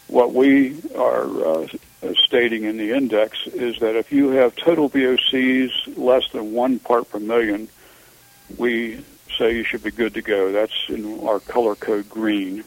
what 0.09 0.35
we 0.35 0.83
are 0.97 1.47
uh, 1.47 1.69
stating 2.25 2.65
in 2.65 2.77
the 2.77 2.93
index 2.93 3.47
is 3.47 3.79
that 3.79 3.97
if 3.97 4.13
you 4.13 4.31
have 4.31 4.57
total 4.57 4.91
VOCs 4.91 5.97
less 5.97 6.29
than 6.33 6.53
one 6.53 6.79
part 6.79 7.09
per 7.11 7.21
million, 7.21 7.69
we 8.57 9.05
say 9.39 9.57
you 9.57 9.65
should 9.65 9.83
be 9.83 9.91
good 9.91 10.15
to 10.15 10.23
go. 10.23 10.53
That's 10.53 10.75
in 10.89 11.27
our 11.27 11.41
color 11.41 11.75
code 11.75 12.09
green. 12.09 12.65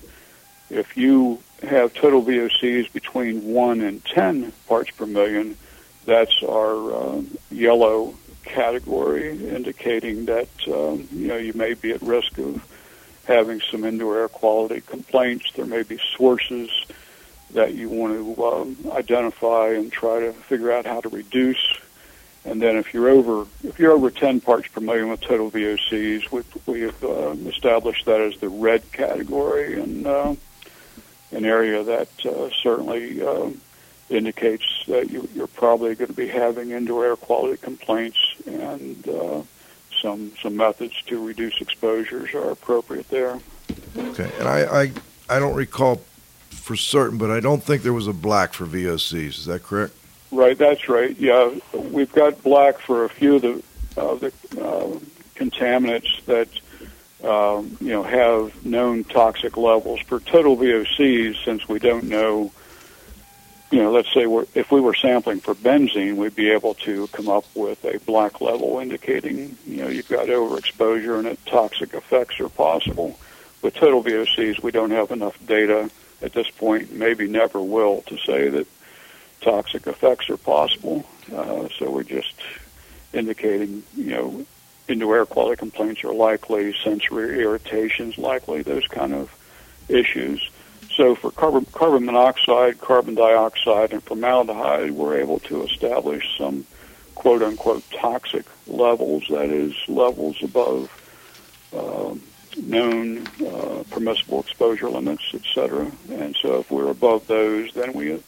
If 0.69 0.97
you 0.97 1.41
have 1.63 1.93
total 1.93 2.23
VOCs 2.23 2.91
between 2.91 3.53
1 3.53 3.81
and 3.81 4.03
10 4.05 4.51
parts 4.67 4.91
per 4.91 5.05
million, 5.05 5.57
that's 6.05 6.43
our 6.43 6.93
uh, 6.93 7.21
yellow 7.51 8.15
category, 8.43 9.31
indicating 9.49 10.25
that 10.25 10.47
um, 10.67 11.07
you 11.11 11.27
know 11.27 11.37
you 11.37 11.53
may 11.53 11.73
be 11.73 11.91
at 11.91 12.01
risk 12.01 12.37
of 12.37 12.63
having 13.27 13.59
some 13.71 13.83
indoor 13.83 14.19
air 14.19 14.27
quality 14.29 14.81
complaints. 14.81 15.51
There 15.55 15.65
may 15.65 15.83
be 15.83 15.99
sources 16.15 16.69
that 17.55 17.73
you 17.73 17.89
want 17.89 18.13
to 18.13 18.45
um, 18.45 18.77
identify 18.91 19.69
and 19.69 19.91
try 19.91 20.19
to 20.19 20.33
figure 20.33 20.71
out 20.71 20.85
how 20.85 21.01
to 21.01 21.09
reduce. 21.09 21.79
And 22.45 22.61
then 22.61 22.75
if 22.75 22.93
you're 22.93 23.09
over 23.09 23.47
if 23.63 23.79
you're 23.79 23.91
over 23.91 24.11
10 24.11 24.39
parts 24.41 24.67
per 24.67 24.79
million 24.79 25.09
with 25.09 25.21
total 25.21 25.49
VOCs, 25.49 26.31
we 26.31 26.43
we 26.71 26.81
have 26.81 27.03
uh, 27.03 27.31
established 27.47 28.05
that 28.05 28.21
as 28.21 28.37
the 28.39 28.49
red 28.49 28.91
category 28.91 29.81
and 29.81 30.05
uh, 30.05 30.35
an 31.31 31.45
area 31.45 31.83
that 31.83 32.09
uh, 32.25 32.49
certainly 32.61 33.21
uh, 33.21 33.49
indicates 34.09 34.65
that 34.87 35.09
you, 35.09 35.27
you're 35.33 35.47
probably 35.47 35.95
going 35.95 36.09
to 36.09 36.15
be 36.15 36.27
having 36.27 36.69
indoor 36.69 37.05
air 37.05 37.15
quality 37.15 37.57
complaints 37.57 38.19
and 38.45 39.07
uh, 39.09 39.41
some 40.01 40.31
some 40.41 40.55
methods 40.55 41.01
to 41.07 41.25
reduce 41.25 41.59
exposures 41.61 42.33
are 42.35 42.51
appropriate 42.51 43.09
there. 43.09 43.39
Okay, 43.97 44.31
and 44.37 44.47
I, 44.47 44.83
I 44.83 44.91
I 45.29 45.39
don't 45.39 45.55
recall 45.55 46.01
for 46.65 46.75
certain, 46.75 47.19
but 47.19 47.29
I 47.29 47.39
don't 47.39 47.61
think 47.61 47.83
there 47.83 47.93
was 47.93 48.07
a 48.07 48.13
black 48.13 48.53
for 48.53 48.65
VOCs. 48.65 49.37
Is 49.37 49.45
that 49.45 49.61
correct? 49.61 49.93
Right, 50.31 50.57
that's 50.57 50.89
right. 50.89 51.15
Yeah, 51.15 51.53
we've 51.73 52.11
got 52.11 52.41
black 52.41 52.79
for 52.79 53.05
a 53.05 53.09
few 53.09 53.35
of 53.35 53.41
the 53.43 53.63
uh, 53.95 54.15
the 54.15 54.27
uh, 54.59 54.99
contaminants 55.35 56.25
that 56.25 56.49
um, 57.23 57.77
you 57.79 57.89
know 57.89 58.01
have 58.01 58.65
known 58.65 59.03
toxic 59.03 59.57
levels. 59.57 59.99
For 60.01 60.19
total 60.19 60.57
VOCs, 60.57 61.45
since 61.45 61.69
we 61.69 61.77
don't 61.77 62.05
know, 62.05 62.51
you 63.69 63.83
know, 63.83 63.91
let's 63.91 64.11
say 64.11 64.25
we're, 64.25 64.47
if 64.55 64.71
we 64.71 64.81
were 64.81 64.95
sampling 64.95 65.41
for 65.41 65.53
benzene, 65.53 66.15
we'd 66.15 66.35
be 66.35 66.49
able 66.49 66.73
to 66.85 67.05
come 67.09 67.29
up 67.29 67.45
with 67.53 67.85
a 67.85 67.99
black 67.99 68.41
level 68.41 68.79
indicating 68.79 69.55
you 69.67 69.83
know 69.83 69.87
you've 69.87 70.09
got 70.09 70.29
overexposure 70.29 71.19
and 71.19 71.27
that 71.27 71.45
toxic 71.45 71.93
effects 71.93 72.39
are 72.39 72.49
possible. 72.49 73.19
With 73.61 73.75
total 73.75 74.03
VOCs, 74.03 74.63
we 74.63 74.71
don't 74.71 74.91
have 74.91 75.11
enough 75.11 75.37
data 75.45 75.91
at 76.21 76.33
this 76.33 76.49
point, 76.49 76.91
maybe 76.91 77.27
never 77.27 77.61
will, 77.61 78.01
to 78.03 78.17
say 78.17 78.49
that 78.49 78.67
toxic 79.41 79.87
effects 79.87 80.29
are 80.29 80.37
possible. 80.37 81.05
Uh, 81.33 81.67
so 81.77 81.91
we're 81.91 82.03
just 82.03 82.35
indicating, 83.13 83.83
you 83.95 84.11
know, 84.11 84.45
indoor 84.87 85.17
air 85.17 85.25
quality 85.25 85.57
complaints 85.57 86.03
are 86.03 86.13
likely, 86.13 86.75
sensory 86.83 87.41
irritations 87.41 88.17
likely, 88.17 88.61
those 88.61 88.87
kind 88.87 89.13
of 89.13 89.33
issues. 89.89 90.49
So 90.95 91.15
for 91.15 91.31
carbon, 91.31 91.65
carbon 91.65 92.05
monoxide, 92.05 92.79
carbon 92.79 93.15
dioxide, 93.15 93.91
and 93.91 94.01
formaldehyde, 94.03 94.91
we're 94.91 95.19
able 95.19 95.39
to 95.41 95.63
establish 95.63 96.37
some 96.37 96.65
quote 97.15 97.41
unquote 97.41 97.83
toxic 97.91 98.45
levels, 98.67 99.25
that 99.29 99.49
is, 99.49 99.73
levels 99.87 100.41
above 100.41 100.89
uh, 101.75 102.15
known 102.57 103.27
uh, 103.45 103.83
permissible 103.89 104.41
exposure 104.41 104.89
limits, 104.89 105.23
et 105.33 105.43
cetera. 105.53 105.91
And 106.09 106.35
so 106.41 106.59
if 106.59 106.71
we're 106.71 106.89
above 106.89 107.27
those, 107.27 107.73
then 107.73 107.93
we 107.93 108.21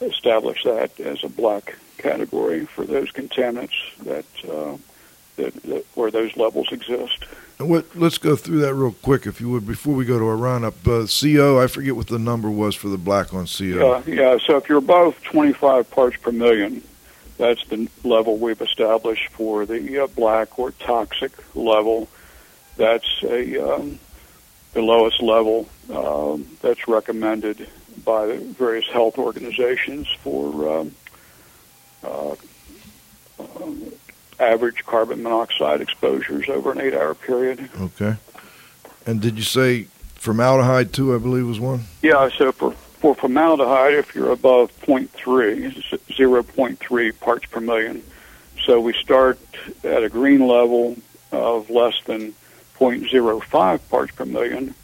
establish 0.00 0.64
that 0.64 0.98
as 1.00 1.24
a 1.24 1.28
black 1.28 1.76
category 1.98 2.66
for 2.66 2.84
those 2.84 3.10
contaminants 3.12 3.96
that, 3.98 4.24
uh, 4.50 4.76
that, 5.36 5.54
that 5.62 5.86
where 5.94 6.10
those 6.10 6.36
levels 6.36 6.72
exist. 6.72 7.24
And 7.58 7.70
what, 7.70 7.94
let's 7.94 8.18
go 8.18 8.34
through 8.34 8.60
that 8.60 8.74
real 8.74 8.92
quick, 8.92 9.26
if 9.26 9.40
you 9.40 9.48
would, 9.50 9.66
before 9.66 9.94
we 9.94 10.04
go 10.04 10.18
to 10.18 10.26
our 10.26 10.36
roundup. 10.36 10.74
Uh, 10.86 11.06
CO, 11.06 11.60
I 11.60 11.68
forget 11.68 11.94
what 11.94 12.08
the 12.08 12.18
number 12.18 12.50
was 12.50 12.74
for 12.74 12.88
the 12.88 12.98
black 12.98 13.32
on 13.32 13.46
CO. 13.46 13.64
Yeah, 13.64 14.02
yeah. 14.06 14.38
So 14.44 14.56
if 14.56 14.68
you're 14.68 14.78
above 14.78 15.22
25 15.22 15.90
parts 15.90 16.16
per 16.16 16.32
million, 16.32 16.82
that's 17.38 17.64
the 17.68 17.88
level 18.04 18.36
we've 18.36 18.60
established 18.60 19.28
for 19.28 19.64
the 19.64 20.04
uh, 20.04 20.06
black 20.08 20.58
or 20.58 20.72
toxic 20.72 21.32
level. 21.54 22.08
That's 22.76 23.22
a 23.22 23.74
um, 23.74 23.98
the 24.72 24.80
lowest 24.82 25.22
level 25.22 25.68
um, 25.92 26.46
that's 26.62 26.88
recommended 26.88 27.68
by 28.04 28.26
the 28.26 28.36
various 28.36 28.86
health 28.88 29.18
organizations 29.18 30.08
for 30.22 30.78
um, 30.78 30.94
uh, 32.02 32.34
um, 33.38 33.92
average 34.38 34.84
carbon 34.86 35.22
monoxide 35.22 35.80
exposures 35.80 36.48
over 36.48 36.72
an 36.72 36.80
eight-hour 36.80 37.14
period. 37.14 37.68
Okay. 37.80 38.16
And 39.06 39.20
did 39.20 39.36
you 39.36 39.42
say 39.42 39.84
formaldehyde 40.14 40.92
too? 40.92 41.14
I 41.14 41.18
believe 41.18 41.46
was 41.46 41.60
one. 41.60 41.84
Yeah. 42.00 42.28
So 42.36 42.52
for 42.52 42.72
for 42.72 43.14
formaldehyde, 43.16 43.94
if 43.94 44.14
you're 44.14 44.30
above 44.30 44.70
0.3, 44.82 45.08
0.3 46.08 47.20
parts 47.20 47.46
per 47.46 47.60
million, 47.60 48.02
so 48.64 48.80
we 48.80 48.92
start 48.92 49.40
at 49.82 50.04
a 50.04 50.08
green 50.08 50.46
level 50.46 50.96
of 51.32 51.68
less 51.68 52.00
than 52.06 52.32
0.05 52.82 53.88
parts 53.88 54.12
per 54.12 54.24
million, 54.24 54.74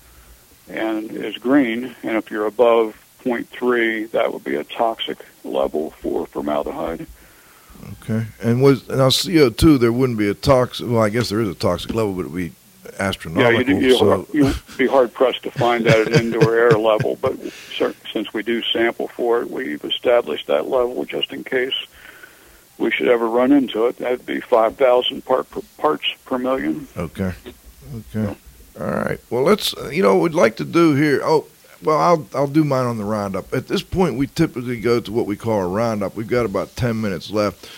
and 0.69 1.11
is 1.11 1.37
green. 1.37 1.97
And 2.03 2.17
if 2.17 2.31
you're 2.31 2.47
above 2.47 2.97
0.3, 3.25 4.11
that 4.13 4.33
would 4.33 4.45
be 4.45 4.55
a 4.55 4.65
toxic 4.65 5.19
level 5.45 5.91
for 5.91 6.27
formaldehyde. 6.27 7.07
Okay. 8.03 8.27
And 8.43 8.63
was 8.63 8.89
now 8.89 9.11
CO 9.11 9.51
two? 9.51 9.79
There 9.79 9.93
wouldn't 9.93 10.19
be 10.19 10.29
a 10.29 10.35
toxic. 10.35 10.89
Well, 10.89 11.03
I 11.03 11.11
guess 11.11 11.29
there 11.29 11.41
is 11.41 11.49
a 11.49 11.55
toxic 11.55 11.95
level, 11.95 12.13
but 12.15 12.27
it 12.27 12.31
would 12.31 12.37
be 12.37 12.53
astronomical. 12.99 13.75
Yeah, 13.75 13.79
you'd, 13.81 13.99
so 13.99 14.27
you'd 14.33 14.57
be 14.77 14.87
hard 14.87 15.13
pressed 15.13 15.43
to 15.45 15.51
find 15.51 15.85
that 15.87 16.09
at 16.09 16.21
indoor 16.21 16.57
air 16.57 16.73
level, 16.73 17.19
but 17.21 17.37
since 18.13 18.33
we 18.33 18.43
do 18.43 18.63
sample 18.63 19.09
for 19.09 19.43
it, 19.43 19.51
we've 19.51 19.85
established 19.85 20.47
that 20.49 20.69
level 20.69 21.05
just 21.05 21.33
in 21.33 21.45
case 21.45 21.75
we 22.79 22.91
should 22.91 23.09
ever 23.09 23.29
run 23.29 23.53
into 23.53 23.87
it. 23.87 23.99
That'd 23.99 24.27
be 24.27 24.41
5,000 24.41 25.25
part 25.25 25.51
per, 25.51 25.61
parts 25.77 26.07
per 26.25 26.39
million. 26.39 26.89
okay. 26.97 27.35
Okay. 28.15 28.37
All 28.81 28.87
right. 28.87 29.19
Well, 29.31 29.43
let's. 29.43 29.75
uh, 29.77 29.89
You 29.89 30.03
know, 30.03 30.17
what 30.17 30.23
we'd 30.25 30.35
like 30.35 30.57
to 30.57 30.65
do 30.65 30.95
here. 30.95 31.21
Oh, 31.25 31.47
well, 31.83 31.99
I'll 31.99 32.27
I'll 32.35 32.47
do 32.47 32.65
mine 32.65 32.87
on 32.87 32.99
the 32.99 33.05
roundup. 33.05 33.53
At 33.53 33.69
this 33.69 33.83
point, 33.83 34.17
we 34.17 34.27
typically 34.27 34.81
go 34.81 35.01
to 35.01 35.13
what 35.13 35.27
we 35.27 35.37
call 35.37 35.61
a 35.63 35.69
roundup. 35.69 36.15
We've 36.17 36.27
got 36.29 36.45
about 36.47 36.77
ten 36.77 37.01
minutes 37.01 37.31
left. 37.31 37.69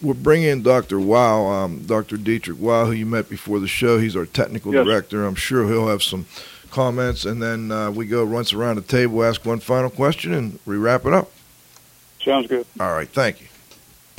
We're 0.00 0.14
bringing 0.14 0.48
in 0.48 0.62
Dr. 0.62 0.98
Wow, 0.98 1.46
um, 1.46 1.82
Dr. 1.86 2.16
Dietrich 2.16 2.58
Wow, 2.60 2.86
who 2.86 2.92
you 2.92 3.06
met 3.06 3.28
before 3.28 3.60
the 3.60 3.68
show. 3.68 3.98
He's 3.98 4.16
our 4.16 4.26
technical 4.26 4.72
Yes. 4.74 4.84
director. 4.84 5.24
I'm 5.24 5.36
sure 5.36 5.68
he'll 5.68 5.86
have 5.88 6.02
some 6.02 6.26
comments, 6.72 7.24
and 7.24 7.40
then 7.40 7.70
uh, 7.70 7.90
we 7.90 8.06
go 8.06 8.24
once 8.26 8.52
around 8.52 8.76
the 8.76 8.82
table, 8.82 9.22
ask 9.22 9.44
one 9.44 9.60
final 9.60 9.90
question, 9.90 10.32
and 10.34 10.58
we 10.66 10.76
wrap 10.76 11.06
it 11.06 11.12
up. 11.12 11.30
Sounds 12.24 12.48
good. 12.48 12.66
All 12.80 12.92
right. 12.92 13.08
Thank 13.08 13.40
you. 13.42 13.46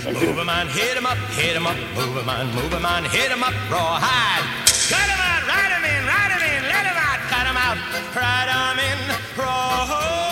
Move 0.01 0.37
'em 0.39 0.49
on, 0.49 0.67
hit 0.67 0.97
'em 0.97 1.05
up, 1.05 1.17
hit 1.37 1.55
'em 1.55 1.65
up, 1.65 1.77
move 1.95 2.17
'em 2.17 2.29
on, 2.29 2.53
move 2.55 2.73
'em 2.73 2.85
on, 2.85 3.03
hit 3.05 3.31
'em 3.31 3.43
up, 3.43 3.53
rawhide. 3.71 4.43
Cut 4.89 5.09
'em 5.09 5.21
out, 5.21 5.43
ride 5.47 5.73
'em 5.77 5.85
in, 5.85 6.05
ride 6.05 6.31
'em 6.33 6.43
in, 6.57 6.63
let 6.67 6.85
'em 6.85 6.97
out, 6.97 7.19
cut 7.29 7.47
'em 7.47 7.57
out, 7.57 7.77
ride 8.13 8.49
'em 8.49 8.79
in, 8.79 8.99
rawhide. 9.37 10.22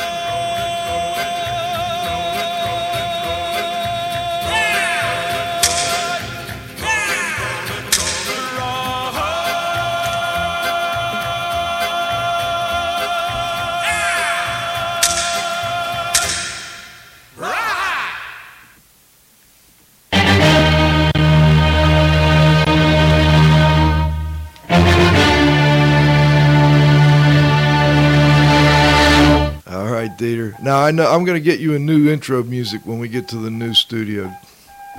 Now 30.61 30.79
I 30.79 30.91
know 30.91 31.11
I'm 31.11 31.25
going 31.25 31.37
to 31.37 31.43
get 31.43 31.59
you 31.59 31.75
a 31.75 31.79
new 31.79 32.09
intro 32.09 32.43
music 32.43 32.85
when 32.85 32.99
we 32.99 33.07
get 33.07 33.27
to 33.29 33.37
the 33.37 33.49
new 33.49 33.73
studio. 33.73 34.31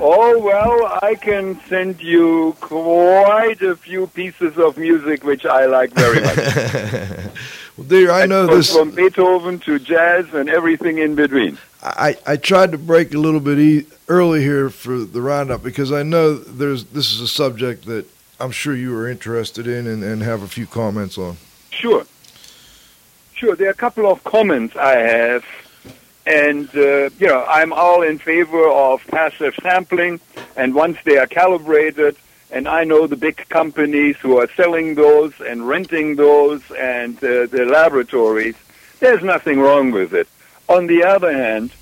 Oh, 0.00 0.38
well, 0.40 0.98
I 1.02 1.14
can 1.14 1.60
send 1.68 2.00
you 2.00 2.56
quite 2.60 3.60
a 3.62 3.76
few 3.76 4.06
pieces 4.08 4.56
of 4.58 4.76
music 4.76 5.22
which 5.22 5.44
I 5.44 5.66
like 5.66 5.92
very 5.92 6.20
much. 6.20 6.36
well, 7.76 7.86
Dieter, 7.86 8.10
I 8.10 8.26
know 8.26 8.46
this. 8.46 8.74
From 8.74 8.90
Beethoven 8.90 9.60
to 9.60 9.78
jazz 9.78 10.32
and 10.34 10.48
everything 10.48 10.98
in 10.98 11.14
between. 11.14 11.58
I, 11.82 12.16
I 12.26 12.36
tried 12.36 12.72
to 12.72 12.78
break 12.78 13.12
a 13.12 13.18
little 13.18 13.40
bit 13.40 13.58
e- 13.58 13.86
early 14.08 14.40
here 14.40 14.70
for 14.70 14.98
the 14.98 15.20
roundup 15.20 15.62
because 15.62 15.92
I 15.92 16.02
know 16.02 16.34
there's 16.34 16.84
this 16.86 17.12
is 17.12 17.20
a 17.20 17.28
subject 17.28 17.86
that 17.86 18.06
I'm 18.40 18.50
sure 18.50 18.74
you 18.74 18.96
are 18.96 19.08
interested 19.08 19.66
in 19.66 19.86
and, 19.86 20.02
and 20.02 20.22
have 20.22 20.42
a 20.42 20.48
few 20.48 20.66
comments 20.66 21.18
on. 21.18 21.36
Sure. 21.70 22.04
Sure, 23.42 23.56
there 23.56 23.66
are 23.66 23.72
a 23.72 23.74
couple 23.74 24.06
of 24.06 24.22
comments 24.22 24.76
I 24.76 24.98
have 24.98 25.44
And, 26.24 26.68
uh, 26.76 27.10
you 27.18 27.26
know, 27.26 27.44
I'm 27.48 27.72
all 27.72 28.02
in 28.02 28.20
favor 28.20 28.68
of 28.70 29.04
passive 29.08 29.56
sampling. 29.60 30.20
And 30.54 30.76
once 30.76 30.98
they 31.02 31.18
are 31.18 31.26
calibrated, 31.26 32.14
and 32.52 32.68
I 32.68 32.84
know 32.84 33.08
the 33.08 33.16
big 33.16 33.48
companies 33.48 34.14
who 34.18 34.38
are 34.38 34.48
selling 34.54 34.94
those 34.94 35.32
and 35.40 35.66
renting 35.66 36.14
those 36.14 36.62
and 36.70 37.16
uh, 37.16 37.46
the 37.46 37.66
laboratories, 37.68 38.54
there's 39.00 39.24
nothing 39.24 39.58
wrong 39.58 39.90
with 39.90 40.14
it. 40.14 40.28
On 40.68 40.86
the 40.86 41.02
other 41.02 41.32
hand, 41.32 41.72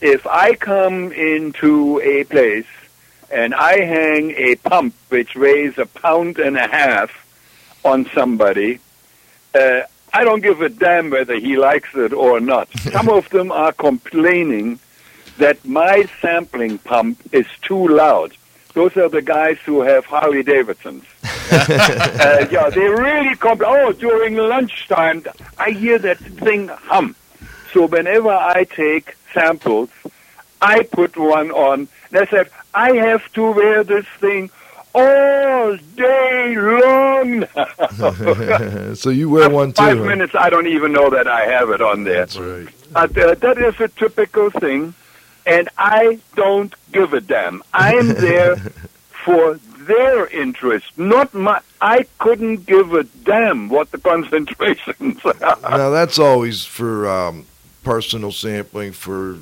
if 0.00 0.24
I 0.28 0.54
come 0.54 1.10
into 1.10 2.00
a 2.04 2.22
place 2.22 2.72
and 3.32 3.52
I 3.52 3.80
hang 3.80 4.30
a 4.30 4.54
pump 4.54 4.94
which 5.08 5.34
weighs 5.34 5.76
a 5.76 5.86
pound 5.86 6.38
and 6.38 6.56
a 6.56 6.68
half 6.68 7.10
on 7.84 8.06
somebody, 8.14 8.78
uh, 9.56 9.80
I 10.14 10.22
don't 10.22 10.42
give 10.42 10.62
a 10.62 10.68
damn 10.68 11.10
whether 11.10 11.34
he 11.34 11.56
likes 11.56 11.88
it 11.96 12.12
or 12.12 12.38
not. 12.38 12.68
Some 12.92 13.08
of 13.08 13.28
them 13.30 13.50
are 13.50 13.72
complaining 13.72 14.78
that 15.38 15.64
my 15.64 16.08
sampling 16.22 16.78
pump 16.78 17.20
is 17.32 17.46
too 17.62 17.88
loud. 17.88 18.32
Those 18.74 18.96
are 18.96 19.08
the 19.08 19.22
guys 19.22 19.58
who 19.64 19.80
have 19.80 20.04
Harley 20.04 20.44
Davidsons. 20.44 21.04
uh, 21.50 22.46
yeah, 22.48 22.70
they 22.70 22.88
really 22.88 23.34
complain. 23.34 23.70
Oh, 23.74 23.92
during 23.92 24.36
lunchtime, 24.36 25.24
I 25.58 25.70
hear 25.70 25.98
that 25.98 26.18
thing 26.18 26.68
hum. 26.68 27.16
So 27.72 27.88
whenever 27.88 28.30
I 28.30 28.64
take 28.64 29.16
samples, 29.32 29.90
I 30.62 30.84
put 30.84 31.16
one 31.16 31.50
on. 31.50 31.88
And 32.10 32.18
I 32.18 32.26
said, 32.26 32.50
I 32.72 32.94
have 32.94 33.32
to 33.32 33.50
wear 33.50 33.82
this 33.82 34.06
thing 34.20 34.48
all 34.94 35.76
day 35.96 36.56
long. 36.56 37.46
so 38.94 39.10
you 39.10 39.28
wear 39.28 39.50
one 39.50 39.72
too. 39.72 39.82
Five 39.82 39.98
huh? 39.98 40.04
minutes, 40.04 40.34
I 40.34 40.50
don't 40.50 40.66
even 40.68 40.92
know 40.92 41.10
that 41.10 41.26
I 41.26 41.46
have 41.46 41.70
it 41.70 41.80
on 41.80 42.04
there. 42.04 42.26
That's 42.26 42.36
right. 42.36 42.68
Uh, 42.94 43.06
that 43.06 43.58
is 43.58 43.80
a 43.80 43.88
typical 43.88 44.50
thing, 44.50 44.94
and 45.46 45.68
I 45.76 46.20
don't 46.36 46.72
give 46.92 47.12
a 47.12 47.20
damn. 47.20 47.62
I'm 47.72 48.08
there 48.14 48.56
for 49.24 49.58
their 49.78 50.26
interest, 50.28 50.86
not 50.96 51.34
my. 51.34 51.60
I 51.80 52.06
couldn't 52.18 52.66
give 52.66 52.94
a 52.94 53.04
damn 53.04 53.68
what 53.68 53.90
the 53.90 53.98
concentrations 54.10 55.24
are. 55.24 55.58
Now 55.62 55.90
that's 55.90 56.18
always 56.18 56.64
for 56.64 57.08
um, 57.08 57.46
personal 57.82 58.32
sampling 58.32 58.92
for 58.92 59.38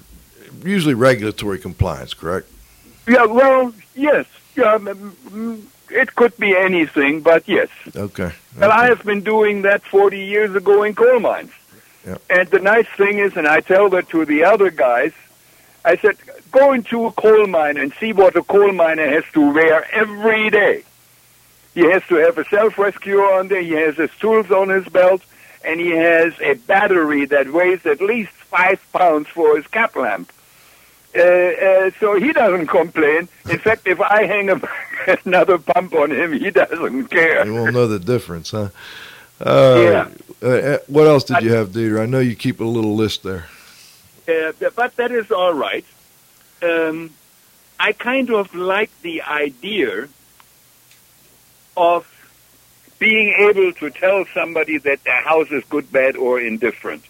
usually 0.65 0.95
regulatory 0.95 1.59
compliance, 1.59 2.15
correct? 2.15 2.49
yeah, 3.07 3.25
well, 3.25 3.73
yes. 3.95 4.27
Yeah, 4.55 4.79
mm, 4.79 5.63
it 5.91 6.15
could 6.15 6.37
be 6.37 6.57
anything, 6.57 7.21
but 7.21 7.49
yes. 7.49 7.69
Okay. 7.95 8.33
Well, 8.59 8.71
I 8.71 8.87
have 8.87 9.05
been 9.05 9.23
doing 9.23 9.63
that 9.63 9.83
40 9.83 10.19
years 10.19 10.55
ago 10.55 10.83
in 10.83 10.95
coal 10.95 11.21
mines. 11.21 11.53
Yeah. 12.07 12.19
And 12.29 12.49
the 12.49 12.59
nice 12.59 12.89
thing 12.97 13.19
is, 13.19 13.37
and 13.37 13.47
I 13.47 13.61
tell 13.61 13.89
that 13.91 14.09
to 14.11 14.25
the 14.25 14.45
other 14.45 14.71
guys, 14.71 15.13
I 15.85 15.97
said, 15.97 16.17
go 16.51 16.73
into 16.73 17.07
a 17.07 17.13
coal 17.13 17.47
mine 17.47 17.77
and 17.77 17.93
see 17.99 18.13
what 18.13 18.37
a 18.37 18.43
coal 18.43 18.73
miner 18.73 19.09
has 19.09 19.25
to 19.35 19.53
wear 19.53 19.87
every 19.93 20.51
day. 20.51 20.85
He 21.75 21.81
has 21.91 22.03
to 22.09 22.17
have 22.17 22.39
a 22.39 22.45
self-rescuer 22.45 23.35
on 23.35 23.49
there, 23.49 23.63
he 23.63 23.73
has 23.73 23.97
his 23.97 24.11
tools 24.21 24.51
on 24.51 24.69
his 24.69 24.87
belt, 24.89 25.23
and 25.65 25.81
he 25.81 25.91
has 25.91 26.35
a 26.41 26.55
battery 26.55 27.25
that 27.27 27.53
weighs 27.53 27.87
at 27.87 28.01
least 28.01 28.33
five 28.33 28.81
pounds 28.93 29.29
for 29.29 29.57
his 29.57 29.67
cap 29.69 29.97
lamp. 29.97 30.31
Uh, 31.15 31.21
uh, 31.21 31.91
so 32.01 32.15
he 32.19 32.33
doesn't 32.33 32.67
complain. 32.69 33.29
In 33.51 33.59
fact, 33.59 33.87
if 33.87 34.01
I 34.01 34.25
hang 34.25 34.49
a, 34.49 34.61
another 35.27 35.59
pump 35.59 35.95
on 35.95 36.11
him, 36.11 36.33
he 36.33 36.51
doesn't 36.51 37.09
care. 37.09 37.45
You 37.45 37.55
won't 37.55 37.75
know 37.75 37.87
the 37.87 37.99
difference, 37.99 38.51
huh? 38.51 38.69
Uh, 39.41 40.09
Yeah. 40.43 40.49
Uh, 40.49 40.79
what 40.89 41.07
else 41.07 41.23
did 41.25 41.43
you 41.43 41.53
have, 41.53 41.69
Dieter? 41.69 42.01
I 42.01 42.07
know 42.07 42.19
you 42.19 42.35
keep 42.35 42.61
a 42.61 42.65
little 42.65 42.97
list 42.97 43.23
there. 43.23 43.47
Uh, 44.27 44.53
but 44.75 44.97
that 44.97 45.13
is 45.13 45.31
all 45.31 45.53
right. 45.53 45.85
Um, 46.63 47.11
I 47.79 47.93
kind 47.93 48.31
of 48.31 48.53
like 48.55 48.91
the 49.03 49.23
idea 49.23 50.09
of 51.77 52.07
being 52.99 53.35
able 53.39 53.73
to 53.73 53.91
tell 53.91 54.25
somebody 54.33 54.79
that 54.79 55.03
their 55.05 55.21
house 55.23 55.51
is 55.51 55.65
good, 55.65 55.91
bad, 55.93 56.17
or 56.17 56.41
indifferent. 56.41 57.05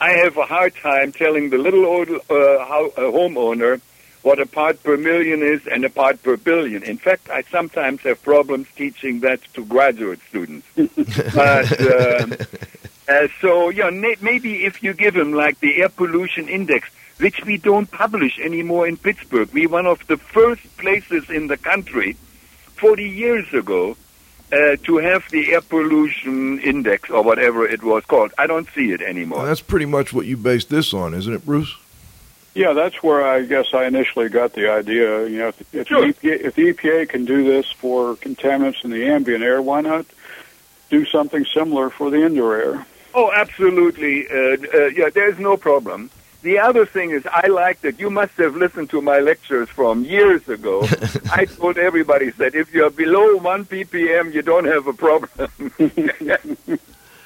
I 0.00 0.10
have 0.12 0.36
a 0.36 0.44
hard 0.44 0.74
time 0.76 1.12
telling 1.12 1.50
the 1.50 1.58
little 1.58 1.84
old 1.84 2.08
uh, 2.10 2.18
ho- 2.28 2.92
uh, 2.96 3.00
homeowner 3.00 3.80
what 4.22 4.40
a 4.40 4.46
part 4.46 4.82
per 4.82 4.96
million 4.96 5.42
is 5.42 5.66
and 5.66 5.84
a 5.84 5.90
part 5.90 6.22
per 6.22 6.36
billion. 6.36 6.82
In 6.82 6.96
fact, 6.96 7.28
I 7.28 7.42
sometimes 7.42 8.00
have 8.02 8.22
problems 8.22 8.66
teaching 8.74 9.20
that 9.20 9.40
to 9.54 9.64
graduate 9.64 10.20
students. 10.28 10.66
but 11.34 11.80
um, 11.80 12.34
uh, 13.08 13.28
so, 13.40 13.68
yeah, 13.68 13.90
na- 13.90 14.14
maybe 14.22 14.64
if 14.64 14.82
you 14.82 14.94
give 14.94 15.14
them 15.14 15.32
like 15.32 15.60
the 15.60 15.82
air 15.82 15.90
pollution 15.90 16.48
index, 16.48 16.88
which 17.18 17.44
we 17.44 17.58
don't 17.58 17.90
publish 17.90 18.38
anymore 18.38 18.88
in 18.88 18.96
Pittsburgh. 18.96 19.52
We 19.52 19.66
one 19.66 19.86
of 19.86 20.06
the 20.06 20.16
first 20.16 20.76
places 20.78 21.28
in 21.30 21.46
the 21.46 21.56
country 21.56 22.14
40 22.76 23.04
years 23.08 23.52
ago 23.52 23.96
uh, 24.54 24.76
to 24.84 24.98
have 24.98 25.28
the 25.30 25.52
air 25.52 25.60
pollution 25.60 26.60
index 26.60 27.10
or 27.10 27.22
whatever 27.22 27.66
it 27.66 27.82
was 27.82 28.04
called. 28.04 28.32
I 28.38 28.46
don't 28.46 28.68
see 28.74 28.92
it 28.92 29.00
Well, 29.00 29.08
anymore. 29.08 29.46
that's 29.46 29.60
pretty 29.60 29.86
much 29.86 30.12
what 30.12 30.26
you 30.26 30.36
based 30.36 30.70
this 30.70 30.94
on, 30.94 31.12
isn't 31.14 31.32
it, 31.32 31.44
Bruce? 31.44 31.74
Yeah, 32.54 32.72
that's 32.72 33.02
where 33.02 33.26
I 33.26 33.42
guess 33.42 33.74
I 33.74 33.86
initially 33.86 34.28
got 34.28 34.52
the 34.52 34.70
idea. 34.70 35.26
You 35.26 35.38
know, 35.38 35.48
if, 35.48 35.74
if, 35.74 35.88
Sure. 35.88 36.06
the 36.06 36.12
EPA, 36.12 36.40
if 36.44 36.54
the 36.54 36.72
EPA 36.72 37.08
can 37.08 37.24
do 37.24 37.42
this 37.44 37.68
for 37.72 38.14
contaminants 38.16 38.84
in 38.84 38.90
the 38.90 39.06
ambient 39.06 39.42
air, 39.42 39.60
why 39.60 39.80
not 39.80 40.06
do 40.88 41.04
something 41.06 41.44
similar 41.46 41.90
for 41.90 42.10
the 42.10 42.24
indoor 42.24 42.56
air? 42.56 42.86
Oh, 43.12 43.32
absolutely. 43.34 44.28
Uh, 44.28 44.56
uh, 44.72 44.86
yeah, 44.86 45.08
there's 45.10 45.38
no 45.40 45.56
problem. 45.56 46.10
The 46.44 46.58
other 46.58 46.84
thing 46.84 47.10
is, 47.10 47.24
I 47.26 47.46
like 47.46 47.80
that 47.80 47.98
you 47.98 48.10
must 48.10 48.34
have 48.34 48.54
listened 48.54 48.90
to 48.90 49.00
my 49.00 49.18
lectures 49.20 49.70
from 49.70 50.04
years 50.04 50.46
ago. 50.46 50.86
I 51.32 51.46
told 51.46 51.78
everybody 51.78 52.28
that 52.40 52.54
if 52.54 52.70
you're 52.74 52.90
below 52.90 53.36
1 53.38 53.64
ppm, 53.64 54.34
you 54.34 54.42
don't 54.42 54.66
have 54.66 54.86
a 54.86 54.92
problem. 54.92 55.30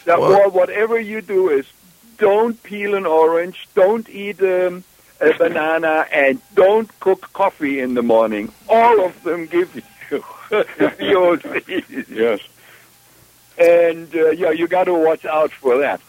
now, 0.06 0.20
Well- 0.20 0.50
whatever 0.52 1.00
you 1.00 1.20
do 1.20 1.48
is 1.50 1.66
don't 2.18 2.62
peel 2.62 2.94
an 2.94 3.06
orange, 3.06 3.68
don't 3.74 4.08
eat 4.08 4.40
um, 4.40 4.84
a 5.20 5.32
banana, 5.36 6.06
and 6.12 6.40
don't 6.54 6.88
cook 7.00 7.32
coffee 7.32 7.80
in 7.80 7.94
the 7.94 8.02
morning. 8.02 8.52
All 8.68 9.04
of 9.04 9.20
them 9.24 9.46
give 9.46 9.74
you 9.74 9.82
VOCs 10.50 12.08
Yes. 12.08 12.40
and 13.58 14.14
uh, 14.14 14.30
yeah, 14.30 14.50
you 14.52 14.68
got 14.68 14.84
to 14.84 14.94
watch 14.94 15.24
out 15.24 15.50
for 15.50 15.78
that. 15.78 16.00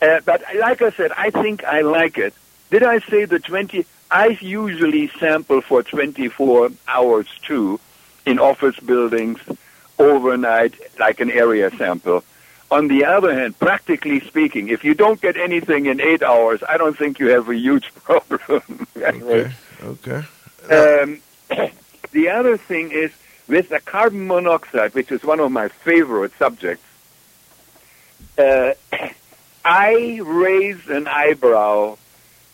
Uh, 0.00 0.20
but 0.24 0.42
like 0.58 0.80
I 0.80 0.90
said, 0.92 1.12
I 1.12 1.28
think 1.28 1.62
I 1.64 1.82
like 1.82 2.16
it. 2.16 2.32
Did 2.70 2.82
I 2.82 2.98
say 2.98 3.24
the 3.24 3.38
20? 3.38 3.86
I 4.10 4.38
usually 4.40 5.08
sample 5.18 5.60
for 5.60 5.82
24 5.82 6.70
hours 6.88 7.26
too 7.42 7.80
in 8.24 8.38
office 8.38 8.78
buildings 8.80 9.40
overnight, 9.98 10.74
like 10.98 11.20
an 11.20 11.30
area 11.30 11.70
sample. 11.76 12.24
On 12.70 12.88
the 12.88 13.04
other 13.04 13.32
hand, 13.32 13.58
practically 13.58 14.20
speaking, 14.20 14.68
if 14.68 14.84
you 14.84 14.94
don't 14.94 15.20
get 15.20 15.36
anything 15.36 15.86
in 15.86 16.00
eight 16.00 16.22
hours, 16.22 16.62
I 16.68 16.76
don't 16.76 16.98
think 16.98 17.20
you 17.20 17.28
have 17.28 17.48
a 17.48 17.54
huge 17.54 17.94
problem. 18.02 18.86
Okay. 18.96 19.52
Okay. 19.82 20.24
Um, 20.68 21.20
the 22.10 22.28
other 22.28 22.56
thing 22.56 22.90
is 22.90 23.12
with 23.46 23.68
the 23.68 23.80
carbon 23.80 24.26
monoxide, 24.26 24.94
which 24.94 25.12
is 25.12 25.22
one 25.22 25.38
of 25.38 25.52
my 25.52 25.68
favorite 25.68 26.32
subjects. 26.38 26.84
Uh, 28.36 28.72
I 29.64 30.20
raise 30.24 30.88
an 30.88 31.06
eyebrow 31.06 31.98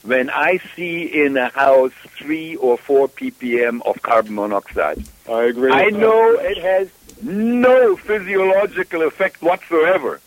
when 0.03 0.30
I 0.30 0.59
see 0.76 1.03
in 1.24 1.36
a 1.36 1.48
house 1.50 1.92
three 2.18 2.57
or 2.57 2.76
four 2.76 3.09
ppm 3.09 3.80
of 3.86 4.03
carbon 4.03 4.34
monoxide. 4.34 5.05
I 5.28 5.44
agree. 5.44 5.70
I 5.72 5.84
with 5.86 5.94
that. 5.94 6.00
know 6.00 6.30
it 6.40 6.59
has 6.59 6.88
no 7.22 7.96
physiological 7.96 9.03
effect 9.03 9.42
whatsoever. 9.42 10.20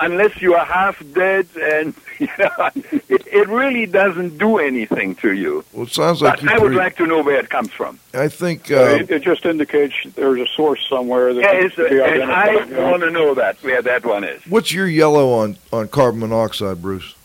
Unless 0.00 0.40
you 0.40 0.54
are 0.54 0.64
half 0.64 1.02
dead 1.12 1.48
and 1.60 1.92
you 2.20 2.28
know, 2.38 2.70
it, 3.08 3.26
it 3.26 3.48
really 3.48 3.84
doesn't 3.84 4.38
do 4.38 4.58
anything 4.58 5.16
to 5.16 5.32
you. 5.32 5.64
Well, 5.72 5.86
it 5.86 5.90
sounds 5.92 6.22
like 6.22 6.40
But. 6.40 6.48
I 6.50 6.52
would 6.54 6.60
pretty- 6.68 6.76
like 6.76 6.96
to 6.98 7.06
know 7.06 7.20
where 7.22 7.38
it 7.40 7.50
comes 7.50 7.72
from. 7.72 7.98
I 8.14 8.28
think. 8.28 8.70
Uh, 8.70 8.76
it, 9.00 9.10
it 9.10 9.22
just 9.22 9.44
indicates 9.44 9.94
there's 10.14 10.40
a 10.40 10.46
source 10.46 10.86
somewhere 10.88 11.34
that 11.34 11.40
Yeah, 11.40 11.50
can 11.52 11.66
it's 11.66 11.76
be 11.76 11.82
a, 11.98 12.04
and 12.04 12.22
I 12.30 12.42
identified. 12.50 12.70
yeah. 12.70 12.90
want 12.90 13.02
to 13.02 13.10
know 13.10 13.34
that 13.34 13.60
where 13.62 13.82
that 13.82 14.06
one 14.06 14.22
is. 14.24 14.40
what's 14.46 14.72
your 14.72 14.86
yellow 14.86 15.32
on 15.32 15.58
on 15.72 15.88
carbon 15.88 16.20
monoxide, 16.20 16.80
Bruce? 16.80 17.16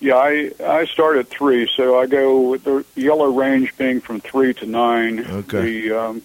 Yeah, 0.00 0.16
I 0.16 0.50
I 0.62 0.84
start 0.86 1.16
at 1.18 1.28
three, 1.28 1.68
so 1.74 1.98
I 1.98 2.06
go 2.06 2.40
with 2.50 2.64
the 2.64 2.84
yellow 2.94 3.30
range 3.32 3.74
being 3.76 4.00
from 4.00 4.20
three 4.20 4.52
to 4.54 4.66
nine. 4.66 5.20
Okay. 5.24 5.62
The 5.88 5.92
um, 5.98 6.22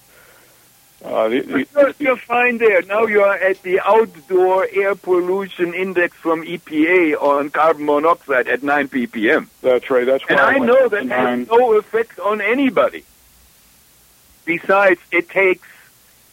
uh, 1.03 1.29
the, 1.29 1.65
You're, 1.73 1.93
you're 1.97 2.17
fine 2.17 2.57
there. 2.57 2.81
Now 2.81 3.05
you 3.05 3.21
are 3.21 3.35
at 3.35 3.61
the 3.63 3.79
outdoor 3.79 4.67
air 4.69 4.95
pollution 4.95 5.73
index 5.73 6.17
from 6.17 6.43
EPA 6.43 7.15
on 7.21 7.49
carbon 7.51 7.85
monoxide 7.85 8.49
at 8.49 8.63
9 8.63 8.89
ppm. 8.89 9.47
that's 9.61 9.89
right. 9.89 10.05
That's 10.05 10.23
why 10.27 10.35
And 10.35 10.39
I 10.41 10.53
went 10.59 10.65
know 10.65 10.83
to 10.83 10.89
that 10.89 11.05
nine. 11.05 11.39
has 11.39 11.47
no 11.47 11.73
effect 11.77 12.19
on 12.19 12.41
anybody. 12.41 13.05
Besides, 14.43 14.99
it 15.11 15.29
takes 15.29 15.67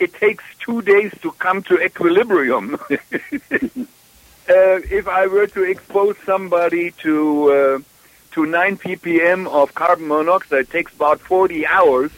it 0.01 0.15
takes 0.15 0.43
two 0.59 0.83
days 0.83 1.13
to 1.23 1.31
come 1.33 1.63
to 1.65 1.81
equilibrium. 1.81 2.77
uh, 4.49 4.81
if 4.91 5.09
I 5.09 5.27
were 5.27 5.47
to 5.49 5.63
expose 5.65 6.17
somebody 6.25 6.93
to 7.03 7.53
uh, 7.53 7.79
to 8.33 8.45
9 8.45 8.77
ppm 8.77 9.49
of 9.49 9.75
carbon 9.75 10.09
monoxide 10.09 10.61
it 10.61 10.71
takes 10.71 10.93
about 10.95 11.21
40 11.21 11.67
hours 11.67 12.11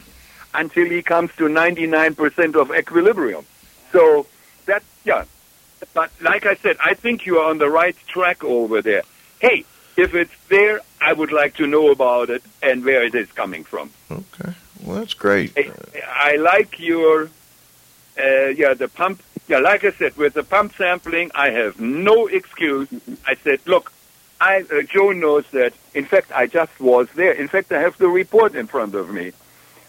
until 0.54 0.86
he 0.86 1.02
comes 1.02 1.30
to 1.36 1.44
99% 1.44 2.54
of 2.56 2.74
equilibrium. 2.74 3.46
So 3.92 4.26
that, 4.66 4.82
yeah. 5.04 5.24
But 5.94 6.10
like 6.20 6.46
I 6.46 6.56
said, 6.56 6.76
I 6.84 6.94
think 6.94 7.26
you 7.26 7.38
are 7.38 7.50
on 7.50 7.58
the 7.58 7.68
right 7.68 7.96
track 8.06 8.42
over 8.42 8.82
there. 8.82 9.02
Hey, 9.40 9.64
if 9.96 10.14
it's 10.14 10.34
there, 10.48 10.80
I 11.00 11.12
would 11.12 11.32
like 11.32 11.54
to 11.56 11.66
know 11.66 11.90
about 11.90 12.30
it 12.30 12.42
and 12.62 12.84
where 12.84 13.04
it 13.04 13.14
is 13.14 13.30
coming 13.32 13.64
from. 13.64 13.90
Okay. 14.10 14.52
Well, 14.84 14.96
that's 14.96 15.14
great. 15.14 15.52
I, 15.56 16.32
I 16.32 16.36
like 16.36 16.78
your, 16.80 17.30
uh, 18.18 18.46
yeah, 18.46 18.74
the 18.74 18.88
pump. 18.88 19.22
Yeah, 19.48 19.58
like 19.60 19.82
I 19.82 19.92
said, 19.92 20.16
with 20.16 20.34
the 20.34 20.42
pump 20.42 20.74
sampling, 20.76 21.30
I 21.34 21.50
have 21.50 21.80
no 21.80 22.26
excuse. 22.26 22.88
I 23.26 23.34
said, 23.34 23.60
look, 23.64 23.92
I, 24.40 24.64
uh, 24.70 24.82
Joe 24.82 25.12
knows 25.12 25.46
that. 25.52 25.72
In 25.94 26.04
fact, 26.04 26.30
I 26.32 26.46
just 26.46 26.78
was 26.78 27.08
there. 27.14 27.32
In 27.32 27.48
fact, 27.48 27.72
I 27.72 27.80
have 27.80 27.96
the 27.96 28.08
report 28.08 28.54
in 28.54 28.66
front 28.66 28.94
of 28.94 29.10
me. 29.10 29.32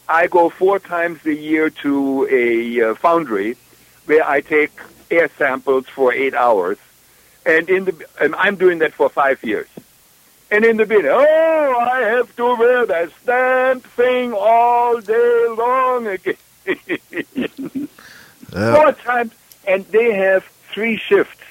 I 0.07 0.27
go 0.27 0.49
four 0.49 0.79
times 0.79 1.25
a 1.25 1.33
year 1.33 1.69
to 1.69 2.27
a 2.31 2.81
uh, 2.91 2.95
foundry 2.95 3.57
where 4.05 4.27
I 4.27 4.41
take 4.41 4.71
air 5.11 5.29
samples 5.37 5.87
for 5.87 6.13
eight 6.13 6.33
hours, 6.33 6.77
and 7.45 7.69
in 7.69 7.85
the 7.85 8.07
and 8.19 8.33
I'm 8.35 8.55
doing 8.55 8.79
that 8.79 8.93
for 8.93 9.09
five 9.09 9.43
years. 9.43 9.67
And 10.49 10.65
in 10.65 10.77
the 10.77 10.85
beginning, 10.87 11.11
oh, 11.13 11.77
I 11.79 11.99
have 11.99 12.35
to 12.37 12.55
wear 12.55 12.85
that 12.87 13.11
stamp 13.21 13.83
thing 13.83 14.33
all 14.33 14.99
day 14.99 15.45
long 15.49 16.07
again. 16.07 16.37
Four 18.49 18.91
times, 18.93 19.33
and 19.69 19.85
they 19.87 20.13
have 20.13 20.43
three 20.71 20.97
shifts. 20.97 21.43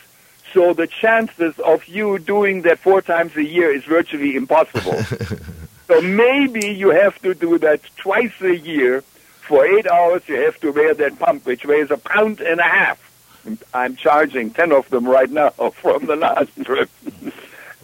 So 0.52 0.72
the 0.74 0.86
chances 0.86 1.58
of 1.60 1.86
you 1.86 2.18
doing 2.18 2.62
that 2.62 2.78
four 2.78 3.00
times 3.02 3.36
a 3.36 3.44
year 3.44 3.72
is 3.74 3.84
virtually 3.84 4.34
impossible. 4.34 5.02
so 5.86 6.00
maybe 6.00 6.68
you 6.68 6.88
have 6.90 7.20
to 7.22 7.34
do 7.34 7.58
that 7.58 7.80
twice 7.96 8.40
a 8.40 8.56
year. 8.56 9.02
For 9.46 9.64
eight 9.64 9.86
hours, 9.86 10.22
you 10.28 10.34
have 10.42 10.58
to 10.60 10.72
wear 10.72 10.92
that 10.94 11.18
pump, 11.18 11.46
which 11.46 11.64
weighs 11.64 11.90
a 11.90 11.96
pound 11.96 12.40
and 12.40 12.60
a 12.60 12.64
half. 12.64 12.98
I'm 13.72 13.96
charging 13.96 14.50
ten 14.50 14.72
of 14.72 14.90
them 14.90 15.08
right 15.08 15.30
now 15.30 15.50
from 15.82 16.06
the 16.06 16.16
last 16.16 16.50
trip. 16.64 16.90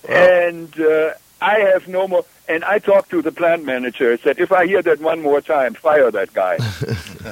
And 0.07 0.78
uh, 0.78 1.14
I 1.41 1.61
have 1.61 1.89
no 1.89 2.07
more. 2.07 2.26
And 2.47 2.62
I 2.62 2.78
talked 2.78 3.09
to 3.09 3.22
the 3.22 3.32
plant 3.32 3.64
manager. 3.64 4.14
Said, 4.18 4.39
if 4.39 4.53
I 4.53 4.66
hear 4.66 4.82
that 4.82 5.01
one 5.01 5.22
more 5.22 5.41
time, 5.41 5.72
fire 5.72 6.11
that 6.11 6.35
guy. 6.35 6.59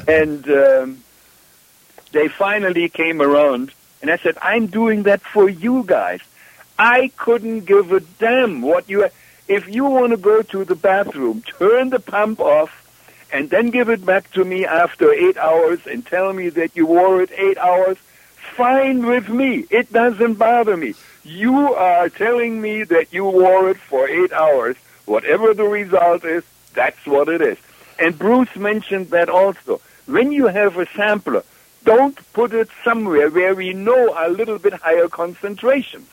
and 0.08 0.48
um, 0.48 1.04
they 2.12 2.28
finally 2.28 2.88
came 2.88 3.20
around, 3.20 3.72
and 4.00 4.10
I 4.10 4.16
said, 4.18 4.36
I'm 4.40 4.66
doing 4.66 5.04
that 5.04 5.22
for 5.22 5.48
you 5.48 5.82
guys. 5.84 6.20
I 6.78 7.10
couldn't 7.16 7.60
give 7.64 7.92
a 7.92 8.00
damn 8.00 8.62
what 8.62 8.88
you. 8.88 9.08
If 9.48 9.68
you 9.68 9.84
want 9.84 10.10
to 10.12 10.16
go 10.16 10.42
to 10.42 10.64
the 10.64 10.74
bathroom, 10.74 11.42
turn 11.42 11.90
the 11.90 12.00
pump 12.00 12.40
off, 12.40 12.78
and 13.32 13.50
then 13.50 13.70
give 13.70 13.88
it 13.88 14.04
back 14.04 14.30
to 14.32 14.44
me 14.44 14.64
after 14.66 15.12
eight 15.12 15.36
hours, 15.36 15.80
and 15.86 16.06
tell 16.06 16.32
me 16.32 16.48
that 16.50 16.76
you 16.76 16.86
wore 16.86 17.22
it 17.22 17.30
eight 17.32 17.58
hours. 17.58 17.98
Fine 18.56 19.06
with 19.06 19.28
me. 19.28 19.64
It 19.70 19.92
doesn't 19.92 20.34
bother 20.34 20.76
me. 20.76 20.94
You 21.24 21.74
are 21.74 22.08
telling 22.08 22.60
me 22.60 22.84
that 22.84 23.12
you 23.12 23.24
wore 23.24 23.70
it 23.70 23.78
for 23.78 24.08
eight 24.08 24.32
hours. 24.32 24.76
Whatever 25.06 25.54
the 25.54 25.64
result 25.64 26.24
is, 26.24 26.44
that's 26.74 27.06
what 27.06 27.28
it 27.28 27.40
is. 27.40 27.58
And 27.98 28.18
Bruce 28.18 28.54
mentioned 28.56 29.10
that 29.10 29.28
also. 29.28 29.80
When 30.06 30.32
you 30.32 30.48
have 30.48 30.76
a 30.76 30.86
sampler, 30.94 31.44
don't 31.84 32.18
put 32.32 32.52
it 32.52 32.68
somewhere 32.84 33.30
where 33.30 33.54
we 33.54 33.72
know 33.72 34.14
a 34.16 34.28
little 34.28 34.58
bit 34.58 34.72
higher 34.74 35.08
concentrations. 35.08 36.08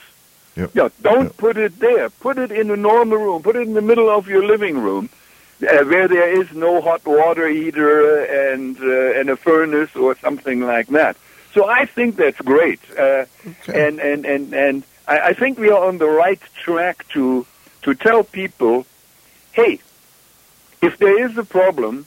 Yep. 0.56 0.72
Yeah, 0.74 0.90
don't 1.02 1.24
Yep. 1.26 1.38
put 1.38 1.58
it 1.58 1.80
there. 1.80 2.10
Put 2.10 2.38
it 2.38 2.52
in 2.52 2.70
a 2.72 2.76
normal 2.76 3.18
room. 3.18 3.42
Put 3.44 3.56
it 3.56 3.68
in 3.68 3.74
the 3.74 3.82
middle 3.82 4.10
of 4.10 4.28
your 4.28 4.44
living 4.46 4.78
room, 4.78 5.10
uh, 5.62 5.84
where 5.86 6.08
there 6.08 6.42
is 6.42 6.52
no 6.54 6.82
hot 6.82 7.06
water 7.06 7.48
heater 7.48 8.24
and 8.52 8.78
uh, 8.80 9.20
and 9.20 9.30
a 9.30 9.36
furnace 9.36 9.96
or 9.96 10.18
something 10.18 10.62
like 10.62 10.88
that. 10.88 11.16
So 11.54 11.68
I 11.68 11.86
think 11.86 12.18
that's 12.18 12.38
great, 12.40 12.80
uh, 12.98 13.26
Okay. 13.48 13.88
and 13.88 14.00
and 14.00 14.26
and 14.26 14.54
and 14.54 14.84
I, 15.08 15.20
I 15.30 15.34
think 15.34 15.58
we 15.60 15.70
are 15.70 15.84
on 15.88 15.98
the 15.98 16.10
right 16.10 16.42
track 16.64 17.08
to 17.14 17.46
to 17.84 17.96
tell 17.96 18.24
people, 18.24 18.86
hey, 19.54 19.80
if 20.82 20.98
there 20.98 21.26
is 21.30 21.38
a 21.38 21.44
problem, 21.44 22.06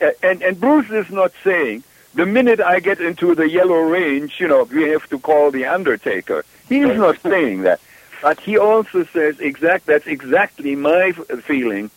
uh, 0.00 0.10
and 0.22 0.42
and 0.42 0.60
Bruce 0.60 0.90
is 0.90 1.10
not 1.10 1.32
saying 1.42 1.82
the 2.14 2.26
minute 2.26 2.60
I 2.60 2.80
get 2.80 3.00
into 3.00 3.34
the 3.34 3.48
yellow 3.48 3.80
range, 3.80 4.40
you 4.40 4.48
know, 4.48 4.64
we 4.64 4.84
have 4.90 5.08
to 5.10 5.18
call 5.18 5.50
the 5.50 5.64
undertaker. 5.66 6.44
He's 6.68 6.86
not 6.96 7.20
saying 7.22 7.62
that, 7.62 7.80
but 8.22 8.40
he 8.40 8.56
also 8.58 9.04
says 9.12 9.38
exact. 9.40 9.86
That's 9.86 10.06
exactly 10.06 10.74
my 10.76 11.12
feeling. 11.12 11.90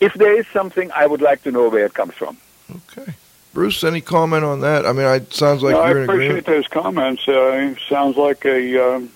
If 0.00 0.14
there 0.14 0.38
is 0.38 0.46
something, 0.52 0.90
I 0.92 1.06
would 1.06 1.20
like 1.20 1.42
to 1.42 1.50
know 1.50 1.68
where 1.68 1.84
it 1.86 1.94
comes 1.94 2.14
from. 2.14 2.36
Okay. 2.70 3.12
Bruce, 3.52 3.82
any 3.82 4.00
comment 4.00 4.44
on 4.44 4.60
that? 4.60 4.86
I 4.86 4.92
mean, 4.92 5.06
I, 5.06 5.16
it 5.16 5.32
sounds 5.34 5.62
like 5.62 5.72
No, 5.72 5.80
I 5.80 5.88
you're 5.90 5.98
in 6.04 6.04
appreciate 6.04 6.26
agreement. 6.38 6.46
those 6.46 6.68
comments. 6.68 7.26
Uh, 7.26 7.74
sounds 7.88 8.16
like 8.16 8.44
a, 8.44 8.94
um, 8.94 9.10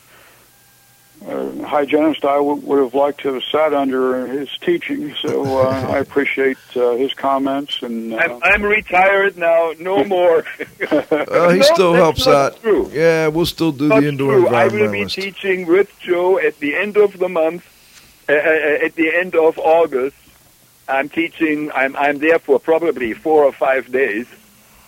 a 1.29 1.67
hygienist 1.67 2.25
I 2.25 2.37
w- 2.37 2.61
would 2.67 2.79
have 2.79 2.95
liked 2.95 3.21
to 3.21 3.35
have 3.35 3.43
sat 3.45 3.73
under 3.75 4.27
his 4.27 4.49
teaching. 4.61 5.15
So 5.21 5.45
uh, 5.63 5.69
I 5.91 5.99
appreciate 5.99 6.59
uh, 6.77 6.93
his 6.93 7.15
comments. 7.15 7.83
And 7.83 8.15
uh, 8.15 8.17
I'm, 8.19 8.41
I'm 8.43 8.63
retired 8.63 9.37
now. 9.37 9.73
No 9.79 10.05
more. 10.17 10.45
Well, 10.91 11.51
he 11.51 11.59
No, 11.59 11.63
still 11.75 11.95
helps 11.95 12.27
out. 12.27 12.61
True. 12.61 12.91
Yeah, 12.93 13.29
we'll 13.29 13.47
still 13.47 13.73
do 13.73 13.89
Not 13.89 14.01
the 14.03 14.09
indoor 14.09 14.35
true. 14.39 14.49
I 14.49 14.69
will 14.69 14.91
be 14.91 15.07
teaching 15.07 15.67
with 15.67 15.91
Joe 16.01 16.39
at 16.39 16.59
the 16.59 16.75
end 16.77 16.97
of 16.97 17.19
the 17.19 17.29
month. 17.29 17.65
Uh, 18.29 18.33
uh, 18.35 18.85
at 18.87 18.95
the 18.95 19.13
end 19.15 19.35
of 19.35 19.59
August, 19.59 20.17
I'm 20.89 21.09
teaching. 21.09 21.73
I'm 21.73 21.97
I'm 21.97 22.19
there 22.19 22.39
for 22.39 22.61
probably 22.61 23.15
four 23.15 23.45
or 23.45 23.53
five 23.53 23.91
days. 23.91 24.27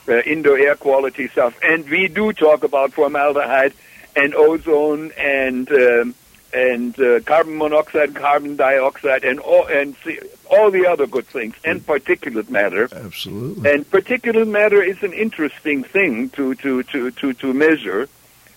Uh, 0.06 0.18
indoor 0.20 0.56
air 0.58 0.76
quality 0.76 1.28
stuff, 1.28 1.58
and 1.62 1.88
we 1.88 2.08
do 2.08 2.32
talk 2.32 2.62
about 2.62 2.92
formaldehyde 2.92 3.72
and 4.14 4.34
ozone 4.34 5.10
and 5.18 5.68
um, 5.72 6.14
and 6.54 6.98
uh, 7.00 7.20
carbon 7.20 7.58
monoxide, 7.58 8.14
carbon 8.14 8.56
dioxide, 8.56 9.24
and 9.24 9.40
all 9.40 9.66
and 9.66 9.96
see, 10.04 10.18
all 10.50 10.70
the 10.70 10.86
other 10.86 11.06
good 11.06 11.26
things, 11.26 11.54
and 11.64 11.84
particulate 11.84 12.48
matter. 12.48 12.88
Absolutely. 12.92 13.70
And 13.70 13.90
particulate 13.90 14.48
matter 14.48 14.80
is 14.82 15.02
an 15.02 15.12
interesting 15.12 15.82
thing 15.82 16.30
to, 16.30 16.54
to, 16.56 16.82
to, 16.84 17.10
to, 17.10 17.32
to 17.34 17.52
measure. 17.54 18.08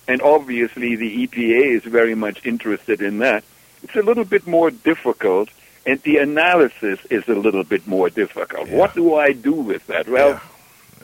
And 0.06 0.22
obviously, 0.22 0.96
the 0.96 1.26
EPA 1.26 1.76
is 1.76 1.82
very 1.84 2.14
much 2.14 2.46
interested 2.46 3.02
in 3.02 3.18
that. 3.18 3.44
It's 3.82 3.94
a 3.96 4.02
little 4.02 4.24
bit 4.24 4.46
more 4.46 4.70
difficult, 4.70 5.50
and 5.84 6.00
the 6.02 6.16
analysis 6.18 6.98
is 7.10 7.28
a 7.28 7.34
little 7.34 7.64
bit 7.64 7.86
more 7.86 8.08
difficult. 8.08 8.68
Yeah. 8.68 8.76
What 8.76 8.94
do 8.94 9.16
I 9.16 9.32
do 9.32 9.52
with 9.52 9.86
that? 9.88 10.08
Well, 10.08 10.30
Yeah. 10.30 10.40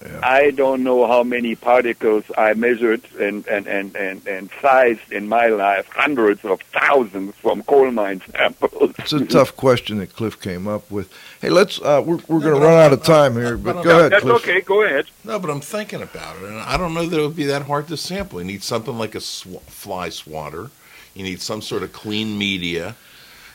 Yeah. 0.03 0.21
I 0.23 0.51
don't 0.51 0.83
know 0.83 1.07
how 1.07 1.23
many 1.23 1.55
particles 1.55 2.25
I 2.37 2.55
measured 2.55 3.03
and, 3.19 3.47
and, 3.47 3.67
and, 3.67 3.95
and, 3.97 4.27
and 4.27 4.51
sized 4.61 5.11
in 5.13 5.29
my 5.29 5.47
life, 5.49 5.89
hundreds 5.89 6.45
of 6.45 6.61
thousands 6.73 7.35
from 7.37 7.63
coal 7.63 7.91
mine 7.91 8.23
samples. 8.33 8.95
It's 8.99 9.13
a 9.13 9.25
tough 9.25 9.57
question 9.57 9.99
that 9.99 10.15
Cliff 10.15 10.41
came 10.41 10.67
up 10.69 10.91
with. 10.91 11.11
Hey, 11.41 11.51
let's. 11.51 11.81
Uh, 11.81 12.03
we're 12.05 12.17
we're 12.29 12.41
going 12.41 12.55
to 12.55 12.61
but 12.61 12.67
run 12.67 12.73
I'm- 12.75 12.87
out 12.87 12.93
of 12.93 13.03
time 13.03 13.35
here, 13.35 13.57
but 13.57 13.75
but 13.75 13.77
I'm- 13.77 13.85
go 13.85 13.99
ahead, 13.99 14.13
That's 14.13 14.23
Cliff. 14.23 14.43
okay, 14.43 14.61
go 14.61 14.83
ahead. 14.83 15.07
No, 15.25 15.39
but 15.39 15.51
I'm 15.51 15.61
thinking 15.61 16.03
about 16.03 16.37
it, 16.37 16.43
and 16.45 16.59
I 16.61 16.77
don't 16.77 16.95
know 16.95 17.07
that 17.07 17.19
it 17.19 17.23
would 17.23 17.37
be 17.37 17.47
that 17.47 17.63
hard 17.63 17.89
to 17.89 17.97
sample. 17.97 18.41
You 18.41 18.47
need 18.47 18.63
something 18.63 18.97
like 18.99 19.15
a 19.15 19.21
sw- 19.21 19.61
fly 19.67 20.09
swatter. 20.11 20.71
You 21.15 21.23
need 21.23 21.41
some 21.41 21.63
sort 21.63 21.83
of 21.85 21.93
clean 21.93 22.37
media, 22.37 22.97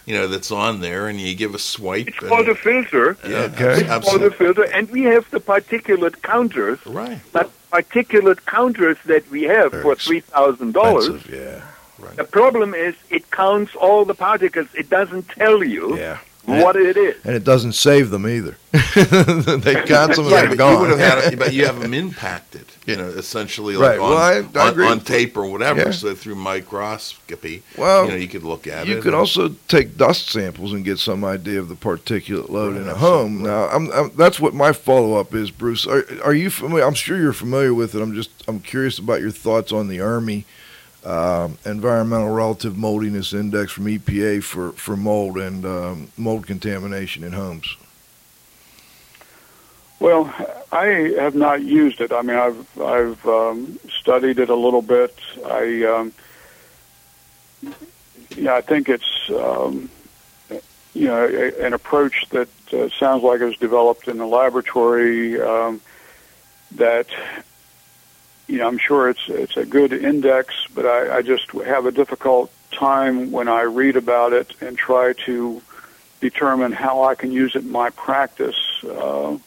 you 0.10 0.16
know, 0.18 0.28
that's 0.28 0.50
on 0.52 0.82
there, 0.82 1.08
and 1.08 1.22
you 1.22 1.36
give 1.36 1.54
a 1.54 1.60
swipe. 1.60 2.08
It's 2.08 2.18
and- 2.18 2.30
called 2.30 2.50
a 2.50 2.56
filter. 2.56 3.16
yeah, 3.28 3.38
Okay. 3.54 3.86
abs- 3.88 4.10
for 4.12 4.18
the 4.18 4.26
absolutely. 4.26 4.38
filter, 4.42 4.64
and 4.64 4.90
we 4.90 5.04
have 5.04 5.30
the 5.30 5.40
particulate 5.40 6.18
counters. 6.24 6.80
Right. 6.86 7.20
But 7.32 7.52
particulate 7.72 8.44
counters 8.48 8.98
that 9.06 9.30
we 9.30 9.44
have 9.44 9.70
Very 9.72 9.84
for 9.84 9.94
three 9.96 10.22
thousand 10.22 10.74
dollars. 10.74 11.08
Expensive, 11.10 11.40
Yeah. 11.40 12.16
The 12.16 12.24
problem 12.24 12.74
is 12.74 12.96
it 13.12 13.30
counts 13.30 13.76
all 13.76 14.04
the 14.06 14.16
particles. 14.16 14.68
It 14.74 14.90
doesn't 14.90 15.28
tell 15.30 15.64
you 15.64 15.98
Yeah. 15.98 16.18
What 16.46 16.76
it 16.76 16.98
is. 16.98 17.16
And 17.26 17.36
it 17.36 17.44
doesn't 17.44 17.74
save 17.74 18.10
them 18.10 18.28
either. 18.28 18.58
they 18.96 19.84
count 19.86 20.16
some 20.16 20.26
of 20.26 20.32
Yeah, 20.32 20.46
them 20.46 20.58
but 20.58 20.72
you 20.72 20.80
would 20.80 20.90
gone. 20.90 20.90
have 20.90 21.00
had, 21.00 21.34
it, 21.34 21.40
but 21.40 21.54
you 21.54 21.66
have 21.66 21.80
them 21.82 21.94
impacted, 21.94 22.66
you 22.86 22.96
know, 22.96 23.08
essentially 23.08 23.76
like 23.76 23.92
Right, 23.92 24.00
on, 24.00 24.10
well, 24.10 24.18
I- 24.18 24.60
I 24.60 24.68
on, 24.68 24.72
agree. 24.74 24.88
on 24.88 25.00
tape 25.02 25.38
or 25.38 25.46
whatever. 25.46 25.80
Yeah. 25.82 25.92
So 25.92 26.16
through 26.16 26.36
microscopy, 26.36 27.64
Well, 27.78 28.06
you 28.06 28.12
know, 28.12 28.18
you 28.18 28.28
could 28.28 28.44
look 28.44 28.68
at 28.68 28.88
You 28.88 28.98
it. 28.98 29.02
could 29.02 29.08
and- 29.14 29.16
also 29.16 29.50
take 29.68 29.98
dust 29.98 30.30
samples 30.30 30.74
and 30.74 30.84
get 30.86 31.00
some 31.00 31.24
idea 31.24 31.60
of 31.60 31.70
the 31.70 31.76
particulate 31.76 32.50
load 32.50 32.74
Right, 32.74 32.82
in 32.84 32.90
a 32.90 32.96
home. 32.96 33.46
absolutely. 33.46 33.50
Now, 33.50 33.68
I'm, 33.70 33.92
I'm, 33.92 34.16
that's 34.16 34.40
what 34.40 34.54
my 34.54 34.72
follow 34.72 35.16
up 35.20 35.34
is, 35.34 35.52
Bruce. 35.52 35.86
Are, 35.86 36.06
are 36.24 36.34
you 36.34 36.50
familiar? 36.50 36.86
I'm 36.86 36.94
sure 36.94 37.18
you're 37.18 37.34
familiar 37.34 37.74
with 37.74 37.96
it. 37.96 38.02
I'm 38.02 38.14
just 38.14 38.30
I'm 38.48 38.60
curious 38.60 38.98
about 39.00 39.22
your 39.22 39.32
thoughts 39.32 39.72
on 39.72 39.88
the 39.88 40.02
Army 40.02 40.46
um, 41.06 41.58
environmental 41.66 42.30
relative 42.30 42.78
moldiness 42.78 43.34
index 43.34 43.72
from 43.72 43.86
EPA 43.86 44.44
for 44.44 44.72
for 44.74 44.98
mold 44.98 45.38
and 45.38 45.66
um, 45.66 46.12
mold 46.18 46.46
contamination 46.46 47.24
in 47.24 47.32
homes. 47.32 47.78
Well, 50.00 50.34
I 50.72 50.86
have 51.20 51.36
not 51.36 51.62
used 51.62 52.00
it. 52.00 52.12
I 52.12 52.22
mean, 52.22 52.38
I've 52.38 52.80
I've 52.80 53.26
um, 53.26 53.80
studied 53.90 54.40
it 54.40 54.50
a 54.50 54.56
little 54.56 54.82
bit. 54.82 55.18
I 55.46 55.84
um, 55.84 56.14
yeah, 58.36 58.56
I 58.56 58.62
think 58.62 58.90
it's 58.90 59.30
um, 59.30 59.90
you 60.94 61.08
know, 61.08 61.26
a, 61.26 61.66
an 61.66 61.74
approach 61.74 62.26
that 62.32 62.50
uh, 62.74 62.90
sounds 62.90 63.24
like 63.24 63.42
it 63.42 63.46
was 63.46 63.58
developed 63.58 64.08
in 64.08 64.18
the 64.18 64.26
laboratory. 64.26 65.40
Um, 65.40 65.82
that 66.76 67.08
you 68.50 68.58
know, 68.58 68.68
I'm 68.68 68.80
sure 68.80 69.10
it's 69.10 69.30
it's 69.30 69.58
a 69.58 69.66
good 69.66 69.94
index, 69.94 70.56
but 70.74 70.86
I, 70.86 71.18
I 71.18 71.22
just 71.22 71.52
have 71.52 71.86
a 71.86 71.92
difficult 71.92 72.52
time 72.72 73.32
when 73.32 73.48
I 73.48 73.62
read 73.62 73.96
about 73.96 74.34
it 74.34 74.54
and 74.60 74.78
try 74.78 75.14
to 75.26 75.62
determine 76.20 76.72
how 76.72 77.04
I 77.04 77.16
can 77.16 77.32
use 77.32 77.56
it 77.56 77.64
in 77.64 77.72
my 77.72 77.92
practice, 77.92 78.58
uh, 78.84 79.38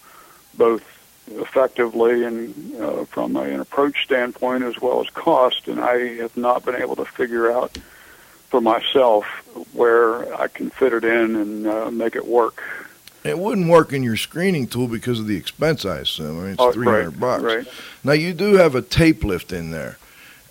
both 0.56 0.82
effectively 1.28 2.24
and 2.24 2.80
uh, 2.80 3.04
from 3.06 3.36
an 3.36 3.60
approach 3.60 4.04
standpoint 4.04 4.62
as 4.62 4.80
well 4.80 5.00
as 5.00 5.10
cost. 5.10 5.66
And 5.66 5.80
I 5.80 6.16
have 6.16 6.36
not 6.36 6.64
been 6.64 6.76
able 6.76 6.96
to 6.96 7.04
figure 7.04 7.50
out 7.50 7.76
for 8.50 8.60
myself 8.60 9.24
where 9.72 10.32
I 10.40 10.46
can 10.46 10.70
fit 10.70 10.92
it 10.92 11.04
in 11.04 11.36
and 11.36 11.66
uh, 11.66 11.90
make 11.90 12.14
it 12.14 12.26
work. 12.26 12.62
It 13.24 13.38
wouldn't 13.38 13.68
work 13.68 13.92
in 13.92 14.02
your 14.02 14.16
screening 14.16 14.66
tool 14.66 14.88
because 14.88 15.20
of 15.20 15.26
the 15.26 15.36
expense, 15.36 15.84
I 15.84 15.98
assume. 15.98 16.38
I 16.38 16.42
mean, 16.42 16.50
it's 16.52 16.60
Oh, 16.60 16.72
three 16.72 16.86
hundred 16.86 17.10
right, 17.10 17.20
bucks. 17.20 17.42
right. 17.42 17.66
Now 18.02 18.12
you 18.12 18.32
do 18.34 18.54
have 18.54 18.74
a 18.74 18.82
tape 18.82 19.22
lift 19.22 19.52
in 19.52 19.70
there, 19.70 19.98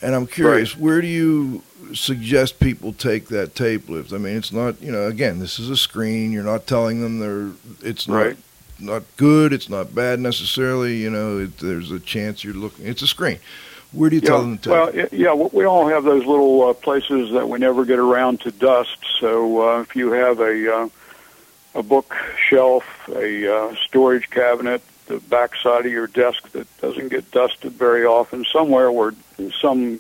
and 0.02 0.16
I'm 0.16 0.26
curious, 0.28 0.78
where 0.78 1.02
do 1.02 1.08
you 1.08 1.64
suggest 1.94 2.60
people 2.62 2.94
take 2.94 3.28
that 3.28 3.56
tape 3.56 3.90
lift? 3.90 4.14
I 4.14 4.18
mean, 4.18 4.38
it's 4.38 4.54
not, 4.54 4.82
you 4.82 4.92
know, 4.92 5.08
again, 5.08 5.40
this 5.40 5.60
is 5.60 5.70
a 5.70 5.76
screen. 5.76 6.32
You're 6.32 6.44
not 6.44 6.66
telling 6.66 7.02
them 7.02 7.20
they're. 7.20 7.50
It's 7.90 8.08
not 8.08 8.16
Right. 8.26 8.38
not 8.80 9.04
good. 9.18 9.52
It's 9.52 9.68
not 9.70 9.94
bad 9.94 10.20
necessarily. 10.22 10.96
You 10.96 11.10
know, 11.10 11.40
it, 11.40 11.58
there's 11.58 11.92
a 11.92 12.00
chance 12.00 12.44
you're 12.44 12.54
looking. 12.54 12.88
It's 12.88 13.02
a 13.02 13.08
screen. 13.08 13.40
Where 13.92 14.10
do 14.10 14.16
you 14.16 14.22
tell 14.22 14.40
them 14.40 14.58
to 14.60 14.64
take? 14.64 14.72
well, 14.72 14.88
it? 14.88 15.12
yeah, 15.12 15.34
we- 15.34 15.50
we 15.52 15.66
all 15.66 15.90
have 15.90 16.06
those 16.06 16.26
little 16.26 16.70
uh, 16.70 16.74
places 16.74 17.32
that 17.34 17.50
we 17.50 17.60
never 17.60 17.84
get 17.84 18.00
around 18.00 18.40
to 18.42 18.52
dust. 18.52 18.96
So 19.20 19.62
uh, 19.62 19.82
if 19.82 19.94
you 19.98 20.14
have 20.14 20.40
a 20.40 20.74
uh, 20.74 20.88
a 21.74 21.84
bookshelf, 21.84 22.84
a 23.10 23.54
uh, 23.54 23.76
storage 23.76 24.30
cabinet, 24.30 24.82
the 25.08 25.20
back 25.20 25.56
side 25.56 25.86
of 25.86 25.92
your 25.92 26.08
desk 26.08 26.52
that 26.52 26.68
doesn't 26.80 27.10
get 27.10 27.30
dusted 27.32 27.74
very 27.74 28.06
often, 28.06 28.46
somewhere 28.46 28.92
where 28.92 29.14
some 29.60 30.00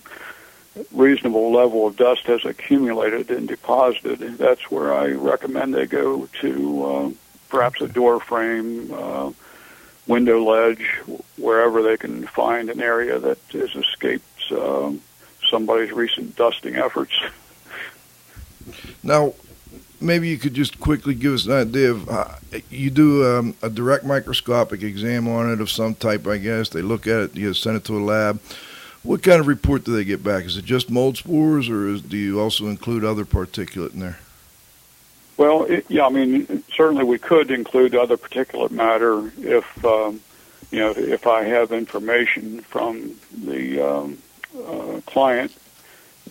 reasonable 0.91 1.51
level 1.51 1.87
of 1.87 1.97
dust 1.97 2.23
has 2.23 2.45
accumulated 2.45 3.29
and 3.29 3.47
deposited, 3.47 4.19
that's 4.37 4.71
where 4.71 4.93
I 4.93 5.11
recommend 5.11 5.73
they 5.73 5.85
go 5.85 6.27
to 6.41 6.85
uh, 6.85 7.11
perhaps 7.49 7.81
a 7.81 7.87
door 7.87 8.19
frame. 8.19 8.91
Uh, 8.93 9.31
window 10.07 10.43
ledge, 10.43 10.85
wherever 11.37 11.81
they 11.81 11.95
can 11.95 12.25
find 12.27 12.69
an 12.69 12.81
area 12.81 13.19
that 13.19 13.37
has 13.51 13.73
escaped 13.75 14.51
um, 14.51 15.01
somebody's 15.49 15.91
recent 15.91 16.35
dusting 16.35 16.75
efforts. 16.75 17.13
Now, 19.03 19.33
maybe 20.01 20.27
you 20.27 20.37
could 20.37 20.53
just 20.53 20.79
quickly 20.79 21.13
give 21.13 21.33
us 21.33 21.45
an 21.45 21.53
idea 21.53 21.91
of 21.91 22.09
uh, 22.09 22.27
you 22.69 22.89
do 22.89 23.25
um, 23.25 23.55
a 23.61 23.69
direct 23.69 24.03
microscopic 24.03 24.83
exam 24.83 25.27
on 25.27 25.51
it 25.51 25.61
of 25.61 25.69
some 25.69 25.95
type, 25.95 26.27
I 26.27 26.37
guess. 26.37 26.69
They 26.69 26.81
look 26.81 27.07
at 27.07 27.21
it, 27.21 27.35
you 27.35 27.53
send 27.53 27.77
it 27.77 27.85
to 27.85 27.97
a 27.97 28.03
lab. 28.03 28.41
What 29.03 29.23
kind 29.23 29.39
of 29.39 29.47
report 29.47 29.83
do 29.83 29.95
they 29.95 30.03
get 30.03 30.23
back? 30.23 30.45
Is 30.45 30.57
it 30.57 30.65
just 30.65 30.91
mold 30.91 31.17
spores, 31.17 31.69
or 31.69 31.87
is, 31.87 32.01
do 32.01 32.17
you 32.17 32.39
also 32.39 32.67
include 32.67 33.03
other 33.03 33.25
particulate 33.25 33.93
in 33.93 33.99
there? 33.99 34.19
Well, 35.37 35.63
it, 35.63 35.85
yeah, 35.89 36.05
I 36.05 36.09
mean, 36.09 36.63
certainly 36.75 37.03
we 37.03 37.17
could 37.17 37.49
include 37.49 37.95
other 37.95 38.17
particulate 38.17 38.69
matter 38.69 39.31
if, 39.39 39.85
um, 39.85 40.21
you 40.69 40.79
know, 40.79 40.93
if 40.95 41.25
I 41.25 41.43
have 41.45 41.71
information 41.71 42.61
from 42.61 43.15
the 43.43 43.81
um, 43.81 44.17
uh, 44.55 45.01
client 45.07 45.51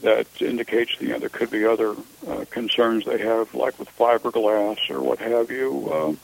that 0.02 0.26
indicates, 0.40 1.00
you 1.00 1.08
know, 1.08 1.18
there 1.18 1.28
could 1.28 1.50
be 1.50 1.64
other 1.64 1.94
uh, 2.26 2.44
concerns 2.50 3.04
they 3.04 3.18
have, 3.18 3.54
like 3.54 3.78
with 3.78 3.88
fiberglass 3.96 4.90
or 4.90 5.00
what 5.00 5.18
have 5.18 5.50
you, 5.50 5.92
um, 5.92 6.18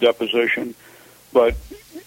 deposition. 0.00 0.74
But 1.32 1.56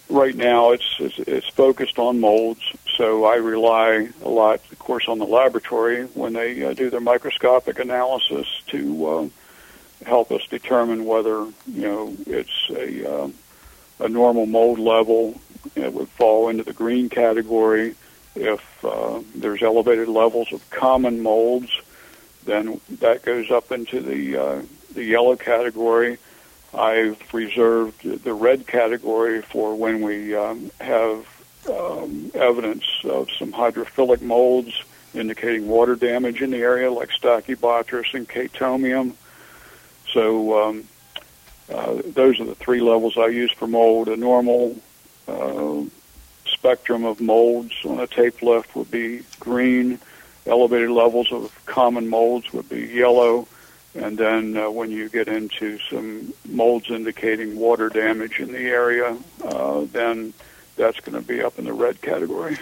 right 0.09 0.36
now, 0.36 0.72
it's, 0.72 0.95
it's 0.99 1.20
it's 1.20 1.49
focused 1.49 1.99
on 1.99 2.20
molds, 2.20 2.62
so 2.97 3.26
I 3.26 3.36
rely 3.36 4.09
a 4.24 4.30
lot, 4.30 4.62
of 4.72 4.80
course, 4.80 5.07
on 5.07 5.20
the 5.20 5.26
laboratory 5.26 6.05
when 6.05 6.34
they 6.34 6.64
uh, 6.64 6.74
do 6.74 6.89
their 6.89 7.01
microscopic 7.01 7.80
analysis 7.80 8.47
to. 8.68 9.05
Uh, 9.07 9.30
help 10.05 10.32
us 10.32 10.41
determine 10.49 11.05
whether 11.05 11.45
you 11.68 11.82
know 11.82 12.16
it's 12.26 12.70
a 12.72 13.05
um, 13.05 13.34
a 13.99 14.09
normal 14.09 14.45
mold 14.45 14.80
level. 14.80 15.39
It 15.76 15.93
would 15.93 16.09
fall 16.09 16.49
into 16.49 16.64
the 16.64 16.74
green 16.74 17.09
category. 17.09 17.95
If 18.36 18.86
uh, 18.86 19.21
there's 19.36 19.61
elevated 19.61 20.07
levels 20.07 20.53
of 20.53 20.67
common 20.69 21.21
molds, 21.21 21.69
then 22.45 22.79
that 22.99 23.23
goes 23.23 23.51
up 23.51 23.71
into 23.71 23.99
the 23.99 24.38
uh, 24.38 24.61
the 24.93 25.03
yellow 25.03 25.36
category. 25.36 26.17
I've 26.73 27.21
reserved 27.34 28.23
the 28.23 28.34
red 28.34 28.65
category 28.65 29.41
for 29.41 29.75
when 29.75 30.01
we 30.01 30.34
um, 30.36 30.71
have 30.79 31.25
um, 31.69 32.32
evidence 32.34 32.86
of 33.03 33.29
some 33.38 33.51
hydrophilic 33.51 34.21
molds 34.21 34.82
indicating 35.13 35.67
water 35.67 35.95
damage 35.95 36.41
in 36.41 36.51
the 36.51 36.57
area, 36.57 36.89
like 36.89 37.09
Stachybotrys 37.09 38.13
and 38.13 38.27
Chaetomium. 38.27 39.13
So 40.13 40.63
um, 40.63 40.88
uh, 41.69 42.01
those 42.05 42.39
are 42.39 42.45
the 42.45 42.55
three 42.55 42.82
levels 42.82 43.17
I 43.17 43.27
use 43.27 43.51
for 43.51 43.67
mold. 43.67 44.07
A 44.07 44.17
normal 44.17 44.79
uh, 45.27 45.82
spectrum 46.62 47.05
of 47.05 47.20
molds 47.20 47.74
on 47.86 47.99
a 47.99 48.05
tape 48.05 48.43
lift 48.43 48.76
would 48.76 48.91
be 48.91 49.24
green. 49.39 49.97
Elevated 50.45 50.91
levels 50.91 51.32
of 51.32 51.59
common 51.66 52.07
molds 52.07 52.53
would 52.53 52.70
be 52.70 52.82
yellow. 52.82 53.47
And 53.95 54.16
then 54.16 54.55
uh, 54.55 54.70
when 54.70 54.91
you 54.91 55.09
get 55.09 55.28
into 55.28 55.80
some 55.89 56.36
molds 56.47 56.91
indicating 56.91 57.57
water 57.57 57.89
damage 57.89 58.39
in 58.39 58.51
the 58.51 58.59
area, 58.59 59.18
uh, 59.43 59.86
then 59.91 60.36
that's 60.76 60.99
going 60.99 61.20
to 61.20 61.28
be 61.28 61.41
up 61.41 61.57
in 61.57 61.66
the 61.66 61.74
red 61.74 61.99
category. 61.99 62.57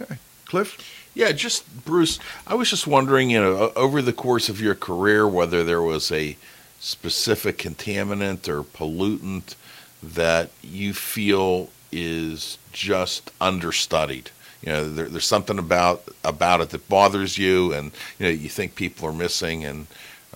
Okay. 0.00 0.14
Cliff? 0.44 1.10
Yeah, 1.12 1.32
just 1.32 1.84
Bruce. 1.84 2.20
I 2.46 2.54
was 2.54 2.70
just 2.70 2.86
wondering, 2.86 3.30
you 3.30 3.40
know, 3.40 3.72
over 3.74 4.00
the 4.00 4.12
course 4.12 4.48
of 4.48 4.60
your 4.60 4.76
career, 4.76 5.26
whether 5.26 5.64
there 5.64 5.82
was 5.82 6.12
a 6.12 6.36
specific 6.78 7.58
contaminant 7.58 8.48
or 8.48 8.62
pollutant 8.62 9.56
that 10.00 10.50
you 10.62 10.94
feel 10.94 11.70
is 11.94 12.58
just 12.72 13.30
understudied. 13.40 14.30
You 14.62 14.72
know, 14.72 14.90
there, 14.90 15.06
there's 15.06 15.26
something 15.26 15.58
about 15.58 16.08
about 16.24 16.60
it 16.60 16.70
that 16.70 16.88
bothers 16.88 17.38
you, 17.38 17.72
and 17.72 17.92
you 18.18 18.26
know, 18.26 18.32
you 18.32 18.48
think 18.48 18.74
people 18.74 19.08
are 19.08 19.12
missing. 19.12 19.64
And 19.64 19.86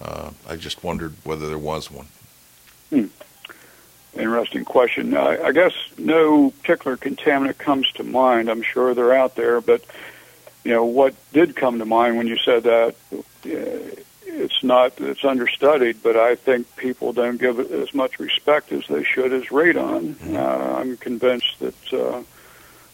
uh, 0.01 0.31
I 0.49 0.57
just 0.57 0.85
wondered 0.85 1.15
whether 1.25 1.49
there 1.49 1.59
was 1.59 1.91
one. 1.91 2.07
Interesting 4.15 4.65
question. 4.65 5.17
I, 5.17 5.43
I 5.45 5.53
guess 5.53 5.73
no 5.97 6.51
particular 6.51 6.97
contaminant 6.97 7.59
comes 7.59 7.91
to 7.93 8.05
mind. 8.05 8.49
I'm 8.49 8.63
sure 8.63 8.95
they're 8.95 9.15
out 9.15 9.35
there, 9.35 9.61
but 9.61 9.85
you 10.65 10.73
know 10.73 10.85
what 10.85 11.15
did 11.33 11.57
come 11.57 11.79
to 11.79 11.85
mind 11.85 12.17
when 12.17 12.27
you 12.27 12.37
said 12.39 12.65
that. 12.65 12.95
Uh, 13.45 14.01
it's 14.39 14.63
not. 14.63 15.01
It's 15.01 15.25
understudied, 15.25 16.03
but 16.03 16.17
I 16.17 16.35
think 16.35 16.77
people 16.77 17.13
don't 17.13 17.39
give 17.39 17.59
it 17.59 17.71
as 17.71 17.93
much 17.95 18.19
respect 18.19 18.73
as 18.73 18.87
they 18.87 19.05
should 19.05 19.33
as 19.33 19.45
radon. 19.47 20.35
Uh, 20.35 20.79
I'm 20.79 20.97
convinced 20.97 21.59
that 21.61 21.93
uh, 21.93 22.23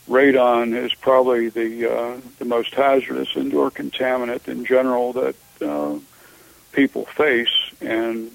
radon 0.08 0.76
is 0.76 0.94
probably 0.94 1.48
the 1.48 1.92
uh, 1.92 2.20
the 2.38 2.44
most 2.44 2.74
hazardous 2.74 3.36
indoor 3.36 3.70
contaminant 3.70 4.48
in 4.48 4.64
general 4.64 5.12
that 5.12 5.36
uh, 5.60 5.98
people 6.72 7.04
face, 7.06 7.72
and 7.80 8.30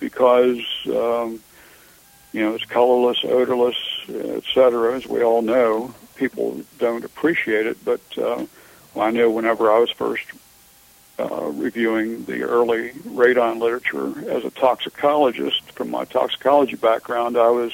because 0.00 0.60
um, 0.86 1.40
you 2.32 2.40
know, 2.44 2.54
it's 2.54 2.64
colorless, 2.64 3.24
odorless, 3.24 3.76
et 4.08 4.44
cetera, 4.52 4.96
as 4.96 5.06
we 5.06 5.22
all 5.22 5.42
know. 5.42 5.94
People 6.16 6.62
don't 6.78 7.04
appreciate 7.04 7.66
it, 7.66 7.82
but 7.84 8.00
uh, 8.18 8.44
I 8.96 9.10
know 9.10 9.30
whenever 9.30 9.70
I 9.70 9.78
was 9.78 9.90
first 9.90 10.24
uh, 11.18 11.50
reviewing 11.54 12.24
the 12.24 12.42
early 12.42 12.90
radon 13.06 13.60
literature 13.60 14.30
as 14.30 14.44
a 14.44 14.50
toxicologist, 14.50 15.62
from 15.72 15.90
my 15.90 16.04
toxicology 16.04 16.76
background, 16.76 17.36
I 17.36 17.50
was 17.50 17.72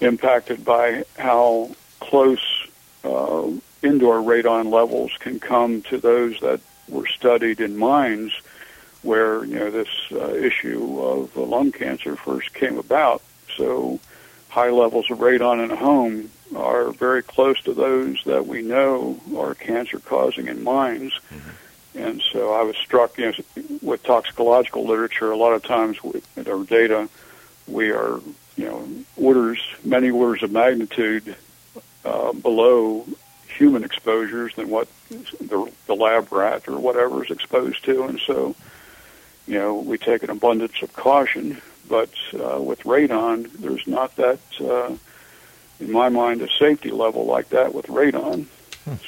impacted 0.00 0.64
by 0.64 1.04
how 1.18 1.70
close 2.00 2.66
uh, 3.02 3.50
indoor 3.82 4.18
radon 4.18 4.72
levels 4.72 5.12
can 5.18 5.40
come 5.40 5.82
to 5.82 5.98
those 5.98 6.38
that 6.40 6.60
were 6.88 7.06
studied 7.06 7.60
in 7.60 7.76
mines 7.76 8.32
where 9.02 9.44
you 9.44 9.58
know 9.58 9.70
this 9.70 9.88
uh, 10.12 10.32
issue 10.34 11.00
of 11.00 11.36
lung 11.36 11.72
cancer 11.72 12.16
first 12.16 12.54
came 12.54 12.78
about. 12.78 13.22
So 13.56 14.00
high 14.48 14.70
levels 14.70 15.10
of 15.10 15.18
radon 15.18 15.62
in 15.62 15.70
a 15.70 15.76
home 15.76 16.30
are 16.56 16.90
very 16.92 17.22
close 17.22 17.60
to 17.62 17.74
those 17.74 18.22
that 18.24 18.46
we 18.46 18.62
know 18.62 19.20
are 19.36 19.54
cancer 19.54 19.98
causing 19.98 20.48
in 20.48 20.62
mines. 20.62 21.12
And 22.04 22.22
so 22.32 22.52
I 22.52 22.62
was 22.62 22.76
struck 22.76 23.16
you 23.18 23.32
know, 23.32 23.78
with 23.82 24.02
toxicological 24.02 24.86
literature. 24.86 25.30
A 25.30 25.36
lot 25.36 25.52
of 25.52 25.62
times 25.62 26.02
with 26.02 26.48
our 26.48 26.64
data, 26.64 27.08
we 27.66 27.90
are 27.90 28.20
you 28.56 28.66
know 28.66 28.88
orders 29.16 29.60
many 29.84 30.10
orders 30.10 30.42
of 30.42 30.52
magnitude 30.52 31.34
uh, 32.04 32.32
below 32.32 33.06
human 33.48 33.84
exposures 33.84 34.54
than 34.56 34.68
what 34.68 34.88
the, 35.08 35.70
the 35.86 35.94
lab 35.94 36.30
rat 36.32 36.68
or 36.68 36.78
whatever 36.78 37.24
is 37.24 37.30
exposed 37.30 37.84
to. 37.84 38.04
And 38.04 38.20
so 38.20 38.54
you 39.46 39.58
know, 39.58 39.74
we 39.74 39.98
take 39.98 40.22
an 40.22 40.30
abundance 40.30 40.82
of 40.82 40.92
caution. 40.92 41.60
But 41.88 42.10
uh, 42.32 42.60
with 42.60 42.80
radon, 42.84 43.50
there's 43.52 43.86
not 43.86 44.16
that, 44.16 44.40
uh, 44.60 44.96
in 45.80 45.92
my 45.92 46.08
mind, 46.08 46.40
a 46.40 46.48
safety 46.58 46.90
level 46.90 47.26
like 47.26 47.50
that 47.50 47.74
with 47.74 47.86
radon. 47.86 48.46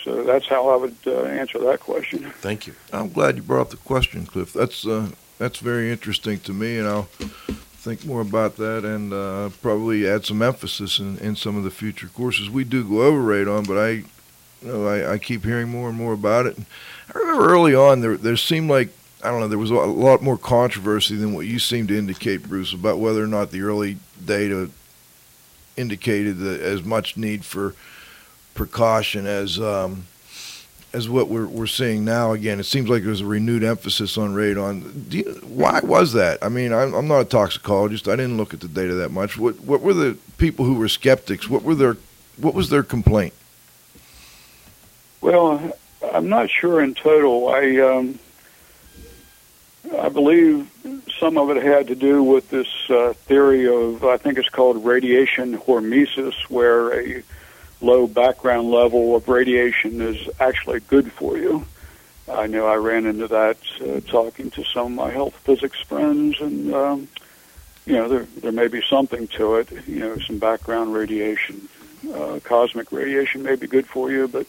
So 0.05 0.23
that's 0.25 0.47
how 0.47 0.69
I 0.69 0.77
would 0.77 0.97
uh, 1.07 1.25
answer 1.25 1.59
that 1.59 1.81
question. 1.81 2.31
Thank 2.39 2.67
you. 2.67 2.75
I'm 2.93 3.11
glad 3.11 3.37
you 3.37 3.43
brought 3.43 3.61
up 3.63 3.71
the 3.71 3.77
question, 3.77 4.27
Cliff. 4.27 4.53
That's 4.53 4.87
uh, 4.87 5.11
that's 5.39 5.59
very 5.59 5.91
interesting 5.91 6.41
to 6.41 6.53
me, 6.53 6.79
and 6.79 6.89
I'll 6.89 7.09
think 7.87 8.05
more 8.05 8.21
about 8.21 8.57
that 8.57 8.85
and 8.85 9.13
uh, 9.13 9.51
probably 9.63 10.09
add 10.09 10.25
some 10.25 10.43
emphasis 10.43 10.99
in, 10.99 11.19
in 11.19 11.37
some 11.37 11.57
of 11.57 11.63
the 11.63 11.71
future 11.71 12.09
courses. 12.09 12.51
We 12.51 12.65
do 12.65 12.83
go 12.83 13.03
over 13.03 13.21
radon, 13.21 13.67
but 13.67 13.79
I, 13.79 13.91
you 13.91 14.05
know, 14.63 14.87
I, 14.89 15.13
I 15.13 15.19
keep 15.19 15.45
hearing 15.45 15.69
more 15.69 15.89
and 15.89 15.97
more 15.97 16.13
about 16.13 16.47
it. 16.47 16.59
I 17.15 17.19
remember 17.19 17.49
early 17.49 17.75
on 17.75 18.01
there 18.01 18.17
there 18.17 18.37
seemed 18.37 18.71
like 18.71 18.89
I 19.23 19.31
don't 19.31 19.41
know 19.41 19.49
there 19.49 19.59
was 19.59 19.71
a 19.71 19.75
lot 19.75 20.23
more 20.23 20.39
controversy 20.39 21.17
than 21.17 21.35
what 21.35 21.47
you 21.47 21.59
seem 21.59 21.87
to 21.89 21.99
indicate, 21.99 22.49
Bruce, 22.49 22.73
about 22.73 22.99
whether 22.99 23.23
or 23.23 23.29
not 23.29 23.51
the 23.51 23.61
early 23.61 23.99
data 24.25 24.71
indicated 25.77 26.39
the, 26.39 26.63
as 26.65 26.83
much 26.83 27.17
need 27.17 27.45
for 27.45 27.75
precaution 28.57 29.27
as 29.27 29.61
um, 29.61 30.07
as 30.93 31.09
what 31.09 31.29
we're 31.29 31.47
we're 31.47 31.67
seeing 31.67 32.05
now. 32.05 32.33
Again, 32.33 32.59
it 32.59 32.65
seems 32.65 32.89
like 32.89 33.05
there's 33.05 33.21
a 33.21 33.27
renewed 33.27 33.63
emphasis 33.63 34.17
on 34.19 34.35
radon. 34.35 35.09
Do 35.09 35.19
you, 35.19 35.25
why 35.45 35.81
was 35.81 36.15
that? 36.15 36.39
I 36.43 36.49
mean, 36.49 36.73
I'm, 36.73 36.95
I'm 36.95 37.07
not 37.07 37.21
a 37.21 37.25
toxicologist. 37.25 38.09
I 38.09 38.17
didn't 38.17 38.37
look 38.37 38.55
at 38.55 38.61
the 38.61 38.69
data 38.69 38.95
that 38.95 39.11
much. 39.11 39.39
What 39.39 39.61
what 39.61 39.83
were 39.83 39.95
the 39.95 40.19
people 40.39 40.65
who 40.65 40.75
were 40.75 40.89
skeptics? 40.89 41.49
What 41.49 41.63
were 41.63 41.75
their 41.75 41.97
what 42.39 42.55
was 42.55 42.71
their 42.71 42.83
complaint? 42.83 43.35
Well, 45.21 45.77
I'm 46.13 46.29
not 46.29 46.51
sure 46.51 46.81
in 46.81 46.95
total. 46.95 47.49
I 47.49 47.77
um, 47.77 48.19
I 49.99 50.09
believe 50.09 50.71
some 51.19 51.39
of 51.39 51.51
it 51.51 51.63
had 51.63 51.87
to 51.89 51.95
do 51.95 52.23
with 52.23 52.51
this 52.51 52.69
uh, 52.91 53.13
theory 53.13 53.67
of 53.69 54.05
I 54.05 54.17
think 54.17 54.39
it's 54.39 54.49
called 54.49 54.85
radiation 54.85 55.59
hormesis, 55.59 56.35
where 56.49 56.93
a 56.99 57.23
low 57.81 58.07
background 58.07 58.71
level 58.71 59.17
of 59.17 59.29
radiation 59.29 60.01
is 60.01 60.29
actually 60.41 60.81
good 60.81 61.13
for 61.13 61.37
you. 61.37 61.67
I 62.29 62.47
know 62.47 62.67
I 62.67 62.77
ran 62.77 63.07
into 63.07 63.29
that 63.29 63.59
uh, 63.81 64.01
talking 64.11 64.51
to 64.53 64.65
some 64.65 64.87
of 64.87 64.93
my 64.93 65.11
health 65.11 65.35
physics 65.45 65.81
friends, 65.83 66.41
and 66.41 66.75
um, 66.75 67.09
you 67.85 67.93
know 67.93 68.09
there 68.09 68.27
there 68.41 68.53
may 68.53 68.69
be 68.69 68.83
something 68.89 69.29
to 69.29 69.57
it. 69.57 69.71
You 69.87 70.01
know, 70.01 70.19
some 70.19 70.39
background 70.39 70.93
radiation, 70.93 71.69
uh, 72.13 72.41
cosmic 72.43 72.91
radiation 72.91 73.45
may 73.45 73.55
be 73.55 73.69
good 73.69 73.87
for 73.87 74.11
you, 74.11 74.27
but 74.27 74.47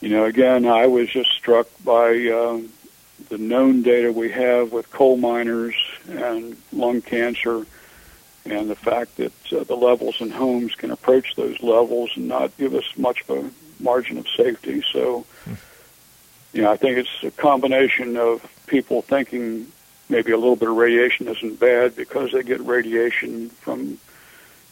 you 0.00 0.08
know, 0.08 0.24
again, 0.24 0.66
I 0.66 0.86
was 0.86 1.08
just 1.10 1.30
struck 1.32 1.68
by 1.84 2.26
um, 2.28 2.70
the 3.28 3.38
known 3.38 3.82
data 3.82 4.10
we 4.10 4.30
have 4.30 4.72
with 4.72 4.90
coal 4.90 5.16
miners 5.16 5.74
and 6.08 6.56
lung 6.72 7.02
cancer 7.02 7.66
and 8.44 8.70
the 8.70 8.76
fact 8.76 9.16
that 9.16 9.32
uh, 9.52 9.64
the 9.64 9.76
levels 9.76 10.20
in 10.20 10.30
homes 10.30 10.74
can 10.74 10.90
approach 10.90 11.34
those 11.36 11.62
levels 11.62 12.10
and 12.16 12.28
not 12.28 12.56
give 12.56 12.74
us 12.74 12.84
much 12.96 13.22
of 13.28 13.44
a 13.44 13.50
margin 13.82 14.18
of 14.18 14.26
safety. 14.28 14.82
So, 14.92 15.26
you 16.52 16.62
know, 16.62 16.70
I 16.70 16.76
think 16.76 16.98
it's 16.98 17.22
a 17.22 17.30
combination 17.30 18.16
of 18.16 18.44
people 18.66 19.02
thinking 19.02 19.66
maybe 20.08 20.32
a 20.32 20.38
little 20.38 20.56
bit 20.56 20.68
of 20.68 20.76
radiation 20.76 21.28
isn't 21.28 21.60
bad 21.60 21.94
because 21.96 22.32
they 22.32 22.42
get 22.42 22.60
radiation 22.60 23.50
from 23.50 23.98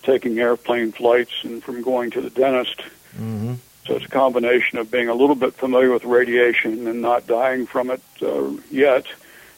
taking 0.02 0.38
airplane 0.38 0.92
flights 0.92 1.44
and 1.44 1.62
from 1.62 1.82
going 1.82 2.10
to 2.12 2.20
the 2.20 2.30
dentist. 2.30 2.78
Mm-hmm. 3.16 3.54
So 3.86 3.96
it's 3.96 4.04
a 4.04 4.08
combination 4.08 4.78
of 4.78 4.90
being 4.90 5.08
a 5.08 5.14
little 5.14 5.34
bit 5.34 5.54
familiar 5.54 5.90
with 5.90 6.04
radiation 6.04 6.86
and 6.86 7.00
not 7.00 7.26
dying 7.26 7.66
from 7.66 7.90
it 7.90 8.02
uh, 8.20 8.50
yet, 8.70 9.06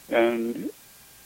and 0.09 0.69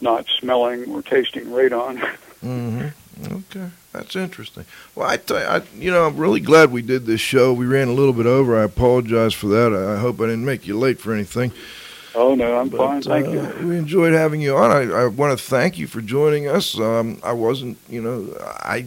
not 0.02 0.26
smelling 0.40 0.90
or 0.92 1.02
tasting 1.02 1.46
radon. 1.46 2.08
Mm-hmm. 2.46 3.34
Okay, 3.34 3.70
that's 3.94 4.16
interesting. 4.16 4.66
Well, 4.94 5.10
I, 5.10 5.18
tell 5.18 5.40
you, 5.40 5.46
I, 5.46 5.62
you 5.78 5.90
know, 5.92 6.06
I'm 6.06 6.18
really 6.18 6.42
glad 6.42 6.72
we 6.72 6.82
did 6.82 7.06
this 7.06 7.22
show. 7.22 7.54
We 7.54 7.66
ran 7.66 7.88
a 7.88 7.94
little 7.94 8.14
bit 8.14 8.26
over. 8.26 8.60
I 8.60 8.64
apologize 8.64 9.34
for 9.34 9.48
that. 9.48 9.74
I, 9.74 9.94
I 9.94 9.98
hope 10.00 10.20
I 10.20 10.26
didn't 10.26 10.46
make 10.46 10.68
you 10.68 10.78
late 10.78 11.00
for 11.00 11.14
anything. 11.14 11.52
Oh 12.14 12.34
no, 12.36 12.58
I'm 12.58 12.70
But, 12.70 12.78
fine, 12.78 13.02
thank 13.02 13.28
uh, 13.28 13.32
you. 13.60 13.68
We 13.68 13.78
enjoyed 13.78 14.14
having 14.14 14.42
you 14.42 14.56
on. 14.56 14.72
I, 14.72 15.04
I 15.04 15.06
want 15.08 15.38
to 15.38 15.44
thank 15.44 15.78
you 15.78 15.88
for 15.88 16.02
joining 16.02 16.48
us. 16.48 16.80
Um, 16.80 17.20
I 17.24 17.34
wasn't, 17.34 17.78
you 17.90 18.02
know, 18.02 18.34
I 18.42 18.86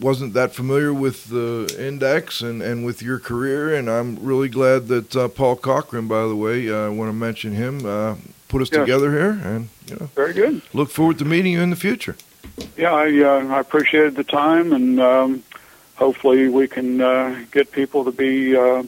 wasn't 0.00 0.32
that 0.34 0.54
familiar 0.54 0.92
with 0.92 1.26
the 1.28 1.74
index 1.78 2.40
and, 2.40 2.62
and 2.62 2.84
with 2.84 3.02
your 3.02 3.18
career, 3.18 3.74
and 3.74 3.90
I'm 3.90 4.16
really 4.20 4.48
glad 4.48 4.88
that 4.88 5.14
uh, 5.16 5.28
Paul 5.28 5.56
Cochran, 5.56 6.08
by 6.08 6.26
the 6.26 6.36
way, 6.36 6.70
uh, 6.70 6.86
I 6.86 6.88
want 6.88 7.08
to 7.10 7.14
mention 7.14 7.52
him, 7.52 7.84
uh, 7.84 8.16
put 8.48 8.62
us 8.62 8.70
together 8.70 9.12
here, 9.12 9.38
and 9.44 9.68
you 9.86 9.96
know, 9.96 10.06
Very 10.14 10.32
good. 10.32 10.62
look 10.72 10.90
forward 10.90 11.18
to 11.18 11.24
meeting 11.24 11.52
you 11.52 11.60
in 11.60 11.70
the 11.70 11.76
future. 11.76 12.16
Yeah, 12.76 12.92
I 12.92 13.22
uh, 13.22 13.46
I 13.48 13.60
appreciated 13.60 14.16
the 14.16 14.24
time, 14.24 14.72
and 14.72 15.00
um, 15.00 15.42
hopefully 15.94 16.48
we 16.48 16.68
can 16.68 17.00
uh, 17.00 17.44
get 17.50 17.72
people 17.72 18.04
to 18.04 18.12
be 18.12 18.56
uh, 18.56 18.82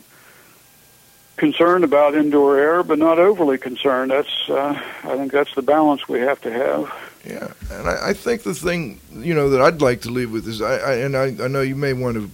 concerned 1.36 1.84
about 1.84 2.14
indoor 2.14 2.58
air, 2.58 2.82
but 2.82 2.98
not 2.98 3.18
overly 3.18 3.58
concerned. 3.58 4.10
That's 4.10 4.50
uh, 4.50 4.80
I 5.04 5.16
think 5.16 5.32
that's 5.32 5.54
the 5.54 5.62
balance 5.62 6.06
we 6.08 6.20
have 6.20 6.40
to 6.42 6.52
have. 6.52 6.92
Yeah, 7.24 7.52
and 7.70 7.88
I, 7.88 8.10
I 8.10 8.12
think 8.12 8.42
the 8.42 8.54
thing 8.54 9.00
you 9.12 9.34
know 9.34 9.50
that 9.50 9.62
I'd 9.62 9.80
like 9.80 10.02
to 10.02 10.10
leave 10.10 10.30
with 10.30 10.46
is 10.46 10.60
I, 10.60 10.76
I 10.76 10.92
and 10.96 11.16
I, 11.16 11.44
I 11.44 11.48
know 11.48 11.62
you 11.62 11.76
may 11.76 11.94
want 11.94 12.16
to 12.16 12.30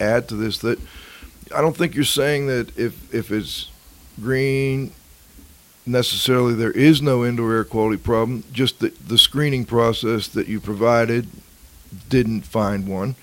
add 0.00 0.28
to 0.28 0.36
this 0.36 0.58
that 0.58 0.78
I 1.54 1.60
don't 1.60 1.76
think 1.76 1.94
you're 1.94 2.04
saying 2.04 2.46
that 2.46 2.76
if 2.78 3.12
if 3.12 3.32
it's 3.32 3.70
green 4.20 4.92
necessarily 5.88 6.54
there 6.54 6.72
is 6.72 7.00
no 7.02 7.24
indoor 7.24 7.52
air 7.52 7.64
quality 7.64 7.96
problem. 7.96 8.44
Just 8.52 8.80
that 8.80 9.08
the 9.08 9.18
screening 9.18 9.64
process 9.64 10.28
that 10.28 10.48
you 10.48 10.60
provided 10.60 11.28
didn't 12.08 12.42
find 12.42 12.86
one. 12.86 13.14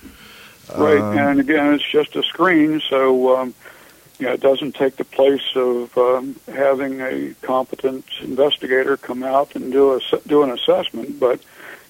Right, 0.76 0.98
Um, 0.98 1.18
and 1.18 1.40
again, 1.40 1.74
it's 1.74 1.88
just 1.88 2.16
a 2.16 2.24
screen, 2.24 2.82
so 2.90 3.38
um, 3.38 3.54
you 4.20 4.26
know, 4.26 4.34
it 4.34 4.42
doesn't 4.42 4.76
take 4.76 4.96
the 4.96 5.04
place 5.04 5.56
of 5.56 5.96
um, 5.98 6.36
having 6.48 7.02
a 7.02 7.34
competent 7.42 8.06
investigator 8.22 8.98
come 8.98 9.24
out 9.24 9.56
and 9.56 9.72
do 9.72 9.94
a 9.94 10.00
do 10.28 10.44
an 10.44 10.52
assessment. 10.52 11.20
But 11.20 11.40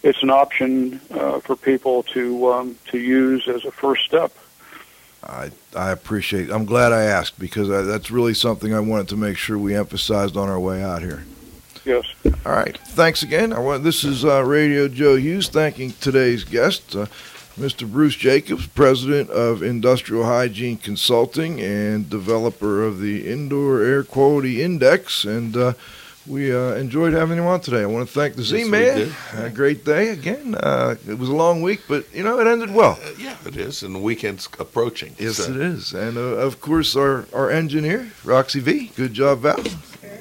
it's 0.03 0.21
an 0.23 0.29
option 0.29 0.99
uh, 1.11 1.39
for 1.39 1.55
people 1.55 2.03
to 2.03 2.51
um, 2.51 2.75
to 2.91 2.99
use 2.99 3.47
as 3.47 3.63
a 3.63 3.71
first 3.71 4.05
step. 4.05 4.33
I 5.25 5.51
I 5.75 5.91
appreciate. 5.91 6.49
I'm 6.49 6.65
glad 6.65 6.91
I 6.91 7.03
asked 7.03 7.39
because 7.39 7.69
I, 7.69 7.81
that's 7.81 8.11
really 8.11 8.33
something 8.33 8.73
I 8.73 8.79
wanted 8.79 9.09
to 9.09 9.17
make 9.17 9.37
sure 9.37 9.57
we 9.57 9.75
emphasized 9.75 10.37
on 10.37 10.49
our 10.49 10.59
way 10.59 10.83
out 10.83 11.01
here. 11.01 11.23
Yes. 11.85 12.05
All 12.45 12.51
right. 12.51 12.77
Thanks 12.77 13.21
again. 13.21 13.51
Want, 13.63 13.83
this 13.83 14.03
is 14.03 14.25
uh, 14.25 14.43
Radio 14.43 14.87
Joe 14.87 15.15
Hughes 15.15 15.49
thanking 15.49 15.91
today's 16.01 16.43
guest, 16.43 16.95
uh, 16.95 17.05
Mr. 17.57 17.89
Bruce 17.89 18.15
Jacobs, 18.15 18.65
president 18.65 19.29
of 19.29 19.61
Industrial 19.61 20.25
Hygiene 20.25 20.77
Consulting 20.77 21.61
and 21.61 22.09
developer 22.09 22.83
of 22.83 22.99
the 22.99 23.31
Indoor 23.31 23.83
Air 23.83 24.03
Quality 24.03 24.63
Index. 24.63 25.25
And 25.25 25.55
uh, 25.55 25.73
we 26.27 26.53
uh, 26.53 26.73
enjoyed 26.75 27.13
having 27.13 27.37
you 27.37 27.43
on 27.43 27.61
today. 27.61 27.81
I 27.83 27.85
want 27.85 28.07
to 28.07 28.13
thank 28.13 28.35
the 28.35 28.43
Z 28.43 28.63
we 28.63 28.69
Man. 28.69 29.11
A 29.37 29.49
great 29.49 29.85
day 29.85 30.09
again. 30.09 30.55
Uh, 30.55 30.95
it 31.07 31.17
was 31.17 31.29
a 31.29 31.35
long 31.35 31.61
week, 31.61 31.81
but 31.87 32.05
you 32.13 32.23
know 32.23 32.39
it 32.39 32.47
ended 32.47 32.73
well. 32.73 32.97
Uh, 33.03 33.11
yeah, 33.19 33.37
it 33.45 33.55
is, 33.57 33.83
and 33.83 33.93
the 33.95 33.99
weekend's 33.99 34.47
approaching. 34.59 35.15
Yes, 35.19 35.37
So- 35.37 35.51
it 35.51 35.57
is. 35.57 35.93
And 35.93 36.17
uh, 36.17 36.21
of 36.21 36.59
course, 36.61 36.95
our, 36.95 37.25
our 37.33 37.49
engineer, 37.51 38.11
Roxy 38.23 38.59
V. 38.59 38.91
Good 38.95 39.13
job, 39.13 39.39
Val. 39.39 39.59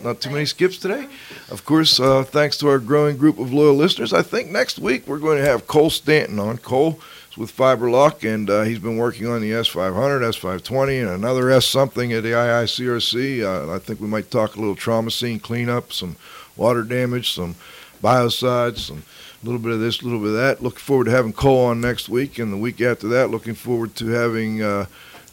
Not 0.02 0.20
too 0.20 0.31
many 0.31 0.44
skips 0.44 0.76
today. 0.76 1.06
Of 1.51 1.64
course, 1.64 1.98
uh, 1.98 2.24
thanks 2.24 2.59
to 2.59 2.68
our 2.68 2.78
growing 2.78 3.16
group 3.16 3.39
of 3.39 3.52
loyal 3.55 3.74
listeners. 3.74 4.12
I 4.12 4.22
think 4.22 4.51
next 4.51 4.78
week 4.78 5.06
we're 5.06 5.18
going 5.18 5.39
to 5.39 5.44
have 5.44 5.66
Cole 5.66 5.89
Stanton 5.89 6.39
on. 6.39 6.59
Cole 6.59 7.01
with 7.36 7.56
Fiberlock, 7.56 8.23
and 8.28 8.48
uh, 8.48 8.62
he's 8.62 8.78
been 8.78 8.97
working 8.97 9.27
on 9.27 9.40
the 9.40 9.51
S500, 9.51 10.20
S520, 10.20 11.01
and 11.02 11.11
another 11.11 11.51
S 11.51 11.66
something 11.66 12.12
at 12.12 12.23
the 12.23 12.31
IICRC. 12.31 13.43
Uh, 13.43 13.74
I 13.74 13.78
think 13.78 14.01
we 14.01 14.06
might 14.06 14.31
talk 14.31 14.56
a 14.56 14.61
little 14.61 14.77
trauma 14.77 15.11
scene 15.11 15.40
cleanup, 15.40 15.93
some 15.93 16.16
water 16.56 16.82
damage, 16.82 17.32
some 17.32 17.56
biocides, 18.02 18.78
some 18.78 19.02
a 19.43 19.44
little 19.44 19.61
bit 19.61 19.73
of 19.73 19.81
this, 19.81 20.01
a 20.01 20.05
little 20.05 20.20
bit 20.20 20.28
of 20.28 20.35
that. 20.35 20.62
Looking 20.62 20.78
forward 20.78 21.05
to 21.05 21.11
having 21.11 21.32
Cole 21.32 21.66
on 21.66 21.81
next 21.81 22.09
week, 22.09 22.39
and 22.39 22.52
the 22.52 22.56
week 22.56 22.81
after 22.81 23.09
that, 23.09 23.31
looking 23.31 23.55
forward 23.55 23.94
to 23.97 24.09
having. 24.09 24.62
Uh, 24.62 24.86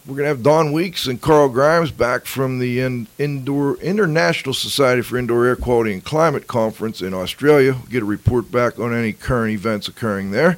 we're 0.08 0.16
going 0.16 0.24
to 0.24 0.30
have 0.30 0.42
Don 0.42 0.72
Weekes 0.72 1.06
and 1.06 1.22
Carl 1.22 1.48
Grimes 1.48 1.92
back 1.92 2.26
from 2.26 2.58
the 2.58 2.80
in, 2.80 3.06
Indoor 3.20 3.78
International 3.78 4.52
Society 4.52 5.04
for 5.04 5.16
Indoor 5.16 5.46
Air 5.46 5.56
Quality 5.56 5.94
and 5.94 6.04
Climate 6.04 6.48
Conference 6.48 7.04
in 7.04 7.14
Australia. 7.14 7.76
Get 7.88 8.02
a 8.02 8.06
report 8.06 8.52
back 8.52 8.80
on 8.80 8.96
any 8.96 9.14
current 9.14 9.54
events 9.54 9.88
occurring 9.88 10.32
there. 10.32 10.58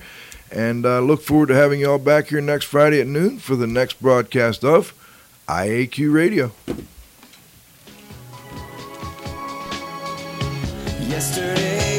And 0.53 0.85
uh, 0.85 0.99
look 0.99 1.23
forward 1.23 1.47
to 1.47 1.55
having 1.55 1.79
you 1.79 1.89
all 1.89 1.97
back 1.97 2.27
here 2.27 2.39
next 2.39 2.65
Friday 2.65 3.01
at 3.01 3.07
noon 3.07 3.39
for 3.39 3.55
the 3.55 3.65
next 3.65 3.99
broadcast 3.99 4.63
of 4.63 4.93
IAQ 5.47 6.13
Radio. 6.13 6.51
Yesterday 11.09 11.92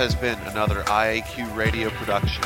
has 0.00 0.14
been 0.14 0.38
another 0.46 0.76
IAQ 0.84 1.54
radio 1.54 1.90
production. 1.90 2.42